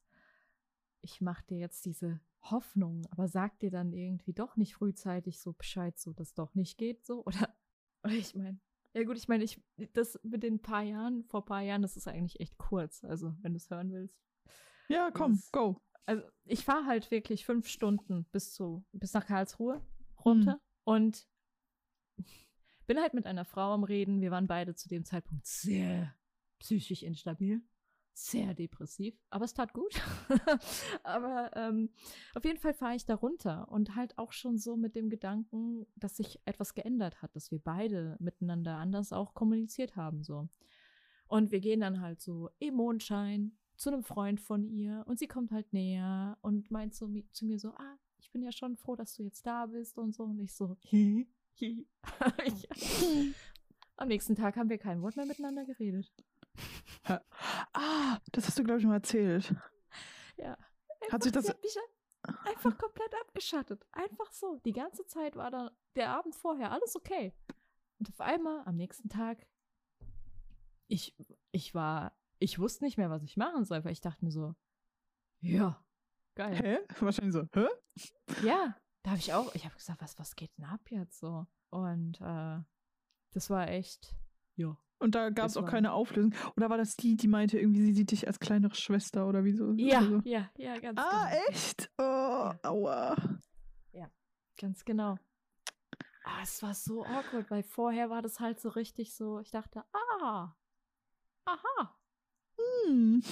ich 1.02 1.22
mache 1.22 1.44
dir 1.46 1.58
jetzt 1.58 1.86
diese 1.86 2.20
Hoffnung, 2.44 3.06
aber 3.12 3.28
sag 3.28 3.60
dir 3.60 3.72
dann 3.72 3.94
irgendwie 3.94 4.34
doch 4.34 4.58
nicht 4.58 4.76
frühzeitig 4.76 5.40
so 5.40 5.54
Bescheid, 5.54 5.98
so 5.98 6.14
dass 6.14 6.34
doch 6.34 6.54
nicht 6.54 6.78
geht, 6.78 7.06
so. 7.06 7.24
Oder, 7.26 7.56
oder 8.04 8.14
ich 8.14 8.36
meine, 8.36 8.60
ja 8.94 9.04
gut, 9.04 9.18
ich 9.18 9.28
meine, 9.28 9.44
ich, 9.44 9.62
das 9.94 10.20
mit 10.24 10.44
den 10.44 10.62
paar 10.62 10.82
Jahren, 10.82 11.24
vor 11.24 11.46
paar 11.46 11.62
Jahren, 11.62 11.82
das 11.82 11.96
ist 11.96 12.08
eigentlich 12.08 12.40
echt 12.40 12.58
kurz. 12.58 13.04
Also, 13.04 13.34
wenn 13.42 13.54
du 13.54 13.58
es 13.58 13.70
hören 13.70 13.92
willst. 13.92 14.20
Ja, 14.90 15.12
komm, 15.12 15.34
das, 15.34 15.52
go. 15.52 15.80
Also, 16.06 16.24
ich 16.44 16.66
fahre 16.66 16.88
halt 16.88 17.10
wirklich 17.12 17.46
fünf 17.46 17.68
Stunden 17.68 18.26
bis 18.32 18.54
zu, 18.54 18.84
bis 18.92 19.14
nach 19.14 19.28
Karlsruhe 19.28 19.86
runter. 20.26 20.54
Hm. 20.54 20.60
Und 20.84 21.28
bin 22.88 23.00
halt 23.00 23.14
mit 23.14 23.28
einer 23.28 23.46
Frau 23.46 23.74
am 23.74 23.84
Reden. 23.84 24.20
Wir 24.20 24.32
waren 24.32 24.48
beide 24.48 24.76
zu 24.76 24.90
dem 24.90 25.06
Zeitpunkt 25.06 25.46
sehr 25.46 26.14
psychisch 26.62 27.04
instabil, 27.04 27.62
sehr 28.14 28.54
depressiv, 28.54 29.16
aber 29.30 29.46
es 29.46 29.54
tat 29.54 29.74
gut. 29.74 30.02
aber 31.04 31.52
ähm, 31.56 31.90
auf 32.36 32.46
jeden 32.46 32.60
Fall 32.60 32.74
fahre 32.74 32.96
ich 32.96 33.06
da 33.06 33.16
runter 33.16 33.68
und 33.70 33.96
halt 33.96 34.18
auch 34.18 34.32
schon 34.32 34.58
so 34.58 34.78
mit 34.78 34.96
dem 34.96 35.10
Gedanken, 35.10 35.88
dass 35.96 36.18
sich 36.18 36.40
etwas 36.46 36.74
geändert 36.74 37.22
hat, 37.22 37.36
dass 37.36 37.52
wir 37.52 37.60
beide 37.60 38.18
miteinander 38.20 38.78
anders 38.78 39.12
auch 39.12 39.34
kommuniziert 39.34 39.96
haben 39.96 40.24
so. 40.24 40.50
Und 41.28 41.52
wir 41.52 41.62
gehen 41.62 41.80
dann 41.80 42.02
halt 42.02 42.22
so 42.22 42.50
im 42.60 42.76
Mondschein 42.76 43.58
zu 43.76 43.90
einem 43.90 44.04
Freund 44.04 44.40
von 44.40 44.66
ihr 44.66 45.04
und 45.08 45.18
sie 45.18 45.28
kommt 45.28 45.52
halt 45.52 45.74
näher 45.74 46.38
und 46.42 46.70
meint 46.70 46.94
so 46.94 47.10
zu 47.32 47.46
mir 47.46 47.58
so, 47.58 47.70
ah, 47.70 47.98
ich 48.20 48.30
bin 48.32 48.44
ja 48.44 48.52
schon 48.52 48.78
froh, 48.78 48.96
dass 48.96 49.16
du 49.16 49.24
jetzt 49.24 49.48
da 49.48 49.66
bist 49.66 49.98
und 49.98 50.14
so. 50.14 50.26
Und 50.26 50.40
ich 50.40 50.54
so, 50.54 50.76
hi, 50.92 51.28
Am 53.96 54.08
nächsten 54.08 54.36
Tag 54.36 54.58
haben 54.58 54.70
wir 54.70 54.78
kein 54.78 55.02
Wort 55.02 55.16
mehr 55.16 55.26
miteinander 55.26 55.64
geredet. 55.64 56.12
Ah, 57.04 58.20
das 58.32 58.48
hast 58.48 58.60
du, 58.60 58.64
glaube 58.64 58.80
ich, 58.80 58.86
mal 58.86 58.96
erzählt. 58.96 59.54
Ja. 60.38 60.58
Einfach, 61.02 61.14
hat 61.14 61.24
sich 61.24 61.32
das. 61.32 61.50
Hat 61.50 61.62
mich 61.62 61.78
einfach 62.46 62.78
komplett 62.78 63.14
abgeschattet. 63.22 63.86
Einfach 63.92 64.32
so. 64.32 64.60
Die 64.66 64.74
ganze 64.74 65.06
Zeit 65.06 65.36
war 65.36 65.52
da 65.52 65.72
der 65.96 66.12
Abend 66.12 66.36
vorher 66.36 66.72
alles 66.72 66.96
okay. 66.96 67.34
Und 68.00 68.10
auf 68.10 68.22
einmal 68.22 68.64
am 68.66 68.76
nächsten 68.76 69.10
Tag, 69.10 69.46
ich, 70.88 71.16
ich 71.52 71.74
war, 71.74 72.16
ich 72.40 72.60
wusste 72.60 72.84
nicht 72.84 72.98
mehr, 72.98 73.10
was 73.10 73.24
ich 73.24 73.38
machen 73.38 73.66
soll, 73.66 73.84
weil 73.84 73.92
ich 73.92 74.02
dachte 74.02 74.24
mir 74.24 74.32
so, 74.32 74.56
ja, 75.40 75.84
geil. 76.36 76.56
Hä? 76.56 76.80
Wahrscheinlich 77.00 77.34
so, 77.34 77.48
hä? 77.54 77.68
Ja, 78.44 78.78
da 79.04 79.12
habe 79.12 79.20
ich 79.20 79.34
auch, 79.34 79.54
ich 79.56 79.66
habe 79.66 79.76
gesagt, 79.76 80.02
was, 80.02 80.18
was 80.20 80.36
geht 80.36 80.56
denn 80.58 80.66
ab 80.66 80.82
jetzt 80.90 81.20
so? 81.20 81.48
Und 81.70 82.20
äh, 82.22 82.60
das 83.32 83.50
war 83.50 83.68
echt, 83.68 84.16
ja. 84.56 84.78
Und 85.02 85.16
da 85.16 85.32
gab 85.32 85.48
es 85.48 85.58
auch 85.58 85.66
keine 85.66 85.94
Auflösung. 85.94 86.34
Oder 86.56 86.70
war 86.70 86.78
das 86.78 86.96
die, 86.96 87.16
die 87.18 87.28
meinte, 87.28 87.58
irgendwie 87.58 87.82
sie 87.82 87.94
sieht 87.94 88.12
dich 88.12 88.28
als 88.28 88.40
kleinere 88.40 88.76
Schwester 88.76 89.28
oder 89.28 89.44
wieso? 89.44 89.74
Ja, 89.74 90.04
so? 90.04 90.22
ja, 90.24 90.50
ja, 90.58 90.78
ganz 90.78 91.00
ah, 91.00 91.10
genau. 91.10 91.42
Ah, 91.42 91.50
echt? 91.50 91.92
Oh, 91.98 92.02
ja. 92.04 92.60
aua. 92.64 93.16
Ja, 93.94 94.12
ganz 94.60 94.86
genau. 94.86 95.18
Ah, 96.24 96.44
es 96.44 96.62
war 96.62 96.76
so 96.76 97.04
awkward, 97.04 97.50
weil 97.50 97.64
vorher 97.64 98.12
war 98.12 98.22
das 98.22 98.40
halt 98.40 98.60
so 98.60 98.70
richtig 98.70 99.16
so, 99.16 99.40
ich 99.40 99.50
dachte, 99.50 99.84
ah, 99.92 100.56
aha. 101.46 101.98
Hm. 102.86 103.24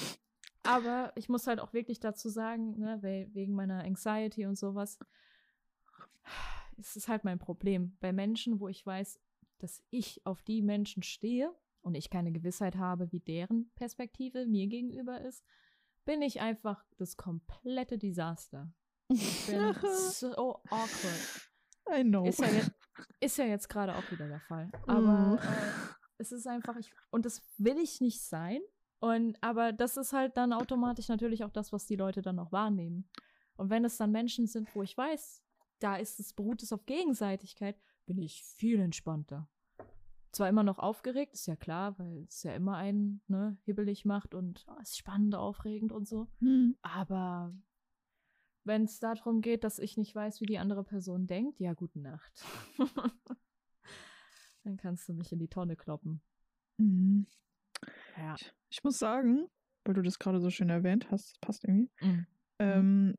Aber 0.64 1.12
ich 1.16 1.30
muss 1.30 1.46
halt 1.46 1.60
auch 1.60 1.74
wirklich 1.74 2.00
dazu 2.00 2.30
sagen, 2.30 2.80
ne, 2.80 3.00
wegen 3.02 3.54
meiner 3.54 3.84
Anxiety 3.84 4.48
und 4.48 4.58
sowas, 4.58 4.98
es 6.78 6.96
ist 6.96 7.08
halt 7.08 7.24
mein 7.24 7.38
Problem. 7.38 7.96
Bei 8.00 8.12
Menschen, 8.12 8.60
wo 8.60 8.68
ich 8.68 8.84
weiß, 8.84 9.20
dass 9.60 9.82
ich 9.90 10.26
auf 10.26 10.42
die 10.44 10.62
Menschen 10.62 11.04
stehe 11.04 11.54
und 11.82 11.96
ich 11.96 12.10
keine 12.10 12.32
Gewissheit 12.32 12.76
habe, 12.76 13.12
wie 13.12 13.20
deren 13.20 13.72
Perspektive 13.76 14.46
mir 14.46 14.68
gegenüber 14.68 15.22
ist, 15.22 15.44
bin 16.06 16.22
ich 16.22 16.42
einfach 16.42 16.84
das 16.98 17.18
komplette 17.18 17.98
Desaster. 17.98 18.74
Ich 19.10 19.48
bin 19.48 19.74
so 20.12 20.34
awkward. 20.70 21.52
I 21.92 22.04
know. 22.04 22.26
Ist 22.26 22.40
ja 22.40 22.48
jetzt, 22.48 22.72
ist 23.20 23.38
ja 23.38 23.46
jetzt 23.46 23.70
gerade 23.70 23.96
auch 23.96 24.12
wieder 24.12 24.28
der 24.28 24.42
Fall. 24.42 24.72
Aber 24.88 25.36
mm. 25.36 25.38
äh, 25.38 25.94
es 26.18 26.32
ist 26.32 26.48
einfach, 26.48 26.76
ich, 26.78 26.92
und 27.10 27.26
das 27.26 27.42
will 27.58 27.78
ich 27.78 28.02
nicht 28.02 28.22
sein. 28.22 28.62
Und 29.00 29.42
aber 29.42 29.72
das 29.72 29.98
ist 29.98 30.14
halt 30.14 30.36
dann 30.36 30.52
automatisch 30.52 31.08
natürlich 31.08 31.44
auch 31.44 31.52
das, 31.52 31.72
was 31.72 31.86
die 31.86 31.96
Leute 31.96 32.22
dann 32.22 32.38
auch 32.38 32.52
wahrnehmen. 32.52 33.10
Und 33.56 33.70
wenn 33.70 33.86
es 33.86 33.98
dann 33.98 34.12
Menschen 34.12 34.46
sind, 34.48 34.74
wo 34.76 34.84
ich 34.84 34.96
weiß, 34.96 35.42
da 35.80 35.96
ist 35.96 36.20
es, 36.20 36.34
beruht 36.34 36.62
es 36.62 36.74
auf 36.74 36.86
Gegenseitigkeit, 36.86 37.78
bin 38.10 38.18
ich 38.24 38.44
viel 38.44 38.80
entspannter. 38.80 39.48
Zwar 40.32 40.50
immer 40.50 40.64
noch 40.64 40.80
aufgeregt, 40.80 41.34
ist 41.34 41.46
ja 41.46 41.56
klar, 41.56 41.98
weil 42.00 42.26
es 42.28 42.42
ja 42.42 42.54
immer 42.54 42.76
einen 42.76 43.22
ne, 43.28 43.58
hibbelig 43.66 44.04
macht 44.04 44.34
und 44.34 44.66
oh, 44.68 44.82
ist 44.82 44.98
spannend, 44.98 45.36
aufregend 45.36 45.92
und 45.92 46.08
so. 46.08 46.28
Hm. 46.40 46.76
Aber 46.82 47.54
wenn 48.64 48.86
es 48.86 49.00
darum 49.00 49.42
geht, 49.42 49.64
dass 49.64 49.78
ich 49.78 49.96
nicht 49.96 50.16
weiß, 50.16 50.42
wie 50.42 50.48
die 50.48 50.58
andere 50.58 50.84
Person 50.84 51.28
denkt, 51.28 51.60
ja, 51.60 51.74
gute 51.74 52.00
Nacht. 52.00 52.44
Dann 54.64 54.78
kannst 54.78 55.08
du 55.08 55.14
mich 55.14 55.32
in 55.32 55.40
die 55.40 55.48
Tonne 55.48 55.76
kloppen. 55.76 56.22
Mhm. 56.78 57.28
Ja. 58.18 58.36
Ich, 58.40 58.52
ich, 58.70 58.84
muss 58.84 58.98
sagen, 58.98 59.48
weil 59.86 59.94
du 59.94 60.02
das 60.02 60.18
gerade 60.18 60.40
so 60.40 60.50
schön 60.50 60.70
erwähnt 60.70 61.12
hast, 61.12 61.40
passt 61.42 61.64
irgendwie. 61.64 61.92
Mhm. 62.02 62.28
Ähm, 62.58 63.16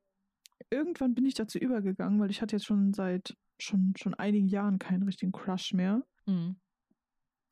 irgendwann 0.68 1.14
bin 1.14 1.24
ich 1.24 1.34
dazu 1.34 1.58
übergegangen, 1.58 2.20
weil 2.20 2.30
ich 2.30 2.42
hatte 2.42 2.56
jetzt 2.56 2.66
schon 2.66 2.92
seit 2.92 3.36
schon, 3.58 3.94
schon 3.96 4.14
einigen 4.14 4.48
Jahren 4.48 4.78
keinen 4.78 5.02
richtigen 5.02 5.32
Crush 5.32 5.72
mehr. 5.72 6.02
Mhm. 6.26 6.56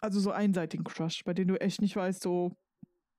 Also 0.00 0.20
so 0.20 0.30
einseitigen 0.30 0.84
Crush, 0.84 1.24
bei 1.24 1.34
dem 1.34 1.48
du 1.48 1.60
echt 1.60 1.80
nicht 1.80 1.96
weißt, 1.96 2.22
so 2.22 2.56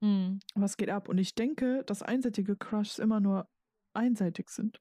mhm. 0.01 0.39
was 0.55 0.77
geht 0.77 0.89
ab. 0.89 1.09
Und 1.09 1.17
ich 1.17 1.35
denke, 1.35 1.83
dass 1.85 2.01
einseitige 2.01 2.55
Crushs 2.55 2.99
immer 2.99 3.19
nur 3.19 3.47
einseitig 3.93 4.49
sind. 4.49 4.79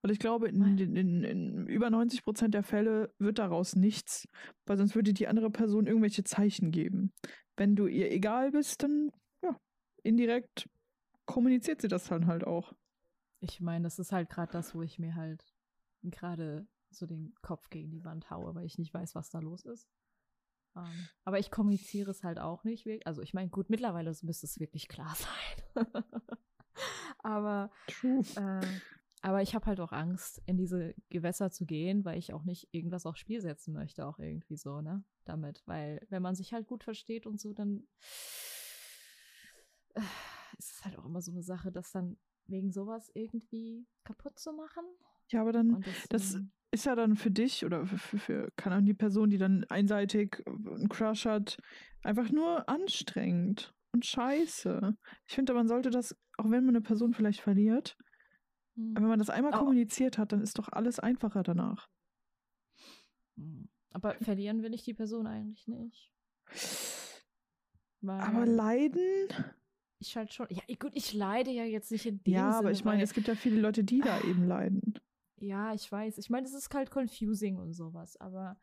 Weil 0.00 0.10
ich 0.10 0.18
glaube, 0.18 0.48
in, 0.48 0.78
in, 0.78 0.96
in, 0.96 1.24
in, 1.24 1.66
über 1.66 1.90
90 1.90 2.22
Prozent 2.22 2.54
der 2.54 2.62
Fälle 2.62 3.12
wird 3.18 3.38
daraus 3.38 3.76
nichts, 3.76 4.26
weil 4.64 4.78
sonst 4.78 4.94
würde 4.94 5.12
die 5.12 5.28
andere 5.28 5.50
Person 5.50 5.86
irgendwelche 5.86 6.24
Zeichen 6.24 6.70
geben. 6.70 7.12
Wenn 7.56 7.76
du 7.76 7.86
ihr 7.86 8.10
egal 8.10 8.52
bist, 8.52 8.82
dann 8.82 9.10
ja, 9.42 9.56
indirekt 10.02 10.68
kommuniziert 11.26 11.82
sie 11.82 11.88
das 11.88 12.04
dann 12.04 12.26
halt 12.26 12.44
auch. 12.44 12.72
Ich 13.48 13.60
meine, 13.60 13.84
das 13.84 13.98
ist 13.98 14.12
halt 14.12 14.28
gerade 14.28 14.52
das, 14.52 14.74
wo 14.74 14.82
ich 14.82 14.98
mir 14.98 15.14
halt 15.14 15.44
gerade 16.02 16.66
so 16.90 17.06
den 17.06 17.34
Kopf 17.42 17.70
gegen 17.70 17.90
die 17.90 18.04
Wand 18.04 18.30
haue, 18.30 18.54
weil 18.54 18.66
ich 18.66 18.78
nicht 18.78 18.92
weiß, 18.92 19.14
was 19.14 19.30
da 19.30 19.38
los 19.38 19.64
ist. 19.64 19.88
Um, 20.74 20.84
ähm, 20.84 21.08
aber 21.24 21.38
ich 21.38 21.50
kommuniziere 21.50 22.10
es 22.10 22.24
halt 22.24 22.38
auch 22.38 22.64
nicht. 22.64 22.86
Also 23.06 23.22
ich 23.22 23.34
meine, 23.34 23.48
gut, 23.48 23.70
mittlerweile 23.70 24.14
müsste 24.22 24.46
es 24.46 24.58
wirklich 24.58 24.88
klar 24.88 25.14
sein. 25.74 25.86
aber, 27.18 27.70
äh, 28.02 28.66
aber 29.22 29.42
ich 29.42 29.54
habe 29.54 29.66
halt 29.66 29.80
auch 29.80 29.92
Angst, 29.92 30.42
in 30.46 30.56
diese 30.56 30.94
Gewässer 31.08 31.50
zu 31.50 31.66
gehen, 31.66 32.04
weil 32.04 32.18
ich 32.18 32.32
auch 32.32 32.44
nicht 32.44 32.68
irgendwas 32.72 33.06
aufs 33.06 33.20
Spiel 33.20 33.40
setzen 33.40 33.72
möchte, 33.74 34.06
auch 34.06 34.18
irgendwie 34.18 34.56
so, 34.56 34.80
ne? 34.80 35.04
Damit. 35.24 35.62
Weil 35.66 36.04
wenn 36.10 36.22
man 36.22 36.34
sich 36.34 36.52
halt 36.52 36.66
gut 36.66 36.84
versteht 36.84 37.26
und 37.26 37.40
so, 37.40 37.52
dann 37.52 37.86
äh, 39.94 40.00
ist 40.58 40.72
es 40.72 40.84
halt 40.84 40.98
auch 40.98 41.04
immer 41.04 41.22
so 41.22 41.30
eine 41.30 41.42
Sache, 41.42 41.72
dass 41.72 41.92
dann 41.92 42.18
wegen 42.48 42.70
sowas 42.72 43.10
irgendwie 43.14 43.86
kaputt 44.04 44.38
zu 44.38 44.52
machen. 44.52 44.84
Ja, 45.28 45.40
aber 45.40 45.52
dann, 45.52 45.84
das 46.08 46.40
ist 46.70 46.86
ja 46.86 46.94
dann 46.94 47.16
für 47.16 47.30
dich 47.30 47.64
oder 47.64 47.86
für, 47.86 47.98
für, 47.98 48.18
für 48.18 48.52
keine 48.56 48.76
Ahnung, 48.76 48.86
die 48.86 48.94
Person, 48.94 49.30
die 49.30 49.38
dann 49.38 49.64
einseitig 49.64 50.42
einen 50.46 50.88
Crush 50.88 51.26
hat, 51.26 51.58
einfach 52.02 52.30
nur 52.30 52.68
anstrengend 52.68 53.74
und 53.92 54.04
scheiße. 54.04 54.96
Ich 55.26 55.34
finde, 55.34 55.54
man 55.54 55.68
sollte 55.68 55.90
das, 55.90 56.16
auch 56.38 56.44
wenn 56.44 56.64
man 56.64 56.76
eine 56.76 56.82
Person 56.82 57.14
vielleicht 57.14 57.40
verliert, 57.40 57.96
hm. 58.76 58.94
wenn 58.94 59.08
man 59.08 59.18
das 59.18 59.30
einmal 59.30 59.54
oh. 59.54 59.58
kommuniziert 59.58 60.18
hat, 60.18 60.32
dann 60.32 60.42
ist 60.42 60.58
doch 60.58 60.68
alles 60.68 61.00
einfacher 61.00 61.42
danach. 61.42 61.88
Hm. 63.36 63.68
Aber 63.90 64.14
verlieren 64.20 64.62
will 64.62 64.74
ich 64.74 64.82
die 64.84 64.94
Person 64.94 65.26
eigentlich 65.26 65.66
nicht. 65.66 66.12
Weil 68.02 68.20
aber 68.20 68.44
leiden? 68.44 69.28
Ich 69.98 70.16
halt 70.16 70.32
schon. 70.32 70.46
Ja, 70.50 70.62
gut, 70.78 70.92
ich 70.94 71.14
leide 71.14 71.50
ja 71.50 71.64
jetzt 71.64 71.90
nicht 71.90 72.06
in 72.06 72.22
dem 72.22 72.32
Ja, 72.32 72.52
Sinne, 72.52 72.58
aber 72.58 72.70
ich 72.70 72.84
meine, 72.84 73.02
es 73.02 73.14
gibt 73.14 73.28
ja 73.28 73.34
viele 73.34 73.60
Leute, 73.60 73.82
die 73.84 74.00
da 74.00 74.20
eben 74.20 74.46
leiden. 74.46 74.94
Ja, 75.38 75.72
ich 75.74 75.90
weiß. 75.90 76.18
Ich 76.18 76.30
meine, 76.30 76.46
es 76.46 76.54
ist 76.54 76.72
halt 76.74 76.90
confusing 76.90 77.58
und 77.58 77.72
sowas, 77.72 78.16
aber 78.16 78.58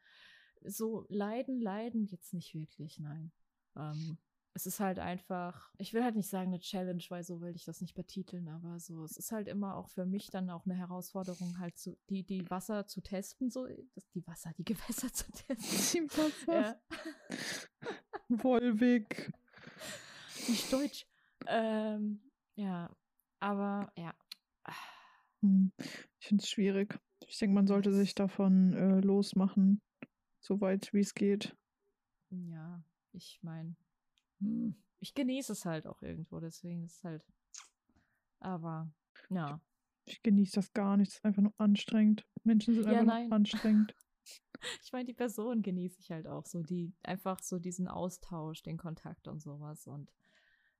so 0.63 1.05
leiden, 1.09 1.59
leiden 1.59 2.05
jetzt 2.05 2.33
nicht 2.33 2.53
wirklich, 2.53 2.99
nein. 2.99 3.31
Ähm, 3.75 4.17
es 4.55 4.67
ist 4.67 4.79
halt 4.79 4.99
einfach, 4.99 5.71
ich 5.77 5.93
will 5.93 6.03
halt 6.03 6.15
nicht 6.15 6.29
sagen 6.29 6.49
eine 6.49 6.59
Challenge, 6.59 7.03
weil 7.09 7.23
so 7.23 7.41
will 7.41 7.55
ich 7.55 7.65
das 7.65 7.81
nicht 7.81 7.95
betiteln, 7.95 8.47
aber 8.49 8.79
so, 8.79 9.03
es 9.03 9.17
ist 9.17 9.31
halt 9.31 9.47
immer 9.47 9.75
auch 9.75 9.89
für 9.89 10.05
mich 10.05 10.29
dann 10.29 10.49
auch 10.51 10.65
eine 10.65 10.75
Herausforderung, 10.75 11.57
halt 11.59 11.77
zu, 11.77 11.97
die, 12.09 12.23
die 12.23 12.47
Wasser 12.51 12.85
zu 12.85 13.01
testen, 13.01 13.49
so, 13.49 13.67
das, 13.95 14.07
die 14.11 14.25
Wasser, 14.27 14.51
die 14.57 14.63
Gewässer 14.65 15.11
zu 15.11 15.31
testen. 15.31 16.07
Die 16.07 16.17
Wasser. 16.17 16.53
Ja. 16.53 16.75
Wolwig. 18.29 19.33
Nicht 20.47 20.71
Deutsch. 20.71 21.07
Ähm, 21.47 22.21
ja, 22.55 22.95
aber 23.39 23.91
ja. 23.97 24.13
Hm, 25.41 25.71
ich 25.77 26.27
finde 26.27 26.41
es 26.41 26.49
schwierig. 26.49 26.99
Ich 27.27 27.37
denke, 27.37 27.53
man 27.53 27.67
sollte 27.67 27.91
sich 27.91 28.15
davon 28.15 28.73
äh, 28.73 28.99
losmachen, 29.01 29.81
soweit 30.39 30.93
wie 30.93 31.01
es 31.01 31.13
geht. 31.13 31.55
Ja, 32.29 32.83
ich 33.11 33.39
meine, 33.41 33.75
hm, 34.39 34.75
ich 34.99 35.13
genieße 35.13 35.51
es 35.51 35.65
halt 35.65 35.85
auch 35.85 36.01
irgendwo, 36.01 36.39
deswegen 36.39 36.83
ist 36.83 36.97
es 36.97 37.03
halt. 37.03 37.25
Aber, 38.39 38.91
ja. 39.29 39.61
Ich 40.05 40.21
genieße 40.21 40.55
das 40.55 40.73
gar 40.73 40.97
nicht, 40.97 41.09
es 41.09 41.15
ist 41.15 41.25
einfach 41.25 41.41
nur 41.41 41.53
anstrengend. 41.57 42.25
Menschen 42.43 42.73
sind 42.73 42.85
ja, 42.85 42.99
einfach 42.99 43.13
nein. 43.13 43.31
anstrengend. 43.31 43.95
ich 44.83 44.91
meine, 44.91 45.05
die 45.05 45.13
Person 45.13 45.61
genieße 45.61 45.99
ich 45.99 46.11
halt 46.11 46.27
auch 46.27 46.45
so, 46.45 46.61
die 46.61 46.93
einfach 47.03 47.41
so 47.41 47.59
diesen 47.59 47.87
Austausch, 47.87 48.63
den 48.63 48.77
Kontakt 48.77 49.27
und 49.27 49.41
sowas. 49.41 49.87
Und 49.87 50.13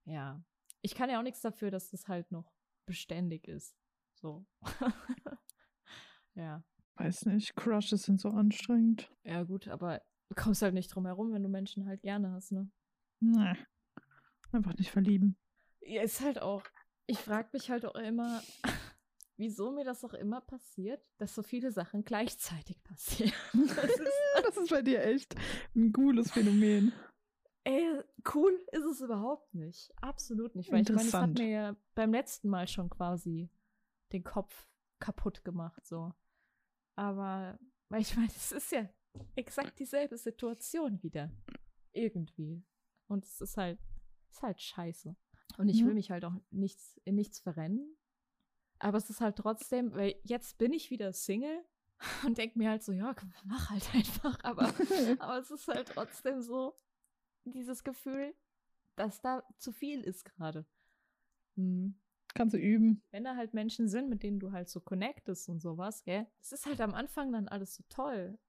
ja, 0.05 0.43
ich 0.83 0.93
kann 0.95 1.09
ja 1.09 1.17
auch 1.17 1.23
nichts 1.23 1.41
dafür, 1.41 1.71
dass 1.71 1.89
das 1.89 2.07
halt 2.07 2.31
noch 2.31 2.53
beständig 2.85 3.47
ist. 3.47 3.75
So. 4.13 4.45
ja. 6.35 6.63
Weiß 6.95 7.25
nicht, 7.25 7.55
Crushes 7.55 8.03
sind 8.03 8.21
so 8.21 8.29
anstrengend. 8.29 9.09
Ja, 9.23 9.43
gut, 9.43 9.67
aber 9.67 10.01
du 10.29 10.35
kommst 10.35 10.61
halt 10.61 10.73
nicht 10.73 10.93
drum 10.93 11.05
herum, 11.05 11.33
wenn 11.33 11.41
du 11.41 11.49
Menschen 11.49 11.87
halt 11.87 12.01
gerne 12.03 12.31
hast, 12.31 12.51
ne? 12.51 12.69
Nee. 13.19 13.55
Einfach 14.51 14.75
nicht 14.75 14.91
verlieben. 14.91 15.37
Ja, 15.81 16.03
ist 16.03 16.21
halt 16.21 16.39
auch. 16.39 16.63
Ich 17.07 17.17
frage 17.17 17.49
mich 17.53 17.71
halt 17.71 17.85
auch 17.85 17.95
immer, 17.95 18.41
wieso 19.37 19.71
mir 19.71 19.85
das 19.85 20.03
auch 20.03 20.13
immer 20.13 20.41
passiert, 20.41 21.01
dass 21.17 21.33
so 21.33 21.43
viele 21.43 21.71
Sachen 21.71 22.03
gleichzeitig 22.03 22.83
passieren. 22.83 23.33
Das 23.53 23.89
ist, 23.89 24.11
das 24.45 24.57
ist 24.57 24.69
bei 24.69 24.81
dir 24.81 25.03
echt 25.03 25.33
ein 25.75 25.91
cooles 25.93 26.31
Phänomen. 26.31 26.91
Ey, 27.65 28.01
cool 28.33 28.59
ist 28.71 28.83
es 28.83 29.01
überhaupt 29.01 29.53
nicht. 29.53 29.91
Absolut 30.01 30.55
nicht. 30.55 30.71
Weil 30.71 30.81
ich 30.81 30.89
meine, 30.89 31.07
es 31.07 31.13
hat 31.13 31.33
mir 31.33 31.47
ja 31.47 31.75
beim 31.95 32.11
letzten 32.11 32.49
Mal 32.49 32.67
schon 32.67 32.89
quasi 32.89 33.49
den 34.11 34.23
Kopf 34.23 34.67
kaputt 34.99 35.43
gemacht, 35.43 35.85
so. 35.85 36.13
Aber, 36.95 37.57
weil 37.89 38.01
ich 38.01 38.15
meine, 38.17 38.27
es 38.27 38.51
ist 38.51 38.71
ja 38.71 38.89
exakt 39.35 39.79
dieselbe 39.79 40.17
Situation 40.17 41.01
wieder. 41.03 41.31
Irgendwie. 41.93 42.63
Und 43.07 43.25
es 43.25 43.39
ist 43.41 43.57
halt, 43.57 43.79
ist 44.29 44.41
halt 44.41 44.61
scheiße. 44.61 45.15
Und 45.57 45.69
ich 45.69 45.81
mhm. 45.81 45.87
will 45.87 45.93
mich 45.93 46.11
halt 46.11 46.25
auch 46.25 46.33
nichts, 46.49 46.99
in 47.05 47.15
nichts 47.15 47.39
verrennen. 47.39 47.95
Aber 48.79 48.97
es 48.97 49.09
ist 49.09 49.21
halt 49.21 49.37
trotzdem, 49.37 49.93
weil 49.93 50.15
jetzt 50.23 50.57
bin 50.57 50.73
ich 50.73 50.89
wieder 50.89 51.13
Single 51.13 51.63
und 52.25 52.37
denke 52.37 52.57
mir 52.57 52.69
halt 52.69 52.83
so, 52.83 52.91
ja, 52.91 53.15
mach 53.45 53.69
halt 53.69 53.93
einfach. 53.93 54.37
Aber, 54.43 54.73
aber 55.19 55.39
es 55.39 55.51
ist 55.51 55.67
halt 55.67 55.89
trotzdem 55.89 56.41
so, 56.41 56.75
dieses 57.45 57.83
Gefühl, 57.83 58.33
dass 58.95 59.21
da 59.21 59.43
zu 59.57 59.71
viel 59.71 60.01
ist 60.01 60.25
gerade. 60.25 60.65
Hm. 61.55 61.95
Kannst 62.35 62.55
du 62.55 62.57
üben. 62.57 63.03
Wenn 63.11 63.23
da 63.23 63.35
halt 63.35 63.53
Menschen 63.53 63.87
sind, 63.87 64.09
mit 64.09 64.23
denen 64.23 64.39
du 64.39 64.51
halt 64.51 64.67
so 64.67 64.81
connectest 64.81 65.49
und 65.49 65.61
sowas, 65.61 66.03
gell? 66.03 66.25
Es 66.41 66.51
ist 66.51 66.65
halt 66.65 66.81
am 66.81 66.95
Anfang 66.95 67.31
dann 67.31 67.47
alles 67.47 67.75
so 67.75 67.83
toll. 67.89 68.39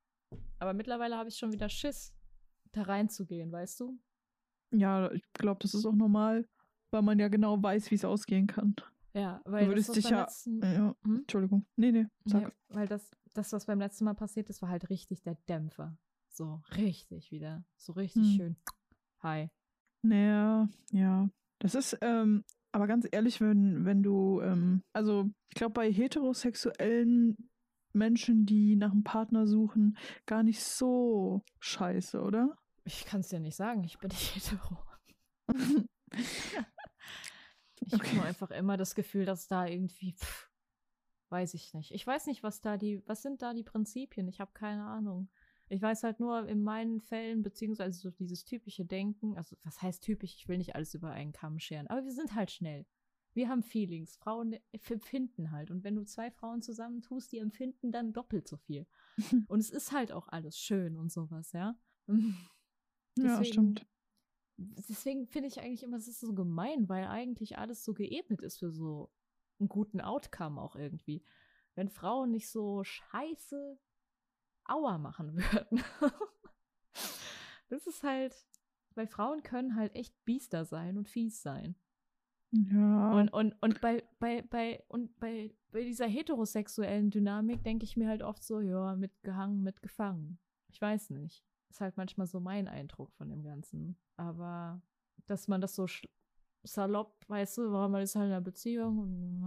Aber 0.59 0.73
mittlerweile 0.73 1.17
habe 1.17 1.29
ich 1.29 1.37
schon 1.37 1.53
wieder 1.53 1.69
Schiss, 1.69 2.15
da 2.73 2.83
reinzugehen, 2.83 3.53
weißt 3.53 3.81
du? 3.81 3.99
Ja, 4.71 5.11
ich 5.13 5.23
glaube, 5.35 5.59
das 5.61 5.75
ist 5.75 5.85
auch 5.85 5.95
normal, 5.95 6.49
weil 6.91 7.03
man 7.03 7.19
ja 7.19 7.29
genau 7.29 7.63
weiß, 7.63 7.91
wie 7.91 7.95
es 7.97 8.05
ausgehen 8.05 8.47
kann. 8.47 8.75
Ja, 9.13 9.41
weil 9.45 9.67
du 9.67 9.71
würdest 9.73 9.95
dich 9.95 10.09
ja, 10.09 10.23
letzten, 10.23 10.61
ja 10.61 10.97
hm? 11.05 11.19
Entschuldigung. 11.19 11.67
Nee, 11.77 11.93
nee, 11.93 12.07
sag. 12.25 12.43
Nee, 12.43 12.53
weil 12.69 12.89
das, 12.89 13.11
das, 13.33 13.53
was 13.53 13.67
beim 13.67 13.79
letzten 13.79 14.05
Mal 14.05 14.15
passiert 14.15 14.49
ist, 14.51 14.61
war 14.63 14.71
halt 14.71 14.89
richtig 14.91 15.23
der 15.23 15.37
Dämpfer. 15.49 15.97
So 16.29 16.63
richtig 16.77 17.31
wieder. 17.31 17.65
So 17.77 17.93
richtig 17.93 18.25
hm. 18.25 18.37
schön. 18.37 18.57
Hi. 19.25 19.49
Naja, 20.03 20.69
ja. 20.93 21.31
Das 21.59 21.75
ist, 21.75 21.97
ähm, 22.03 22.45
Aber 22.73 22.87
ganz 22.87 23.09
ehrlich, 23.11 23.41
wenn, 23.41 23.87
wenn 23.87 24.03
du, 24.03 24.43
ähm, 24.43 24.83
also 24.93 25.31
ich 25.49 25.55
glaube, 25.55 25.73
bei 25.73 25.91
heterosexuellen 25.91 27.37
Menschen, 27.95 28.45
die 28.45 28.77
nach 28.77 28.93
einem 28.93 29.03
Partner 29.05 29.47
suchen, 29.47 29.97
gar 30.27 30.43
nicht 30.43 30.61
so 30.63 31.43
scheiße, 31.61 32.21
oder? 32.21 32.55
Ich 32.85 33.07
kann 33.07 33.21
es 33.21 33.29
dir 33.29 33.41
nicht 33.41 33.57
sagen, 33.57 33.83
ich 33.85 33.99
bin 33.99 34.09
nicht 34.09 34.35
hetero. 34.35 34.77
ich 37.81 37.95
okay. 37.95 38.17
habe 38.17 38.27
einfach 38.27 38.51
immer 38.51 38.77
das 38.77 38.95
Gefühl, 38.95 39.25
dass 39.25 39.47
da 39.47 39.67
irgendwie, 39.67 40.13
pff, 40.13 40.51
weiß 41.31 41.55
ich 41.55 41.73
nicht. 41.73 41.93
Ich 41.93 42.07
weiß 42.07 42.27
nicht, 42.27 42.43
was 42.43 42.61
da 42.61 42.77
die, 42.77 43.03
was 43.07 43.23
sind 43.23 43.41
da 43.41 43.55
die 43.55 43.65
Prinzipien? 43.65 44.29
Ich 44.29 44.41
habe 44.41 44.53
keine 44.53 44.85
Ahnung. 44.85 45.31
Ich 45.75 45.83
weiß 45.83 46.05
halt 46.05 46.21
nur 46.21 46.49
in 46.49 46.63
meinen 46.63 47.01
Fällen, 47.01 47.43
beziehungsweise 47.43 47.99
so 47.99 48.11
dieses 48.11 48.45
typische 48.45 48.85
Denken, 48.85 49.37
also 49.37 49.57
was 49.65 49.83
heißt 49.83 50.05
typisch, 50.05 50.37
ich 50.37 50.47
will 50.47 50.59
nicht 50.59 50.77
alles 50.77 50.95
über 50.95 51.11
einen 51.11 51.33
Kamm 51.33 51.59
scheren, 51.59 51.89
aber 51.89 52.05
wir 52.05 52.13
sind 52.13 52.37
halt 52.37 52.53
schnell. 52.53 52.87
Wir 53.33 53.49
haben 53.49 53.65
Feelings. 53.65 54.17
Frauen 54.17 54.57
empfinden 54.71 55.51
halt. 55.51 55.73
Und 55.73 55.83
wenn 55.83 55.97
du 55.97 56.05
zwei 56.05 56.31
Frauen 56.31 56.63
zusammentust, 56.63 57.33
die 57.33 57.39
empfinden 57.39 57.91
dann 57.91 58.13
doppelt 58.13 58.47
so 58.47 58.57
viel. 58.57 58.87
und 59.49 59.59
es 59.59 59.71
ist 59.71 59.91
halt 59.91 60.13
auch 60.13 60.29
alles 60.29 60.57
schön 60.57 60.97
und 60.97 61.11
sowas, 61.11 61.51
ja. 61.51 61.77
deswegen, 62.07 63.27
ja, 63.27 63.45
stimmt. 63.45 63.87
Deswegen 64.57 65.27
finde 65.27 65.49
ich 65.49 65.59
eigentlich 65.59 65.83
immer, 65.83 65.97
es 65.97 66.07
ist 66.07 66.21
so 66.21 66.35
gemein, 66.35 66.89
weil 66.89 67.09
eigentlich 67.09 67.59
alles 67.59 67.85
so 67.85 67.95
geebnet 67.95 68.43
ist 68.43 68.59
für 68.59 68.71
so 68.71 69.11
einen 69.59 69.69
guten 69.69 70.01
Outcome 70.01 70.61
auch 70.61 70.77
irgendwie. 70.77 71.25
Wenn 71.75 71.89
Frauen 71.89 72.31
nicht 72.31 72.49
so 72.49 72.85
scheiße 72.85 73.77
Aua 74.67 74.99
machen 74.99 75.35
würden. 75.37 75.83
das 77.69 77.87
ist 77.87 78.03
halt, 78.03 78.35
weil 78.95 79.07
Frauen 79.07 79.43
können 79.43 79.77
halt 79.77 79.95
echt 79.95 80.25
Biester 80.25 80.65
sein 80.65 80.97
und 80.97 81.09
fies 81.09 81.43
sein. 81.43 81.75
Ja. 82.53 83.13
Und, 83.13 83.31
und, 83.31 83.55
und 83.61 83.81
bei, 83.81 84.05
bei, 84.21 84.43
bei, 84.43 84.85
und 84.89 85.19
bei, 85.19 85.53
bei 85.73 85.83
dieser 85.83 86.07
heterosexuellen 86.07 87.11
Dynamik 87.11 87.65
denke 87.65 87.85
ich 87.85 87.97
mir 87.97 88.09
halt 88.09 88.23
oft 88.23 88.45
so, 88.45 88.61
ja, 88.61 88.95
mitgehangen, 88.95 89.63
mitgefangen. 89.63 90.39
Ich 90.69 90.81
weiß 90.81 91.11
nicht. 91.11 91.45
Ist 91.71 91.81
halt 91.81 91.97
manchmal 91.97 92.29
so 92.29 92.39
mein 92.39 92.69
Eindruck 92.69 93.13
von 93.15 93.29
dem 93.29 93.43
Ganzen. 93.43 93.97
Aber 94.17 94.81
dass 95.27 95.49
man 95.49 95.61
das 95.61 95.75
so 95.75 95.87
salopp, 96.63 97.29
weißt 97.29 97.59
du, 97.59 97.73
warum 97.73 97.93
man 97.93 98.03
ist 98.03 98.15
halt 98.15 98.27
in 98.27 98.33
einer 98.33 98.41
Beziehung 98.41 98.99
und 98.99 99.41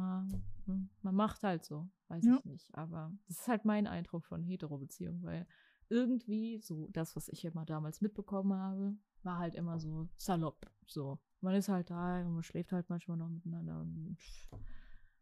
man 1.01 1.15
macht 1.15 1.43
halt 1.43 1.63
so, 1.63 1.89
weiß 2.09 2.25
ja. 2.25 2.37
ich 2.37 2.45
nicht. 2.45 2.75
Aber 2.75 3.11
das 3.27 3.39
ist 3.39 3.47
halt 3.47 3.65
mein 3.65 3.87
Eindruck 3.87 4.25
von 4.25 4.43
Hetero-Beziehungen, 4.43 5.23
weil 5.23 5.47
irgendwie 5.89 6.59
so 6.59 6.87
das, 6.87 7.15
was 7.15 7.29
ich 7.29 7.45
immer 7.45 7.65
damals 7.65 8.01
mitbekommen 8.01 8.53
habe, 8.53 8.97
war 9.23 9.39
halt 9.39 9.55
immer 9.55 9.79
so 9.79 10.09
salopp. 10.17 10.69
So, 10.85 11.19
man 11.41 11.55
ist 11.55 11.69
halt 11.69 11.89
da 11.89 12.21
und 12.21 12.33
man 12.33 12.43
schläft 12.43 12.71
halt 12.71 12.89
manchmal 12.89 13.17
noch 13.17 13.29
miteinander. 13.29 13.79
Und, 13.81 14.17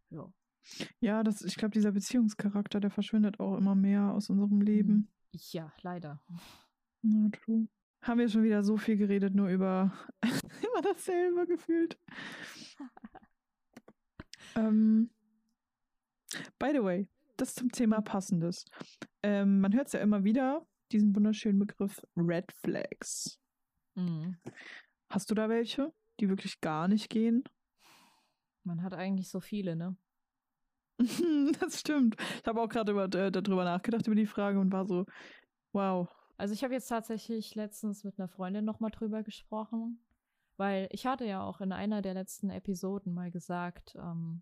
ja. 0.09 0.31
Ja, 0.99 1.23
das, 1.23 1.41
ich 1.43 1.55
glaube, 1.55 1.73
dieser 1.73 1.91
Beziehungscharakter, 1.91 2.79
der 2.79 2.89
verschwindet 2.89 3.39
auch 3.39 3.57
immer 3.57 3.75
mehr 3.75 4.13
aus 4.13 4.29
unserem 4.29 4.61
Leben. 4.61 5.09
Ja, 5.31 5.71
leider. 5.81 6.21
Na, 7.03 7.29
true 7.29 7.67
haben 8.07 8.19
wir 8.19 8.29
schon 8.29 8.43
wieder 8.43 8.63
so 8.63 8.77
viel 8.77 8.97
geredet, 8.97 9.33
nur 9.33 9.49
über 9.49 9.91
immer 10.21 10.81
dasselbe 10.83 11.47
gefühlt. 11.47 11.97
ähm, 14.55 15.09
by 16.59 16.71
the 16.73 16.83
way, 16.83 17.07
das 17.38 17.55
zum 17.55 17.71
Thema 17.71 18.01
Passendes. 18.01 18.65
Ähm, 19.23 19.61
man 19.61 19.73
hört 19.73 19.88
es 19.88 19.93
ja 19.93 19.99
immer 19.99 20.23
wieder, 20.23 20.65
diesen 20.91 21.15
wunderschönen 21.15 21.59
Begriff 21.59 22.01
Red 22.15 22.51
Flags. 22.63 23.39
Mhm. 23.95 24.38
Hast 25.09 25.29
du 25.31 25.36
da 25.36 25.49
welche, 25.49 25.93
die 26.19 26.29
wirklich 26.29 26.61
gar 26.61 26.88
nicht 26.88 27.09
gehen? 27.09 27.43
Man 28.63 28.81
hat 28.83 28.93
eigentlich 28.93 29.29
so 29.29 29.39
viele, 29.39 29.75
ne? 29.75 29.95
das 31.59 31.79
stimmt. 31.79 32.15
Ich 32.19 32.47
habe 32.47 32.61
auch 32.61 32.69
gerade 32.69 32.91
äh, 32.91 33.31
darüber 33.31 33.63
nachgedacht, 33.63 34.07
über 34.07 34.15
die 34.15 34.25
Frage 34.25 34.59
und 34.59 34.71
war 34.71 34.86
so, 34.86 35.05
wow, 35.73 36.09
also 36.38 36.53
ich 36.53 36.63
habe 36.63 36.73
jetzt 36.73 36.88
tatsächlich 36.88 37.55
letztens 37.55 38.03
mit 38.03 38.19
einer 38.19 38.27
Freundin 38.27 38.65
nochmal 38.65 38.91
drüber 38.91 39.23
gesprochen, 39.23 40.05
weil 40.57 40.88
ich 40.91 41.05
hatte 41.05 41.25
ja 41.25 41.43
auch 41.43 41.61
in 41.61 41.71
einer 41.71 42.01
der 42.01 42.13
letzten 42.13 42.49
Episoden 42.49 43.13
mal 43.13 43.31
gesagt, 43.31 43.95
ähm, 43.95 44.41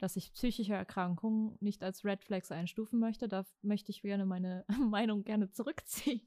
dass 0.00 0.16
ich 0.16 0.32
psychische 0.32 0.72
Erkrankungen 0.72 1.56
nicht 1.60 1.84
als 1.84 2.04
Red 2.04 2.24
Flags 2.24 2.50
einstufen 2.50 2.98
möchte. 2.98 3.28
Da 3.28 3.44
möchte 3.62 3.90
ich 3.90 4.00
gerne 4.02 4.24
meine 4.24 4.64
Meinung 4.90 5.24
gerne 5.24 5.50
zurückziehen. 5.50 6.22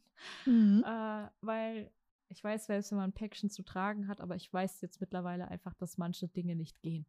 Mhm. 0.46 0.84
Äh, 0.86 1.30
weil 1.42 1.92
ich 2.30 2.44
weiß 2.44 2.68
selbst, 2.68 2.92
wenn 2.92 3.00
man 3.00 3.10
ein 3.10 3.14
Päckchen 3.14 3.50
zu 3.50 3.64
tragen 3.64 4.08
hat, 4.08 4.22
aber 4.22 4.36
ich 4.36 4.52
weiß 4.52 4.82
jetzt 4.82 5.02
mittlerweile 5.02 5.48
einfach, 5.48 5.74
dass 5.74 5.98
manche 5.98 6.28
Dinge 6.28 6.56
nicht 6.56 6.82
gehen. 6.82 7.08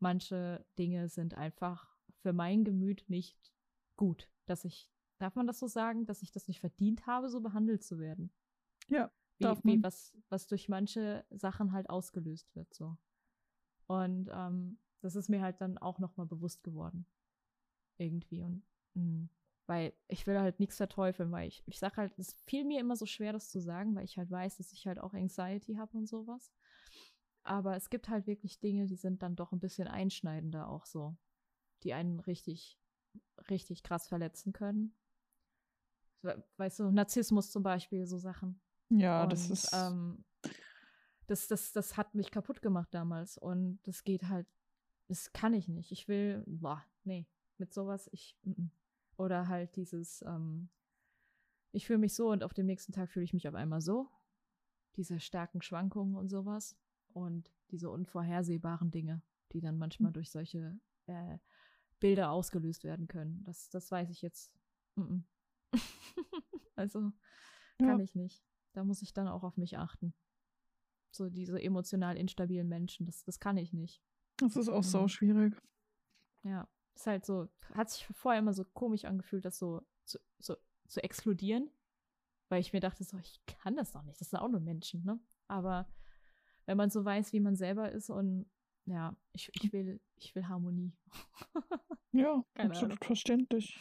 Manche 0.00 0.64
Dinge 0.78 1.08
sind 1.08 1.34
einfach 1.34 1.94
für 2.22 2.32
mein 2.32 2.64
Gemüt 2.64 3.04
nicht 3.08 3.52
gut, 3.96 4.30
dass 4.46 4.64
ich 4.64 4.90
darf 5.18 5.34
man 5.34 5.46
das 5.46 5.58
so 5.58 5.66
sagen, 5.66 6.06
dass 6.06 6.22
ich 6.22 6.30
das 6.30 6.48
nicht 6.48 6.60
verdient 6.60 7.06
habe, 7.06 7.28
so 7.28 7.40
behandelt 7.40 7.82
zu 7.82 7.98
werden? 7.98 8.30
Ja. 8.88 9.10
Wie, 9.36 9.44
darf 9.44 9.62
wie 9.64 9.82
was, 9.82 10.16
was 10.30 10.46
durch 10.46 10.68
manche 10.68 11.24
Sachen 11.30 11.72
halt 11.72 11.90
ausgelöst 11.90 12.54
wird, 12.56 12.72
so. 12.72 12.96
Und 13.86 14.30
ähm, 14.32 14.78
das 15.00 15.16
ist 15.16 15.28
mir 15.28 15.42
halt 15.42 15.60
dann 15.60 15.78
auch 15.78 15.98
nochmal 15.98 16.26
bewusst 16.26 16.62
geworden. 16.62 17.06
Irgendwie. 17.96 18.42
Und 18.42 18.62
mh. 18.94 19.02
Mm, 19.02 19.30
weil 19.66 19.92
ich 20.08 20.26
will 20.26 20.38
halt 20.38 20.60
nichts 20.60 20.78
verteufeln, 20.78 21.30
weil 21.30 21.46
ich, 21.46 21.62
ich 21.66 21.78
sag 21.78 21.98
halt, 21.98 22.18
es 22.18 22.32
fiel 22.46 22.64
mir 22.64 22.80
immer 22.80 22.96
so 22.96 23.04
schwer, 23.04 23.34
das 23.34 23.50
zu 23.50 23.60
sagen, 23.60 23.94
weil 23.94 24.04
ich 24.04 24.16
halt 24.16 24.30
weiß, 24.30 24.56
dass 24.56 24.72
ich 24.72 24.86
halt 24.86 24.98
auch 24.98 25.12
Anxiety 25.12 25.74
habe 25.74 25.94
und 25.98 26.06
sowas. 26.06 26.50
Aber 27.42 27.76
es 27.76 27.90
gibt 27.90 28.08
halt 28.08 28.26
wirklich 28.26 28.60
Dinge, 28.60 28.86
die 28.86 28.96
sind 28.96 29.22
dann 29.22 29.36
doch 29.36 29.52
ein 29.52 29.60
bisschen 29.60 29.86
einschneidender 29.86 30.70
auch 30.70 30.86
so, 30.86 31.18
die 31.82 31.92
einen 31.92 32.18
richtig, 32.20 32.80
richtig 33.50 33.82
krass 33.82 34.08
verletzen 34.08 34.54
können 34.54 34.94
weißt 36.56 36.80
du, 36.80 36.90
Narzissmus 36.90 37.50
zum 37.50 37.62
Beispiel, 37.62 38.06
so 38.06 38.18
Sachen. 38.18 38.60
Ja, 38.90 39.24
und, 39.24 39.32
das 39.32 39.50
ist. 39.50 39.70
Ähm, 39.72 40.24
das, 41.26 41.46
das, 41.46 41.72
das 41.72 41.96
hat 41.96 42.14
mich 42.14 42.30
kaputt 42.30 42.62
gemacht 42.62 42.88
damals. 42.92 43.36
Und 43.36 43.80
das 43.82 44.04
geht 44.04 44.28
halt, 44.28 44.46
das 45.08 45.32
kann 45.32 45.54
ich 45.54 45.68
nicht. 45.68 45.90
Ich 45.90 46.06
will, 46.06 46.44
boah, 46.46 46.84
nee, 47.04 47.26
mit 47.56 47.72
sowas, 47.72 48.08
ich, 48.12 48.36
m 48.44 48.54
-m. 48.54 48.70
oder 49.16 49.48
halt 49.48 49.74
dieses, 49.76 50.22
ähm, 50.22 50.68
ich 51.72 51.86
fühle 51.86 51.98
mich 51.98 52.14
so 52.14 52.30
und 52.30 52.44
auf 52.44 52.54
dem 52.54 52.66
nächsten 52.66 52.92
Tag 52.92 53.10
fühle 53.10 53.24
ich 53.24 53.32
mich 53.32 53.48
auf 53.48 53.54
einmal 53.54 53.80
so. 53.80 54.08
Diese 54.96 55.20
starken 55.20 55.62
Schwankungen 55.62 56.16
und 56.16 56.28
sowas. 56.28 56.76
Und 57.12 57.52
diese 57.70 57.90
unvorhersehbaren 57.90 58.90
Dinge, 58.90 59.22
die 59.52 59.60
dann 59.60 59.78
manchmal 59.78 60.10
hm. 60.10 60.14
durch 60.14 60.30
solche 60.30 60.78
äh, 61.06 61.38
Bilder 62.00 62.30
ausgelöst 62.30 62.84
werden 62.84 63.08
können. 63.08 63.42
Das, 63.44 63.70
das 63.70 63.90
weiß 63.90 64.10
ich 64.10 64.22
jetzt. 64.22 64.56
M 64.96 65.24
also 66.76 67.12
kann 67.78 67.98
ja. 67.98 68.04
ich 68.04 68.14
nicht. 68.14 68.44
Da 68.72 68.84
muss 68.84 69.02
ich 69.02 69.12
dann 69.12 69.28
auch 69.28 69.42
auf 69.42 69.56
mich 69.56 69.78
achten. 69.78 70.14
So 71.10 71.28
diese 71.30 71.60
emotional 71.60 72.16
instabilen 72.16 72.68
Menschen, 72.68 73.06
das, 73.06 73.24
das 73.24 73.40
kann 73.40 73.56
ich 73.56 73.72
nicht. 73.72 74.02
Das 74.38 74.56
ist 74.56 74.68
auch 74.68 74.84
so 74.84 75.08
schwierig. 75.08 75.54
Ja, 76.44 76.68
ist 76.94 77.06
halt 77.06 77.26
so, 77.26 77.48
hat 77.74 77.90
sich 77.90 78.06
vorher 78.06 78.40
immer 78.40 78.54
so 78.54 78.64
komisch 78.64 79.04
angefühlt, 79.04 79.44
das 79.44 79.58
so 79.58 79.82
zu, 80.04 80.18
so, 80.38 80.56
zu 80.86 81.02
exkludieren. 81.02 81.70
Weil 82.48 82.60
ich 82.60 82.72
mir 82.72 82.80
dachte, 82.80 83.04
so, 83.04 83.18
ich 83.18 83.40
kann 83.46 83.76
das 83.76 83.92
doch 83.92 84.02
nicht. 84.02 84.20
Das 84.20 84.30
sind 84.30 84.38
auch 84.38 84.48
nur 84.48 84.60
Menschen, 84.60 85.04
ne? 85.04 85.20
Aber 85.48 85.86
wenn 86.64 86.78
man 86.78 86.88
so 86.88 87.04
weiß, 87.04 87.32
wie 87.34 87.40
man 87.40 87.56
selber 87.56 87.92
ist 87.92 88.08
und 88.08 88.50
ja, 88.86 89.14
ich, 89.32 89.50
ich 89.54 89.70
will, 89.72 90.00
ich 90.16 90.34
will 90.34 90.48
Harmonie. 90.48 90.96
ja, 92.12 92.42
Keine 92.54 92.70
absolut 92.70 92.92
Ahnung. 92.92 93.06
verständlich. 93.06 93.78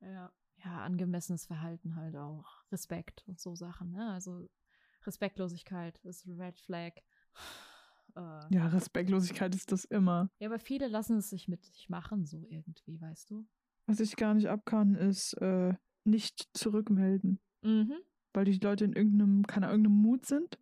Ja 0.00 0.30
ja, 0.66 0.82
angemessenes 0.84 1.46
Verhalten 1.46 1.96
halt 1.96 2.16
auch. 2.16 2.64
Respekt 2.72 3.24
und 3.26 3.40
so 3.40 3.54
Sachen, 3.54 3.92
ne? 3.92 4.12
Also 4.12 4.48
Respektlosigkeit 5.04 5.98
ist 6.04 6.26
Red 6.26 6.58
Flag. 6.58 6.92
Äh, 8.16 8.54
ja, 8.54 8.66
Respektlosigkeit 8.68 9.54
ist 9.54 9.72
das 9.72 9.84
immer. 9.84 10.30
Ja, 10.38 10.48
aber 10.48 10.58
viele 10.58 10.88
lassen 10.88 11.18
es 11.18 11.30
sich 11.30 11.48
mit 11.48 11.64
sich 11.64 11.88
machen, 11.88 12.24
so 12.26 12.46
irgendwie, 12.48 13.00
weißt 13.00 13.30
du? 13.30 13.46
Was 13.86 14.00
ich 14.00 14.16
gar 14.16 14.34
nicht 14.34 14.48
abkann, 14.48 14.94
ist 14.94 15.34
äh, 15.34 15.74
nicht 16.04 16.48
zurückmelden. 16.54 17.38
Mhm. 17.62 17.94
Weil 18.32 18.46
die 18.46 18.58
Leute 18.58 18.84
in 18.84 18.92
irgendeinem, 18.92 19.46
keine 19.46 19.66
irgendeinem 19.66 19.96
Mut 19.96 20.26
sind 20.26 20.58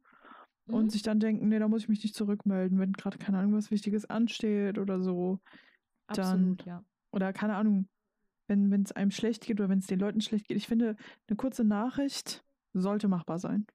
mhm. 0.67 0.75
und 0.75 0.93
sich 0.93 1.03
dann 1.03 1.21
denken, 1.21 1.49
nee, 1.49 1.59
da 1.59 1.69
muss 1.69 1.83
ich 1.83 1.89
mich 1.89 2.03
nicht 2.03 2.15
zurückmelden, 2.15 2.79
wenn 2.79 2.93
gerade, 2.93 3.19
keine 3.19 3.39
Ahnung, 3.39 3.55
was 3.55 3.71
Wichtiges 3.71 4.05
ansteht 4.05 4.79
oder 4.79 5.01
so. 5.01 5.41
Absolut, 6.07 6.61
dann, 6.61 6.67
ja. 6.67 6.85
Oder 7.13 7.33
keine 7.33 7.55
Ahnung, 7.55 7.89
wenn 8.47 8.83
es 8.83 8.93
einem 8.93 9.11
schlecht 9.11 9.47
geht 9.47 9.61
oder 9.61 9.69
wenn 9.69 9.79
es 9.79 9.87
den 9.87 10.01
Leuten 10.01 10.21
schlecht 10.21 10.49
geht. 10.49 10.57
Ich 10.57 10.67
finde, 10.67 10.97
eine 11.29 11.37
kurze 11.37 11.65
Nachricht 11.65 12.45
sollte 12.75 13.09
machbar 13.09 13.39
sein. 13.39 13.67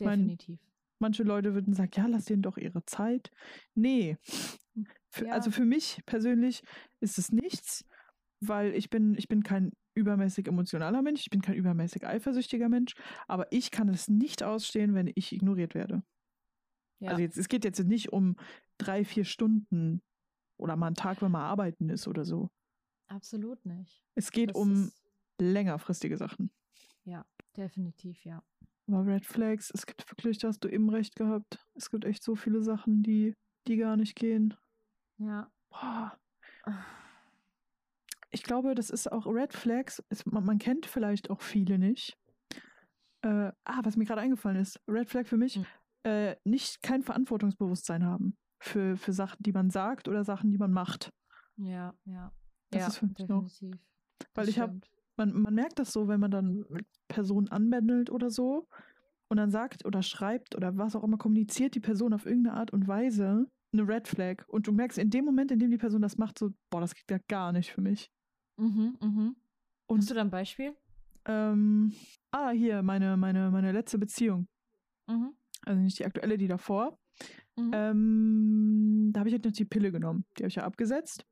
Definitiv. 0.00 0.58
Manche 1.02 1.24
Leute 1.24 1.52
würden 1.52 1.74
sagen, 1.74 1.90
ja, 1.96 2.06
lass 2.06 2.26
denen 2.26 2.42
doch 2.42 2.56
ihre 2.56 2.84
Zeit. 2.84 3.32
Nee. 3.74 4.16
Für, 5.10 5.26
ja. 5.26 5.32
Also 5.32 5.50
für 5.50 5.64
mich 5.64 6.00
persönlich 6.06 6.62
ist 7.00 7.18
es 7.18 7.32
nichts, 7.32 7.84
weil 8.40 8.72
ich 8.76 8.88
bin, 8.88 9.16
ich 9.18 9.26
bin 9.26 9.42
kein 9.42 9.72
übermäßig 9.94 10.46
emotionaler 10.46 11.02
Mensch, 11.02 11.22
ich 11.22 11.30
bin 11.30 11.42
kein 11.42 11.56
übermäßig 11.56 12.06
eifersüchtiger 12.06 12.68
Mensch, 12.68 12.94
aber 13.26 13.50
ich 13.50 13.72
kann 13.72 13.88
es 13.88 14.08
nicht 14.08 14.44
ausstehen, 14.44 14.94
wenn 14.94 15.10
ich 15.14 15.32
ignoriert 15.32 15.74
werde. 15.74 16.04
Ja. 17.00 17.10
Also 17.10 17.22
jetzt, 17.22 17.36
es 17.36 17.48
geht 17.48 17.64
jetzt 17.64 17.80
nicht 17.84 18.12
um 18.12 18.36
drei, 18.78 19.04
vier 19.04 19.24
Stunden 19.24 20.02
oder 20.56 20.76
mal 20.76 20.86
einen 20.86 20.94
Tag, 20.94 21.20
wenn 21.20 21.32
man 21.32 21.42
arbeiten 21.42 21.88
ist 21.88 22.06
oder 22.06 22.24
so. 22.24 22.48
Absolut 23.08 23.66
nicht. 23.66 24.04
Es 24.14 24.30
geht 24.30 24.50
Das 24.50 24.56
um 24.56 24.84
ist- 24.84 25.02
längerfristige 25.40 26.16
Sachen. 26.16 26.52
Ja, 27.04 27.26
definitiv, 27.56 28.24
ja. 28.24 28.40
Aber 28.88 29.06
Red 29.06 29.24
Flags, 29.24 29.70
es 29.72 29.86
gibt 29.86 30.08
wirklich, 30.10 30.38
da 30.38 30.48
hast 30.48 30.60
du 30.64 30.68
eben 30.68 30.90
recht 30.90 31.14
gehabt. 31.16 31.64
Es 31.74 31.90
gibt 31.90 32.04
echt 32.04 32.22
so 32.22 32.34
viele 32.34 32.62
Sachen, 32.62 33.02
die, 33.02 33.34
die 33.68 33.76
gar 33.76 33.96
nicht 33.96 34.16
gehen. 34.16 34.54
Ja. 35.18 35.50
Boah. 35.70 36.18
Ich 38.34 38.42
glaube, 38.42 38.74
das 38.74 38.88
ist 38.88 39.12
auch 39.12 39.26
Red 39.26 39.52
Flags. 39.52 40.02
Ist, 40.08 40.26
man, 40.26 40.44
man 40.44 40.58
kennt 40.58 40.86
vielleicht 40.86 41.28
auch 41.28 41.42
viele 41.42 41.78
nicht. 41.78 42.16
Äh, 43.20 43.52
ah, 43.64 43.80
was 43.82 43.96
mir 43.96 44.06
gerade 44.06 44.22
eingefallen 44.22 44.56
ist. 44.58 44.80
Red 44.88 45.10
Flag 45.10 45.26
für 45.26 45.36
mich, 45.36 45.56
Hm. 45.56 45.66
äh, 46.04 46.36
nicht 46.44 46.82
kein 46.82 47.02
Verantwortungsbewusstsein 47.02 48.04
haben. 48.06 48.36
Für, 48.58 48.96
für 48.96 49.12
Sachen, 49.12 49.42
die 49.42 49.52
man 49.52 49.68
sagt 49.70 50.08
oder 50.08 50.24
Sachen, 50.24 50.50
die 50.50 50.56
man 50.56 50.72
macht. 50.72 51.12
Ja, 51.56 51.94
ja. 52.06 52.32
Das 52.70 52.80
ja, 52.80 52.86
ist 52.88 52.96
für 52.98 53.06
mich 53.06 53.18
noch- 53.28 53.42
definitiv. 53.44 53.80
Weil 54.34 54.46
Das 54.46 54.48
ich 54.48 54.58
habe. 54.60 54.80
Man, 55.16 55.32
man 55.32 55.54
merkt 55.54 55.78
das 55.78 55.92
so, 55.92 56.08
wenn 56.08 56.20
man 56.20 56.30
dann 56.30 56.64
mit 56.68 56.86
Personen 57.08 57.48
anbändelt 57.48 58.10
oder 58.10 58.30
so 58.30 58.66
und 59.28 59.36
dann 59.36 59.50
sagt 59.50 59.84
oder 59.84 60.02
schreibt 60.02 60.56
oder 60.56 60.76
was 60.76 60.96
auch 60.96 61.04
immer 61.04 61.18
kommuniziert 61.18 61.74
die 61.74 61.80
Person 61.80 62.12
auf 62.12 62.26
irgendeine 62.26 62.56
Art 62.56 62.72
und 62.72 62.88
Weise 62.88 63.46
eine 63.72 63.88
Red 63.88 64.08
Flag. 64.08 64.44
Und 64.48 64.66
du 64.66 64.72
merkst 64.72 64.98
in 64.98 65.10
dem 65.10 65.24
Moment, 65.24 65.50
in 65.50 65.58
dem 65.58 65.70
die 65.70 65.78
Person 65.78 66.02
das 66.02 66.18
macht, 66.18 66.38
so, 66.38 66.50
boah, 66.70 66.80
das 66.80 66.94
geht 66.94 67.10
ja 67.10 67.18
gar 67.28 67.52
nicht 67.52 67.72
für 67.72 67.80
mich. 67.80 68.10
Mhm, 68.56 68.96
mhm. 69.00 69.36
Und 69.86 69.98
Hast 69.98 70.10
du 70.10 70.14
da 70.14 70.20
ein 70.20 70.30
Beispiel? 70.30 70.74
ähm, 71.26 71.92
ah, 72.30 72.50
hier, 72.50 72.82
meine, 72.82 73.16
meine, 73.16 73.50
meine 73.50 73.72
letzte 73.72 73.98
Beziehung. 73.98 74.48
Mhm. 75.06 75.34
Also 75.64 75.80
nicht 75.80 75.98
die 75.98 76.04
aktuelle, 76.04 76.36
die 76.36 76.48
davor. 76.48 76.98
Mhm. 77.56 77.70
Ähm, 77.72 79.10
da 79.12 79.20
habe 79.20 79.28
ich 79.28 79.34
halt 79.34 79.44
noch 79.44 79.52
die 79.52 79.64
Pille 79.64 79.92
genommen. 79.92 80.24
Die 80.36 80.42
habe 80.42 80.48
ich 80.48 80.56
ja 80.56 80.64
abgesetzt. 80.64 81.24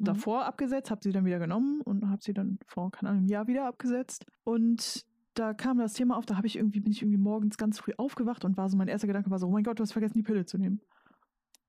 Mhm. 0.00 0.04
davor 0.04 0.44
abgesetzt, 0.46 0.90
habe 0.90 1.00
sie 1.02 1.12
dann 1.12 1.24
wieder 1.24 1.38
genommen 1.38 1.80
und 1.82 2.08
habe 2.08 2.22
sie 2.22 2.32
dann 2.34 2.58
vor, 2.66 2.90
keine 2.90 3.10
Ahnung, 3.10 3.20
einem 3.20 3.28
Jahr 3.28 3.46
wieder 3.46 3.66
abgesetzt. 3.66 4.24
Und 4.44 5.04
da 5.34 5.54
kam 5.54 5.78
das 5.78 5.92
Thema 5.92 6.16
auf, 6.16 6.26
da 6.26 6.36
habe 6.36 6.46
ich 6.46 6.56
irgendwie, 6.56 6.80
bin 6.80 6.92
ich 6.92 7.02
irgendwie 7.02 7.18
morgens 7.18 7.56
ganz 7.56 7.78
früh 7.78 7.92
aufgewacht 7.96 8.44
und 8.44 8.56
war 8.56 8.68
so, 8.68 8.76
mein 8.76 8.88
erster 8.88 9.06
Gedanke 9.06 9.30
war 9.30 9.38
so, 9.38 9.46
oh 9.46 9.50
mein 9.52 9.62
Gott, 9.64 9.78
du 9.78 9.82
hast 9.82 9.92
vergessen, 9.92 10.14
die 10.18 10.22
Pille 10.22 10.44
zu 10.44 10.58
nehmen. 10.58 10.80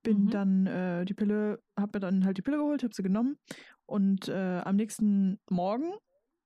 Bin 0.03 0.23
Mhm. 0.23 0.29
dann 0.31 0.65
äh, 0.65 1.05
die 1.05 1.13
Pille, 1.13 1.59
habe 1.77 1.91
mir 1.97 1.99
dann 1.99 2.25
halt 2.25 2.37
die 2.37 2.41
Pille 2.41 2.57
geholt, 2.57 2.81
habe 2.83 2.93
sie 2.93 3.03
genommen 3.03 3.37
und 3.85 4.27
äh, 4.29 4.61
am 4.65 4.75
nächsten 4.75 5.39
Morgen 5.49 5.93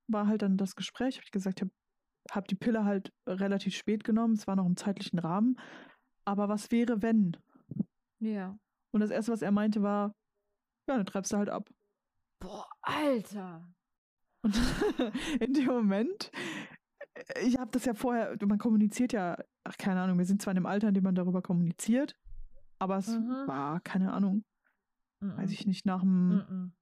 war 0.08 0.26
halt 0.26 0.42
dann 0.42 0.58
das 0.58 0.76
Gespräch, 0.76 1.16
habe 1.16 1.24
ich 1.24 1.30
gesagt, 1.30 1.60
ich 1.60 1.62
habe 1.62 1.72
hab 2.32 2.48
die 2.48 2.54
Pille 2.54 2.84
halt 2.84 3.12
relativ 3.26 3.74
spät 3.74 4.04
genommen, 4.04 4.34
es 4.34 4.46
war 4.46 4.56
noch 4.56 4.66
im 4.66 4.76
zeitlichen 4.76 5.18
Rahmen, 5.18 5.58
aber 6.26 6.48
was 6.50 6.70
wäre, 6.70 7.00
wenn? 7.00 7.36
Ja. 8.20 8.58
Und 8.92 9.00
das 9.00 9.10
erste, 9.10 9.32
was 9.32 9.42
er 9.42 9.52
meinte, 9.52 9.82
war, 9.82 10.14
ja, 10.88 10.96
dann 10.96 11.06
treibst 11.06 11.32
du 11.32 11.38
halt 11.38 11.48
ab. 11.48 11.68
Boah, 12.46 12.64
Alter. 12.82 13.68
Und 14.42 14.54
in 15.40 15.52
dem 15.52 15.66
Moment, 15.66 16.30
äh, 17.14 17.44
ich 17.44 17.58
habe 17.58 17.72
das 17.72 17.84
ja 17.86 17.94
vorher, 17.94 18.36
man 18.46 18.58
kommuniziert 18.58 19.12
ja, 19.12 19.36
ach, 19.64 19.76
keine 19.78 20.00
Ahnung, 20.00 20.16
wir 20.18 20.26
sind 20.26 20.40
zwar 20.40 20.52
in 20.52 20.56
dem 20.56 20.66
Alter, 20.66 20.88
in 20.88 20.94
dem 20.94 21.02
man 21.02 21.16
darüber 21.16 21.42
kommuniziert, 21.42 22.14
aber 22.78 22.98
es 22.98 23.08
Mhm. 23.08 23.48
war, 23.48 23.80
keine 23.80 24.12
Ahnung, 24.12 24.44
weiß 25.20 25.48
Mhm. 25.50 25.52
ich 25.54 25.66
nicht, 25.66 25.86
nach 25.86 26.02
einem 26.02 26.28
Mhm. 26.48 26.72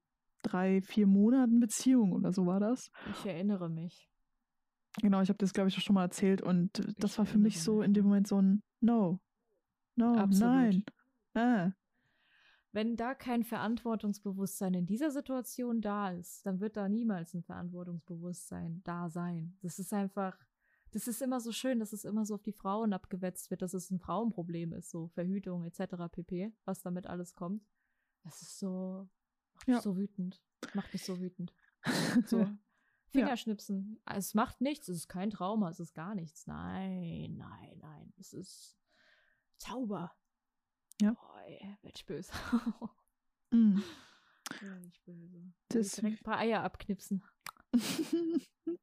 drei, 0.43 0.83
vier 0.83 1.07
Monaten 1.07 1.61
Beziehung 1.61 2.12
oder 2.12 2.31
so 2.33 2.45
war 2.45 2.61
das. 2.61 2.91
Ich 3.11 3.25
erinnere 3.25 3.71
mich. 3.71 4.11
Genau, 5.01 5.23
ich 5.23 5.31
habe 5.31 5.39
das, 5.39 5.55
glaube 5.55 5.71
ich, 5.71 5.79
auch 5.79 5.81
schon 5.83 5.95
mal 5.95 6.03
erzählt 6.05 6.43
und 6.43 6.71
das 7.03 7.12
Ich 7.12 7.19
war 7.19 7.25
für 7.25 7.39
mich 7.39 7.62
so 7.62 7.81
in 7.81 7.95
dem. 7.95 8.05
Moment 8.05 8.29
so 8.29 8.39
ein 8.41 8.62
No, 8.83 9.19
no, 9.97 10.15
Absolut. 10.19 10.53
nein. 10.53 10.85
Ah, 11.35 11.71
Wenn 12.75 12.97
da 12.97 13.14
kein 13.14 13.45
Verantwortungsbewusstsein 13.45 14.75
in 14.75 14.85
dieser 14.85 15.12
Situation 15.12 15.81
da 15.81 16.11
ist, 16.11 16.45
dann 16.45 16.59
wird 16.59 16.77
da 16.77 16.89
niemals 16.89 17.33
ein 17.33 17.45
Verantwortungsbewusstsein 17.45 18.83
da 18.83 19.09
sein. 19.09 19.57
Das 19.62 19.79
ist 19.79 19.93
einfach, 19.93 20.37
das 20.91 21.07
ist 21.07 21.22
immer 21.22 21.41
so 21.41 21.53
schön, 21.53 21.79
dass 21.79 21.93
es 21.93 22.05
immer 22.05 22.25
so 22.27 22.35
auf 22.35 22.43
die 22.43 22.53
Frauen 22.53 22.93
abgewetzt 22.93 23.53
wird, 23.53 23.62
dass 23.62 23.75
es 23.75 23.93
ein 23.93 24.01
Frauenproblem 24.01 24.72
ist, 24.72 24.91
so 24.91 25.07
Verhütung 25.07 25.64
etc. 25.64 25.95
pp, 26.11 26.53
was 26.64 26.83
damit 26.83 27.07
alles 27.07 27.37
kommt. 27.37 27.64
Das 28.25 28.43
ist 28.43 28.59
so, 28.59 29.09
macht 29.53 29.68
mich 29.68 29.77
Ja. 29.77 29.81
so 29.81 29.97
wütend. 29.97 30.43
Macht 30.75 30.93
mich 30.93 31.05
so 31.05 31.20
wütend. 31.20 31.55
So. 32.27 32.51
Fingerschnipsen. 33.11 34.01
Es 34.07 34.35
macht 34.35 34.61
nichts, 34.61 34.89
es 34.89 34.97
ist 34.97 35.09
kein 35.09 35.31
Trauma, 35.31 35.70
es 35.70 35.79
ist 35.79 35.95
gar 35.95 36.16
nichts. 36.16 36.49
Nein, 36.49 37.37
nein, 37.37 37.79
nein. 37.81 38.12
Es 38.18 38.33
ist 38.33 38.77
Zauber. 39.59 40.11
Ja. 41.01 41.12
Boah, 41.12 41.34
ey, 41.47 41.76
werd 41.82 41.99
ich 41.99 42.07
böse. 42.07 42.32
Mm. 43.51 43.78
werd 44.61 44.86
ich 44.86 45.01
böse. 45.03 45.53
Das- 45.68 45.92
direkt 45.92 46.20
ein 46.20 46.24
paar 46.24 46.38
Eier 46.38 46.62
abknipsen. 46.62 47.22
Oder 48.66 48.78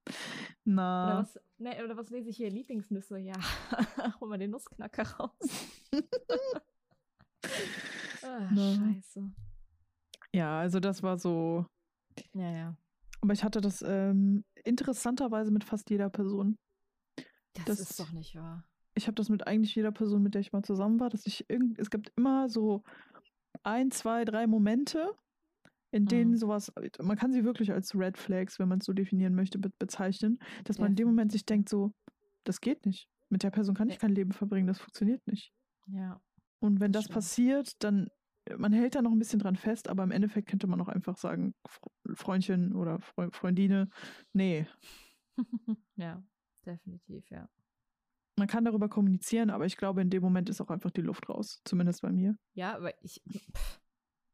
Na, 0.65 1.19
was, 1.19 1.39
ne, 1.57 1.83
oder 1.83 1.97
was 1.97 2.09
lese 2.11 2.29
ich 2.29 2.37
hier? 2.37 2.49
Lieblingsnüsse, 2.49 3.17
ja. 3.17 3.33
Hol 4.21 4.29
mal 4.29 4.37
den 4.37 4.51
Nussknacker 4.51 5.03
raus. 5.17 5.33
ah, 8.23 8.49
scheiße. 8.55 9.31
ja, 10.33 10.59
also 10.59 10.79
das 10.79 11.01
war 11.03 11.17
so, 11.17 11.65
Ja, 12.33 12.51
ja. 12.51 12.77
aber 13.21 13.33
ich 13.33 13.43
hatte 13.43 13.59
das 13.61 13.81
ähm, 13.81 14.43
interessanterweise 14.63 15.51
mit 15.51 15.63
fast 15.63 15.89
jeder 15.89 16.09
Person. 16.09 16.57
Das, 17.53 17.65
Das- 17.65 17.79
ist 17.79 17.99
doch 17.99 18.11
nicht 18.11 18.35
wahr. 18.35 18.63
Ich 18.95 19.07
habe 19.07 19.15
das 19.15 19.29
mit 19.29 19.47
eigentlich 19.47 19.73
jeder 19.75 19.91
Person, 19.91 20.21
mit 20.23 20.33
der 20.33 20.41
ich 20.41 20.51
mal 20.51 20.63
zusammen 20.63 20.99
war, 20.99 21.09
dass 21.09 21.25
ich 21.25 21.49
irgend, 21.49 21.79
es 21.79 21.89
gibt 21.89 22.11
immer 22.17 22.49
so 22.49 22.83
ein, 23.63 23.91
zwei, 23.91 24.25
drei 24.25 24.47
Momente, 24.47 25.11
in 25.91 26.05
denen 26.05 26.31
Mhm. 26.31 26.37
sowas, 26.37 26.71
man 27.01 27.17
kann 27.17 27.33
sie 27.33 27.43
wirklich 27.43 27.71
als 27.71 27.93
Red 27.95 28.17
Flags, 28.17 28.59
wenn 28.59 28.69
man 28.69 28.79
es 28.79 28.85
so 28.85 28.93
definieren 28.93 29.35
möchte, 29.35 29.59
be 29.59 29.69
bezeichnen, 29.77 30.39
dass 30.63 30.77
man 30.79 30.91
in 30.91 30.95
dem 30.95 31.07
Moment 31.07 31.31
sich 31.31 31.45
denkt 31.45 31.69
so, 31.69 31.91
das 32.43 32.61
geht 32.61 32.85
nicht. 32.85 33.07
Mit 33.29 33.43
der 33.43 33.51
Person 33.51 33.75
kann 33.75 33.87
ich 33.89 33.95
Ja. 33.95 33.99
kein 34.01 34.11
Leben 34.15 34.31
verbringen, 34.31 34.67
das 34.67 34.79
funktioniert 34.79 35.25
nicht. 35.27 35.51
Ja. 35.87 36.21
Und 36.59 36.79
wenn 36.79 36.91
Das 36.91 37.05
das 37.05 37.13
passiert, 37.13 37.83
dann, 37.83 38.09
man 38.57 38.71
hält 38.73 38.95
da 38.95 39.01
noch 39.01 39.11
ein 39.11 39.19
bisschen 39.19 39.39
dran 39.39 39.55
fest, 39.55 39.89
aber 39.89 40.03
im 40.03 40.11
Endeffekt 40.11 40.49
könnte 40.49 40.67
man 40.67 40.79
auch 40.81 40.87
einfach 40.87 41.17
sagen, 41.17 41.53
Fre- 41.67 42.15
Freundchen 42.15 42.73
oder 42.75 42.99
Freu 42.99 43.29
Freundine, 43.31 43.89
nee, 44.33 44.67
ja, 45.95 46.23
definitiv, 46.65 47.29
ja. 47.29 47.47
Man 48.37 48.47
kann 48.47 48.65
darüber 48.65 48.89
kommunizieren, 48.89 49.49
aber 49.49 49.65
ich 49.65 49.77
glaube, 49.77 50.01
in 50.01 50.09
dem 50.09 50.21
Moment 50.23 50.49
ist 50.49 50.61
auch 50.61 50.69
einfach 50.69 50.91
die 50.91 51.01
Luft 51.01 51.29
raus, 51.29 51.61
zumindest 51.65 52.01
bei 52.01 52.11
mir. 52.11 52.35
Ja, 52.53 52.75
aber 52.75 52.93
ich, 53.03 53.21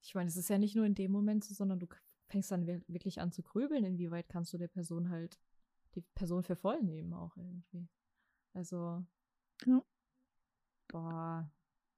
ich 0.01 0.15
meine, 0.15 0.29
es 0.29 0.37
ist 0.37 0.49
ja 0.49 0.57
nicht 0.57 0.75
nur 0.75 0.85
in 0.85 0.95
dem 0.95 1.11
Moment 1.11 1.43
so, 1.43 1.53
sondern 1.53 1.79
du 1.79 1.87
fängst 2.29 2.51
dann 2.51 2.65
wir- 2.67 2.81
wirklich 2.87 3.19
an 3.19 3.31
zu 3.31 3.41
grübeln, 3.43 3.83
inwieweit 3.83 4.29
kannst 4.29 4.53
du 4.53 4.57
der 4.57 4.67
Person 4.67 5.09
halt 5.09 5.39
die 5.95 6.01
Person 6.01 6.43
für 6.43 6.55
voll 6.55 6.81
nehmen 6.83 7.13
auch 7.13 7.35
irgendwie. 7.37 7.87
Also, 8.53 9.03
Ja. 9.65 9.81
boah. 10.87 11.51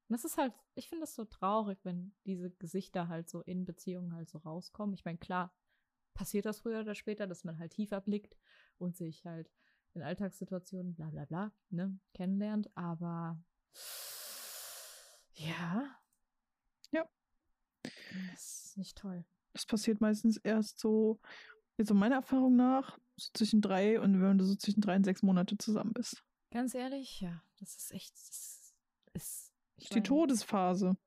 Und 0.08 0.14
das 0.14 0.26
ist 0.26 0.38
halt, 0.38 0.54
ich 0.76 0.90
finde 0.90 1.04
es 1.04 1.16
so 1.16 1.26
traurig, 1.26 1.80
wenn 1.84 2.14
diese 2.26 2.50
Gesichter 2.50 3.08
halt 3.08 3.30
so 3.30 3.42
in 3.42 3.66
Beziehungen 3.66 4.14
halt 4.14 4.30
so 4.30 4.40
rauskommen. 4.40 4.94
Ich 4.96 5.06
meine, 5.06 5.18
klar, 5.20 5.54
passiert 6.14 6.46
das 6.46 6.60
früher 6.62 6.82
oder 6.82 6.96
später, 6.96 7.28
dass 7.28 7.44
man 7.44 7.60
halt 7.60 7.74
tiefer 7.74 8.02
blickt 8.02 8.36
und 8.78 8.96
sich 8.98 9.26
halt 9.26 9.52
in 9.94 10.02
Alltagssituationen, 10.02 10.96
bla 10.96 11.10
bla 11.10 11.26
bla, 11.26 11.52
ne, 11.70 11.98
kennenlernt, 12.14 12.70
aber 12.76 13.38
ja. 15.34 15.96
Ja. 16.92 17.08
Das 17.84 18.66
ist 18.66 18.78
nicht 18.78 18.98
toll. 18.98 19.26
Das 19.54 19.66
passiert 19.66 20.02
meistens 20.02 20.38
erst 20.38 20.80
so, 20.80 21.20
jetzt 21.78 21.88
so 21.90 21.94
meiner 21.94 22.16
Erfahrung 22.16 22.56
nach, 22.56 23.00
so 23.18 23.30
zwischen 23.34 23.62
drei 23.62 24.00
und 24.00 24.22
wenn 24.22 24.38
du 24.38 24.46
so 24.46 24.56
zwischen 24.56 24.82
drei 24.82 24.96
und 24.96 25.04
sechs 25.04 25.24
Monate 25.24 25.58
zusammen 25.58 25.94
bist. 25.94 26.24
Ganz 26.52 26.74
ehrlich, 26.74 27.22
ja, 27.22 27.42
das 27.60 27.76
ist 27.76 27.92
echt, 27.92 28.14
das 28.14 28.74
ist, 29.14 29.54
ist 29.78 29.96
die 29.96 30.04
Todesphase. 30.04 30.98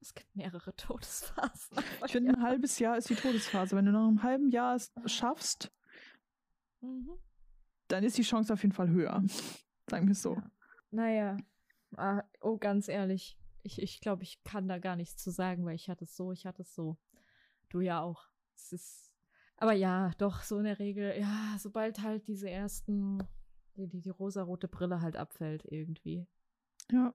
Es 0.00 0.14
gibt 0.14 0.36
mehrere 0.36 0.76
Todesphasen. 0.76 1.76
Ich 2.06 2.12
finde, 2.12 2.30
ein 2.30 2.42
halbes 2.42 2.78
Jahr 2.78 2.96
ist 2.96 3.10
die 3.10 3.16
Todesphase. 3.16 3.74
Wenn 3.74 3.84
du 3.84 3.90
nach 3.90 4.06
einem 4.06 4.22
halben 4.22 4.48
Jahr 4.48 4.76
es 4.76 4.92
schaffst, 5.06 5.72
Mhm. 6.80 7.18
Dann 7.88 8.04
ist 8.04 8.18
die 8.18 8.22
Chance 8.22 8.52
auf 8.52 8.62
jeden 8.62 8.74
Fall 8.74 8.88
höher. 8.90 9.22
Sagen 9.90 10.06
wir 10.06 10.12
es 10.12 10.22
so. 10.22 10.34
Ja. 10.34 10.50
Naja, 10.90 11.36
ah, 11.96 12.22
oh, 12.40 12.56
ganz 12.58 12.88
ehrlich, 12.88 13.38
ich, 13.62 13.80
ich 13.82 14.00
glaube, 14.00 14.22
ich 14.22 14.42
kann 14.44 14.68
da 14.68 14.78
gar 14.78 14.96
nichts 14.96 15.22
zu 15.22 15.30
sagen, 15.30 15.64
weil 15.66 15.74
ich 15.74 15.88
hatte 15.90 16.04
es 16.04 16.16
so, 16.16 16.32
ich 16.32 16.46
hatte 16.46 16.62
es 16.62 16.74
so. 16.74 16.96
Du 17.68 17.80
ja 17.80 18.00
auch. 18.00 18.28
Es 18.54 18.72
ist, 18.72 19.14
aber 19.56 19.72
ja, 19.72 20.10
doch, 20.18 20.42
so 20.42 20.58
in 20.58 20.64
der 20.64 20.78
Regel, 20.78 21.18
ja, 21.20 21.56
sobald 21.58 22.00
halt 22.02 22.26
diese 22.28 22.48
ersten, 22.48 23.18
die, 23.76 23.86
die, 23.88 24.00
die 24.00 24.10
rosarote 24.10 24.68
Brille 24.68 25.00
halt 25.02 25.16
abfällt 25.16 25.64
irgendwie, 25.70 26.26
Ja. 26.90 27.14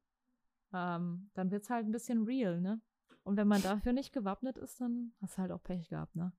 ähm, 0.74 1.30
dann 1.34 1.51
wird's 1.51 1.69
halt 1.69 1.86
ein 1.88 1.91
bisschen 1.91 2.24
real, 2.24 2.61
ne? 2.61 2.82
Und 3.24 3.38
wenn 3.38 3.47
man 3.47 3.61
dafür 3.63 3.93
nicht 3.93 4.13
gewappnet 4.13 4.57
ist, 4.57 4.80
dann 4.82 5.13
hast 5.21 5.38
du 5.38 5.41
halt 5.41 5.51
auch 5.51 5.63
Pech 5.63 5.89
gehabt, 5.89 6.15
ne? 6.15 6.32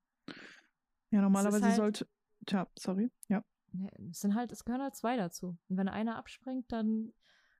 Ja, 1.11 1.21
normalerweise 1.21 1.65
halt- 1.65 1.75
sollte. 1.75 2.07
Tja, 2.45 2.67
sorry. 2.77 3.11
Ja. 3.27 3.43
Ne, 3.77 3.89
Es 4.11 4.21
sind 4.21 4.35
halt, 4.35 4.51
es 4.51 4.63
gehören 4.65 4.81
halt 4.81 4.95
zwei 4.95 5.17
dazu. 5.17 5.57
Und 5.69 5.77
wenn 5.77 5.87
einer 5.89 6.17
abspringt, 6.17 6.71
dann 6.71 7.13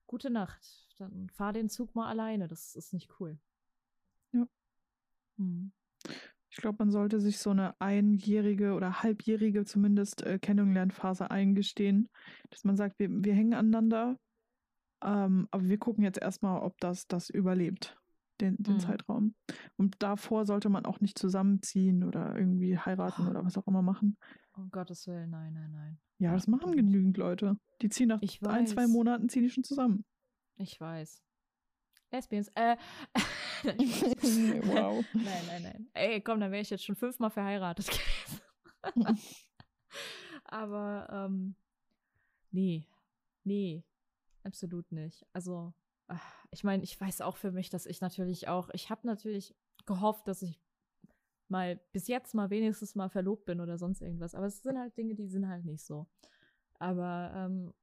gute 0.07 0.29
Nacht. 0.29 0.87
Dann 0.97 1.29
fahr 1.29 1.53
den 1.53 1.69
Zug 1.69 1.95
mal 1.95 2.07
alleine. 2.07 2.47
Das 2.47 2.75
ist 2.75 2.93
nicht 2.93 3.09
cool. 3.19 3.37
Hm. 5.37 5.71
Ich 6.49 6.57
glaube, 6.61 6.77
man 6.79 6.91
sollte 6.91 7.19
sich 7.19 7.39
so 7.39 7.49
eine 7.49 7.79
einjährige 7.81 8.73
oder 8.73 9.03
halbjährige 9.03 9.65
zumindest 9.65 10.21
äh, 10.23 10.39
Kennenlernphase 10.39 11.29
eingestehen, 11.29 12.09
dass 12.49 12.63
man 12.63 12.77
sagt, 12.77 12.97
wir, 12.99 13.09
wir 13.09 13.33
hängen 13.33 13.53
aneinander, 13.53 14.17
ähm, 15.03 15.49
aber 15.51 15.65
wir 15.65 15.77
gucken 15.77 16.05
jetzt 16.05 16.19
erstmal, 16.21 16.61
ob 16.61 16.79
das 16.79 17.07
das 17.07 17.29
überlebt, 17.29 17.97
den, 18.39 18.55
den 18.63 18.75
Mhm. 18.75 18.79
Zeitraum. 18.79 19.35
Und 19.75 19.97
davor 19.99 20.45
sollte 20.45 20.69
man 20.69 20.85
auch 20.85 21.01
nicht 21.01 21.19
zusammenziehen 21.19 22.05
oder 22.05 22.37
irgendwie 22.37 22.77
heiraten 22.79 23.27
Oh. 23.27 23.31
oder 23.31 23.43
was 23.43 23.57
auch 23.57 23.67
immer 23.67 23.81
machen. 23.81 24.17
Um 24.57 24.69
Gottes 24.71 25.05
Willen, 25.07 25.31
nein, 25.31 25.53
nein, 25.53 25.71
nein. 25.71 25.99
Ja, 26.17 26.31
das 26.33 26.47
machen 26.47 26.75
genügend 26.75 27.17
Leute. 27.17 27.57
Die 27.81 27.89
ziehen 27.89 28.07
nach 28.07 28.21
Ich 28.21 28.41
ein, 28.45 28.67
zwei. 28.67 28.87
Monaten 28.87 29.27
ziehen 29.27 29.43
die 29.43 29.49
schon 29.49 29.63
zusammen. 29.63 30.05
Ich 30.55 30.79
weiß. 30.79 31.21
Lesbians, 32.11 32.49
äh. 32.55 32.77
Wow. 33.65 35.03
Nein, 35.13 35.45
nein, 35.47 35.63
nein. 35.63 35.89
Ey, 35.93 36.21
komm, 36.21 36.39
dann 36.39 36.51
wäre 36.51 36.61
ich 36.61 36.69
jetzt 36.69 36.85
schon 36.85 36.95
fünfmal 36.95 37.31
verheiratet 37.31 37.87
gewesen. 37.87 39.11
Aber, 40.45 41.07
ähm, 41.11 41.55
nee, 42.51 42.87
nee, 43.43 43.83
absolut 44.43 44.91
nicht. 44.91 45.25
Also, 45.33 45.73
ach, 46.07 46.45
ich 46.51 46.63
meine, 46.63 46.83
ich 46.83 46.99
weiß 46.99 47.21
auch 47.21 47.37
für 47.37 47.51
mich, 47.51 47.69
dass 47.69 47.85
ich 47.87 48.01
natürlich 48.01 48.47
auch, 48.47 48.69
ich 48.73 48.89
habe 48.89 49.07
natürlich 49.07 49.55
gehofft, 49.85 50.27
dass 50.27 50.41
ich 50.43 50.59
mal 51.49 51.79
bis 51.91 52.07
jetzt 52.07 52.33
mal 52.33 52.49
wenigstens 52.49 52.95
mal 52.95 53.09
verlobt 53.09 53.45
bin 53.45 53.61
oder 53.61 53.77
sonst 53.77 54.01
irgendwas. 54.01 54.35
Aber 54.35 54.47
es 54.47 54.61
sind 54.61 54.77
halt 54.77 54.97
Dinge, 54.97 55.15
die 55.15 55.27
sind 55.27 55.47
halt 55.47 55.65
nicht 55.65 55.85
so. 55.85 56.07
Aber 56.79 57.31
ähm, 57.35 57.73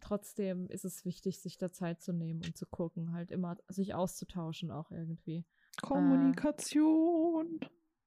trotzdem 0.00 0.66
ist 0.68 0.84
es 0.84 1.04
wichtig, 1.04 1.40
sich 1.40 1.58
da 1.58 1.72
Zeit 1.72 2.02
zu 2.02 2.12
nehmen 2.12 2.42
und 2.44 2.56
zu 2.56 2.66
gucken, 2.66 3.12
halt 3.12 3.30
immer 3.30 3.56
sich 3.68 3.94
auszutauschen 3.94 4.70
auch 4.70 4.90
irgendwie. 4.90 5.44
Kommunikation. 5.80 7.60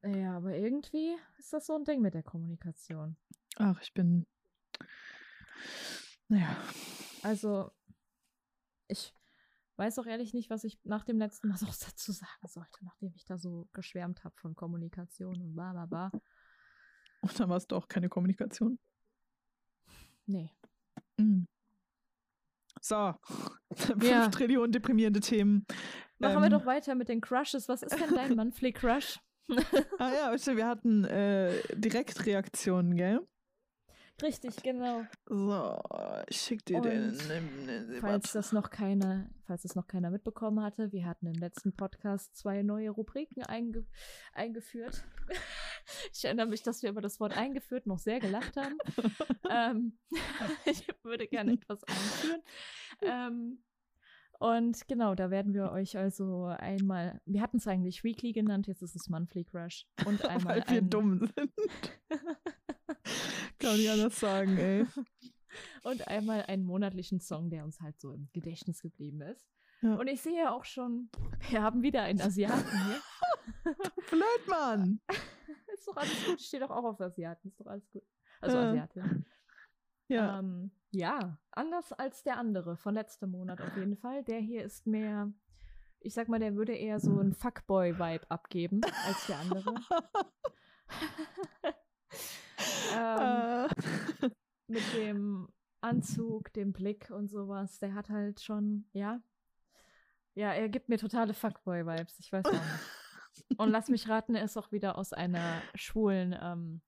Ja, 0.04 0.38
aber 0.38 0.56
irgendwie 0.56 1.16
ist 1.38 1.54
das 1.54 1.68
so 1.68 1.76
ein 1.76 1.86
Ding 1.86 2.02
mit 2.02 2.14
der 2.14 2.24
Kommunikation. 2.24 3.18
Ach, 3.58 3.80
ich 3.82 3.94
bin. 3.94 4.26
Naja. 6.28 6.58
Also, 7.24 7.72
ich 8.88 9.14
weiß 9.82 9.98
auch 9.98 10.06
ehrlich 10.06 10.34
nicht, 10.36 10.52
was 10.52 10.64
ich 10.64 10.80
nach 10.84 11.04
dem 11.04 11.18
letzten 11.18 11.50
Mal 11.50 11.58
so 11.58 11.66
dazu 11.66 12.12
sagen 12.12 12.48
sollte, 12.48 12.86
nachdem 12.86 13.14
ich 13.16 13.26
da 13.26 13.38
so 13.38 13.68
geschwärmt 13.74 14.24
habe 14.24 14.36
von 14.38 14.56
Kommunikation 14.56 15.42
und 15.42 15.54
bla 15.56 15.72
bla 15.74 15.86
bla. 15.88 16.12
Und 17.22 17.40
dann 17.40 17.50
war 17.50 17.58
es 17.58 17.68
doch 17.68 17.88
keine 17.88 18.08
Kommunikation. 18.08 18.80
Nee. 20.28 20.52
Mm. 21.18 21.44
So. 22.80 23.14
Fünf 23.74 24.04
Ja. 24.04 24.28
Trillionen 24.30 24.72
deprimierende 24.72 25.20
Themen. 25.20 25.66
Machen 26.20 26.42
wir 26.42 26.46
Ähm, 26.46 26.52
doch 26.52 26.66
weiter 26.66 26.96
mit 26.96 27.10
den 27.10 27.22
Crushes. 27.22 27.68
Was 27.68 27.82
ist 27.82 28.00
denn 28.00 28.16
dein 28.16 28.36
Monthly 28.36 28.74
Crush? 28.74 29.20
Ah 29.98 30.12
ja, 30.12 30.56
wir 30.56 30.68
hatten 30.68 31.04
äh, 31.06 31.52
Direktreaktionen, 31.76 32.96
gell? 32.96 33.28
Richtig, 34.22 34.56
genau. 34.64 35.04
So, 35.26 35.80
ich 36.28 36.40
schick 36.42 36.64
dir 36.66 36.82
den. 36.82 37.10
Und 37.10 37.28
nimm- 37.28 37.66
nimm- 37.66 38.00
Falls 38.02 38.32
das 38.34 38.52
noch 38.52 38.70
keiner, 38.70 39.30
falls 39.48 39.64
das 39.64 39.76
noch 39.76 39.88
keiner 39.88 40.12
mitbekommen 40.12 40.62
hatte, 40.64 40.92
wir 40.92 41.06
hatten 41.06 41.26
im 41.28 41.34
letzten 41.40 41.76
Podcast 41.76 42.36
zwei 42.36 42.62
neue 42.62 42.92
Rubriken 42.92 43.44
einge 43.44 43.86
eingeführt. 44.34 45.04
Ich 46.14 46.24
erinnere 46.24 46.46
mich, 46.46 46.62
dass 46.62 46.84
wir 46.84 46.92
über 46.92 47.02
das 47.02 47.20
Wort 47.20 47.36
eingeführt 47.36 47.88
noch 47.88 47.98
sehr 47.98 48.20
gelacht 48.20 48.56
haben. 48.56 48.78
ähm, 49.50 49.98
ich 50.66 50.88
würde 51.04 51.28
gerne 51.28 51.54
etwas 51.54 51.84
einführen. 51.84 52.42
Ähm, 53.02 53.64
und 54.40 54.88
genau, 54.88 55.16
da 55.16 55.32
werden 55.32 55.54
wir 55.54 55.72
euch 55.72 55.98
also 55.98 56.46
einmal, 56.46 57.20
wir 57.26 57.42
hatten 57.42 57.58
es 57.58 57.68
eigentlich 57.68 58.04
Weekly 58.04 58.32
genannt, 58.32 58.68
jetzt 58.68 58.84
ist 58.84 58.96
es 58.96 59.10
Monthly 59.10 59.44
Crush. 59.44 59.88
Und 60.06 60.24
einmal 60.24 60.58
Weil 60.62 60.70
wir 60.70 60.78
ein, 60.78 60.90
dumm 60.90 61.20
sind. 61.36 61.52
Kann 63.60 63.78
nicht 63.78 63.90
anders 63.90 64.20
sagen, 64.20 64.58
ey. 64.58 64.86
und 65.84 66.08
einmal 66.08 66.44
einen 66.44 66.64
monatlichen 66.64 67.20
Song, 67.20 67.50
der 67.50 67.64
uns 67.64 67.82
halt 67.82 68.00
so 68.00 68.12
im 68.12 68.30
Gedächtnis 68.34 68.82
geblieben 68.82 69.22
ist. 69.22 69.48
Ja. 69.82 69.96
Und 69.96 70.08
ich 70.08 70.22
sehe 70.22 70.52
auch 70.52 70.66
schon, 70.66 71.10
wir 71.50 71.62
haben 71.62 71.82
wieder 71.82 72.04
einen 72.04 72.22
Asiaten 72.22 72.86
hier. 72.86 73.02
Blöd, 74.10 74.48
Mann. 74.48 75.02
ist 75.74 75.88
doch 75.88 75.98
alles 75.98 76.26
gut, 76.26 76.42
steht 76.42 76.62
doch 76.62 76.70
auch 76.70 76.84
auf 76.84 77.02
Asiaten, 77.02 77.48
ist 77.48 77.60
doch 77.60 77.66
alles 77.66 77.90
gut. 77.92 78.04
Also 78.42 78.58
Äh, 78.58 78.62
Asiatin. 78.62 79.26
Ja. 80.08 80.40
Ähm, 80.40 80.72
ja, 80.92 81.38
anders 81.52 81.94
als 81.94 82.24
der 82.24 82.38
andere 82.38 82.76
von 82.76 82.94
letztem 82.94 83.32
Monat 83.32 83.62
auf 83.62 83.76
jeden 83.78 83.96
Fall. 83.96 84.24
Der 84.24 84.40
hier 84.40 84.64
ist 84.64 84.86
mehr, 84.86 85.32
ich 86.02 86.14
sag 86.14 86.28
mal, 86.28 86.40
der 86.40 86.56
würde 86.56 86.76
eher 86.76 87.00
so 87.00 87.18
einen 87.18 87.34
Fuckboy-Vibe 87.34 88.30
abgeben 88.30 88.82
als 89.08 89.28
der 89.28 89.40
andere. 89.40 89.76
Ähm, 92.96 93.68
Äh, 94.22 94.30
mit 94.68 94.84
dem 94.96 95.48
Anzug, 95.82 96.52
dem 96.54 96.74
Blick 96.74 97.10
und 97.10 97.30
sowas, 97.30 97.80
der 97.80 97.94
hat 97.94 98.10
halt 98.10 98.42
schon, 98.42 98.86
ja. 98.94 99.22
Ja, 100.34 100.54
er 100.54 100.70
gibt 100.70 100.88
mir 100.90 100.98
totale 100.98 101.34
Fuckboy-Vibes, 101.34 102.20
ich 102.20 102.32
weiß 102.32 102.46
auch 102.46 102.52
nicht. 102.54 103.60
Und 103.60 103.70
lass 103.70 103.90
mich 103.90 104.08
raten, 104.08 104.36
er 104.36 104.44
ist 104.46 104.58
auch 104.58 104.72
wieder 104.72 104.98
aus 104.98 105.12
einer 105.14 105.62
schwulen, 105.76 106.36
ähm, 106.42 106.82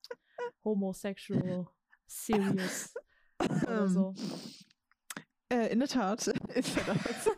homosexual, 0.63 1.67
serious 2.05 2.93
oder 3.39 3.81
Ähm, 3.81 3.87
so. 3.87 4.13
äh, 5.49 5.71
in 5.71 5.79
der 5.79 5.87
Tat 5.89 6.27
ist 6.55 6.77
er 6.77 6.83
das. 6.93 7.25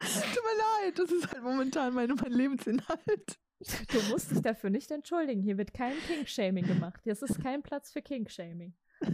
Tut 0.00 0.42
mir 0.44 0.84
leid, 0.86 0.98
das 0.98 1.10
ist 1.10 1.30
halt 1.32 1.42
momentan 1.42 1.92
mein, 1.94 2.08
mein 2.14 2.32
Lebensinhalt. 2.32 3.38
Du 3.60 4.00
musst 4.10 4.30
dich 4.30 4.40
dafür 4.40 4.70
nicht 4.70 4.90
entschuldigen. 4.90 5.42
Hier 5.42 5.58
wird 5.58 5.74
kein 5.74 5.94
Kink-Shaming 6.06 6.66
gemacht. 6.66 7.00
Das 7.04 7.22
ist 7.22 7.42
kein 7.42 7.62
Platz 7.62 7.92
für 7.92 8.02
Kink-Shaming. 8.02 8.74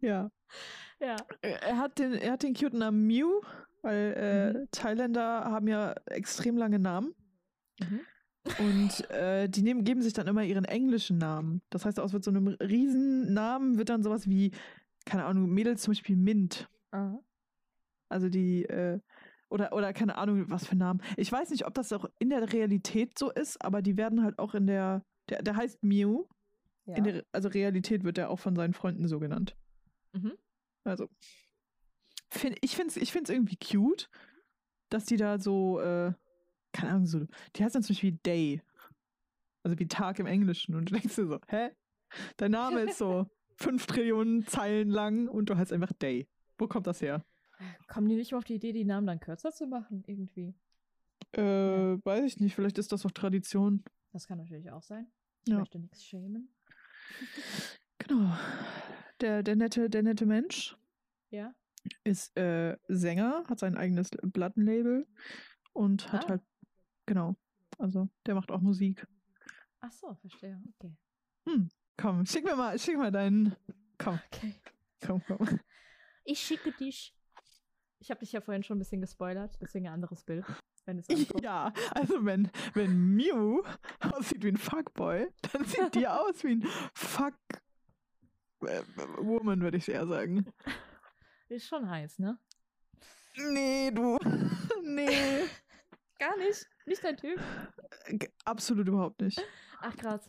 Ja. 0.00 0.32
Ja. 0.98 1.14
Er 1.42 1.62
er 1.62 1.78
hat 1.78 2.00
den, 2.00 2.14
er 2.14 2.32
hat 2.32 2.42
den 2.42 2.54
cuten 2.54 2.80
Namen 2.80 3.06
Mew, 3.06 3.40
weil 3.82 4.14
äh, 4.16 4.58
Mhm. 4.58 4.68
Thailänder 4.72 5.44
haben 5.44 5.68
ja 5.68 5.92
extrem 6.06 6.56
lange 6.56 6.80
Namen. 6.80 7.14
Mhm. 7.80 8.00
Und 8.58 9.10
äh, 9.10 9.48
die 9.48 9.62
nehmen, 9.62 9.84
geben 9.84 10.02
sich 10.02 10.12
dann 10.12 10.26
immer 10.26 10.42
ihren 10.42 10.64
englischen 10.64 11.18
Namen. 11.18 11.62
Das 11.70 11.84
heißt, 11.84 12.00
aus 12.00 12.12
wird 12.12 12.24
so 12.24 12.32
einem 12.32 12.48
Riesennamen 12.48 13.78
wird 13.78 13.88
dann 13.88 14.02
sowas 14.02 14.28
wie, 14.28 14.50
keine 15.06 15.24
Ahnung, 15.24 15.48
Mädels 15.50 15.82
zum 15.82 15.92
Beispiel 15.92 16.16
Mint. 16.16 16.68
Aha. 16.90 17.22
Also 18.08 18.28
die, 18.28 18.64
äh, 18.64 18.98
oder, 19.52 19.72
oder 19.72 19.92
keine 19.92 20.16
Ahnung, 20.16 20.50
was 20.50 20.66
für 20.66 20.76
Namen. 20.76 21.02
Ich 21.16 21.30
weiß 21.30 21.50
nicht, 21.50 21.66
ob 21.66 21.74
das 21.74 21.92
auch 21.92 22.06
in 22.18 22.30
der 22.30 22.52
Realität 22.52 23.18
so 23.18 23.30
ist, 23.30 23.62
aber 23.62 23.82
die 23.82 23.96
werden 23.96 24.22
halt 24.22 24.38
auch 24.38 24.54
in 24.54 24.66
der, 24.66 25.04
der, 25.28 25.42
der 25.42 25.56
heißt 25.56 25.82
Mew. 25.84 26.24
Ja. 26.86 26.96
In 26.96 27.04
der, 27.04 27.24
also 27.32 27.48
Realität 27.48 28.02
wird 28.02 28.18
er 28.18 28.30
auch 28.30 28.40
von 28.40 28.56
seinen 28.56 28.72
Freunden 28.72 29.06
so 29.06 29.20
genannt. 29.20 29.56
mhm. 30.12 30.32
Also, 30.84 31.08
find, 32.30 32.56
ich 32.60 32.74
finde 32.74 32.88
es 32.88 32.96
ich 32.96 33.12
find's 33.12 33.30
irgendwie 33.30 33.56
cute, 33.56 34.10
dass 34.88 35.04
die 35.04 35.16
da 35.16 35.38
so, 35.38 35.78
äh, 35.80 36.12
keine 36.72 36.90
Ahnung, 36.90 37.06
so, 37.06 37.24
die 37.54 37.62
heißt 37.62 37.74
dann 37.74 37.84
zum 37.84 37.94
Beispiel 37.94 38.18
Day. 38.24 38.62
Also 39.62 39.78
wie 39.78 39.86
Tag 39.86 40.18
im 40.18 40.26
Englischen. 40.26 40.74
Und 40.74 40.90
du 40.90 40.94
denkst 40.94 41.14
dir 41.14 41.26
so, 41.26 41.38
hä? 41.46 41.70
Dein 42.36 42.50
Name 42.50 42.80
ist 42.80 42.98
so 42.98 43.26
fünf 43.56 43.86
Trillionen 43.86 44.46
Zeilen 44.46 44.88
lang 44.88 45.28
und 45.28 45.50
du 45.50 45.56
heißt 45.56 45.72
einfach 45.72 45.92
Day. 45.92 46.26
Wo 46.58 46.66
kommt 46.66 46.88
das 46.88 47.00
her? 47.00 47.24
Kommen 47.88 48.08
die 48.08 48.16
nicht 48.16 48.32
mal 48.32 48.38
auf 48.38 48.44
die 48.44 48.54
Idee, 48.54 48.72
die 48.72 48.84
Namen 48.84 49.06
dann 49.06 49.20
kürzer 49.20 49.52
zu 49.52 49.66
machen, 49.66 50.02
irgendwie? 50.06 50.54
Äh, 51.32 51.40
weiß 52.04 52.24
ich 52.24 52.40
nicht, 52.40 52.54
vielleicht 52.54 52.78
ist 52.78 52.92
das 52.92 53.04
auch 53.06 53.10
Tradition. 53.10 53.82
Das 54.12 54.26
kann 54.26 54.38
natürlich 54.38 54.70
auch 54.70 54.82
sein. 54.82 55.06
Ich 55.44 55.50
Ja. 55.52 55.58
möchte 55.58 55.78
nichts 55.78 56.04
schämen. 56.04 56.48
Genau. 57.98 58.36
Der, 59.20 59.44
der, 59.44 59.54
nette, 59.54 59.88
der 59.88 60.02
nette 60.02 60.26
Mensch 60.26 60.76
Ja. 61.30 61.54
ist 62.02 62.36
äh, 62.36 62.76
Sänger, 62.88 63.44
hat 63.48 63.60
sein 63.60 63.76
eigenes 63.76 64.10
Plattenlabel 64.32 65.06
und 65.72 66.12
hat 66.12 66.24
Ah. 66.24 66.28
halt, 66.30 66.42
genau, 67.06 67.36
also 67.78 68.08
der 68.26 68.34
macht 68.34 68.50
auch 68.50 68.60
Musik. 68.60 69.06
Ach 69.80 69.92
so, 69.92 70.12
verstehe. 70.16 70.60
Okay. 70.76 70.96
Komm, 71.96 72.26
schick 72.26 72.44
mir 72.44 72.56
mal, 72.56 72.76
schick 72.78 72.96
mal 72.96 73.12
deinen. 73.12 73.54
Komm, 73.98 74.18
Okay. 74.32 74.54
komm, 75.00 75.22
komm. 75.26 75.60
Ich 76.24 76.40
schicke 76.40 76.72
dich. 76.72 77.14
Ich 78.02 78.10
habe 78.10 78.18
dich 78.18 78.32
ja 78.32 78.40
vorhin 78.40 78.64
schon 78.64 78.76
ein 78.76 78.78
bisschen 78.80 79.00
gespoilert, 79.00 79.56
deswegen 79.60 79.86
ein 79.86 79.92
anderes 79.94 80.24
Bild, 80.24 80.44
wenn 80.86 80.98
es 80.98 81.08
ankommt. 81.08 81.44
Ja, 81.44 81.72
also 81.92 82.24
wenn, 82.24 82.50
wenn 82.74 83.14
Mew 83.14 83.62
aussieht 84.00 84.42
wie 84.42 84.48
ein 84.48 84.56
Fuckboy, 84.56 85.28
dann 85.52 85.64
sieht 85.64 85.94
die 85.94 86.08
aus 86.08 86.42
wie 86.42 86.56
ein 86.56 86.62
Fuck 86.94 87.34
äh, 88.62 88.82
Woman, 89.18 89.60
würde 89.60 89.76
ich 89.76 89.88
eher 89.88 90.06
sagen. 90.08 90.52
Ist 91.48 91.68
schon 91.68 91.88
heiß, 91.88 92.18
ne? 92.18 92.38
Nee, 93.36 93.90
du. 93.92 94.18
Nee. 94.84 95.44
Gar 96.18 96.36
nicht. 96.38 96.66
Nicht 96.86 97.04
dein 97.04 97.16
Typ. 97.16 97.40
G- 98.08 98.28
Absolut 98.44 98.88
überhaupt 98.88 99.20
nicht. 99.20 99.40
Ach 99.80 99.96
krass. 99.96 100.28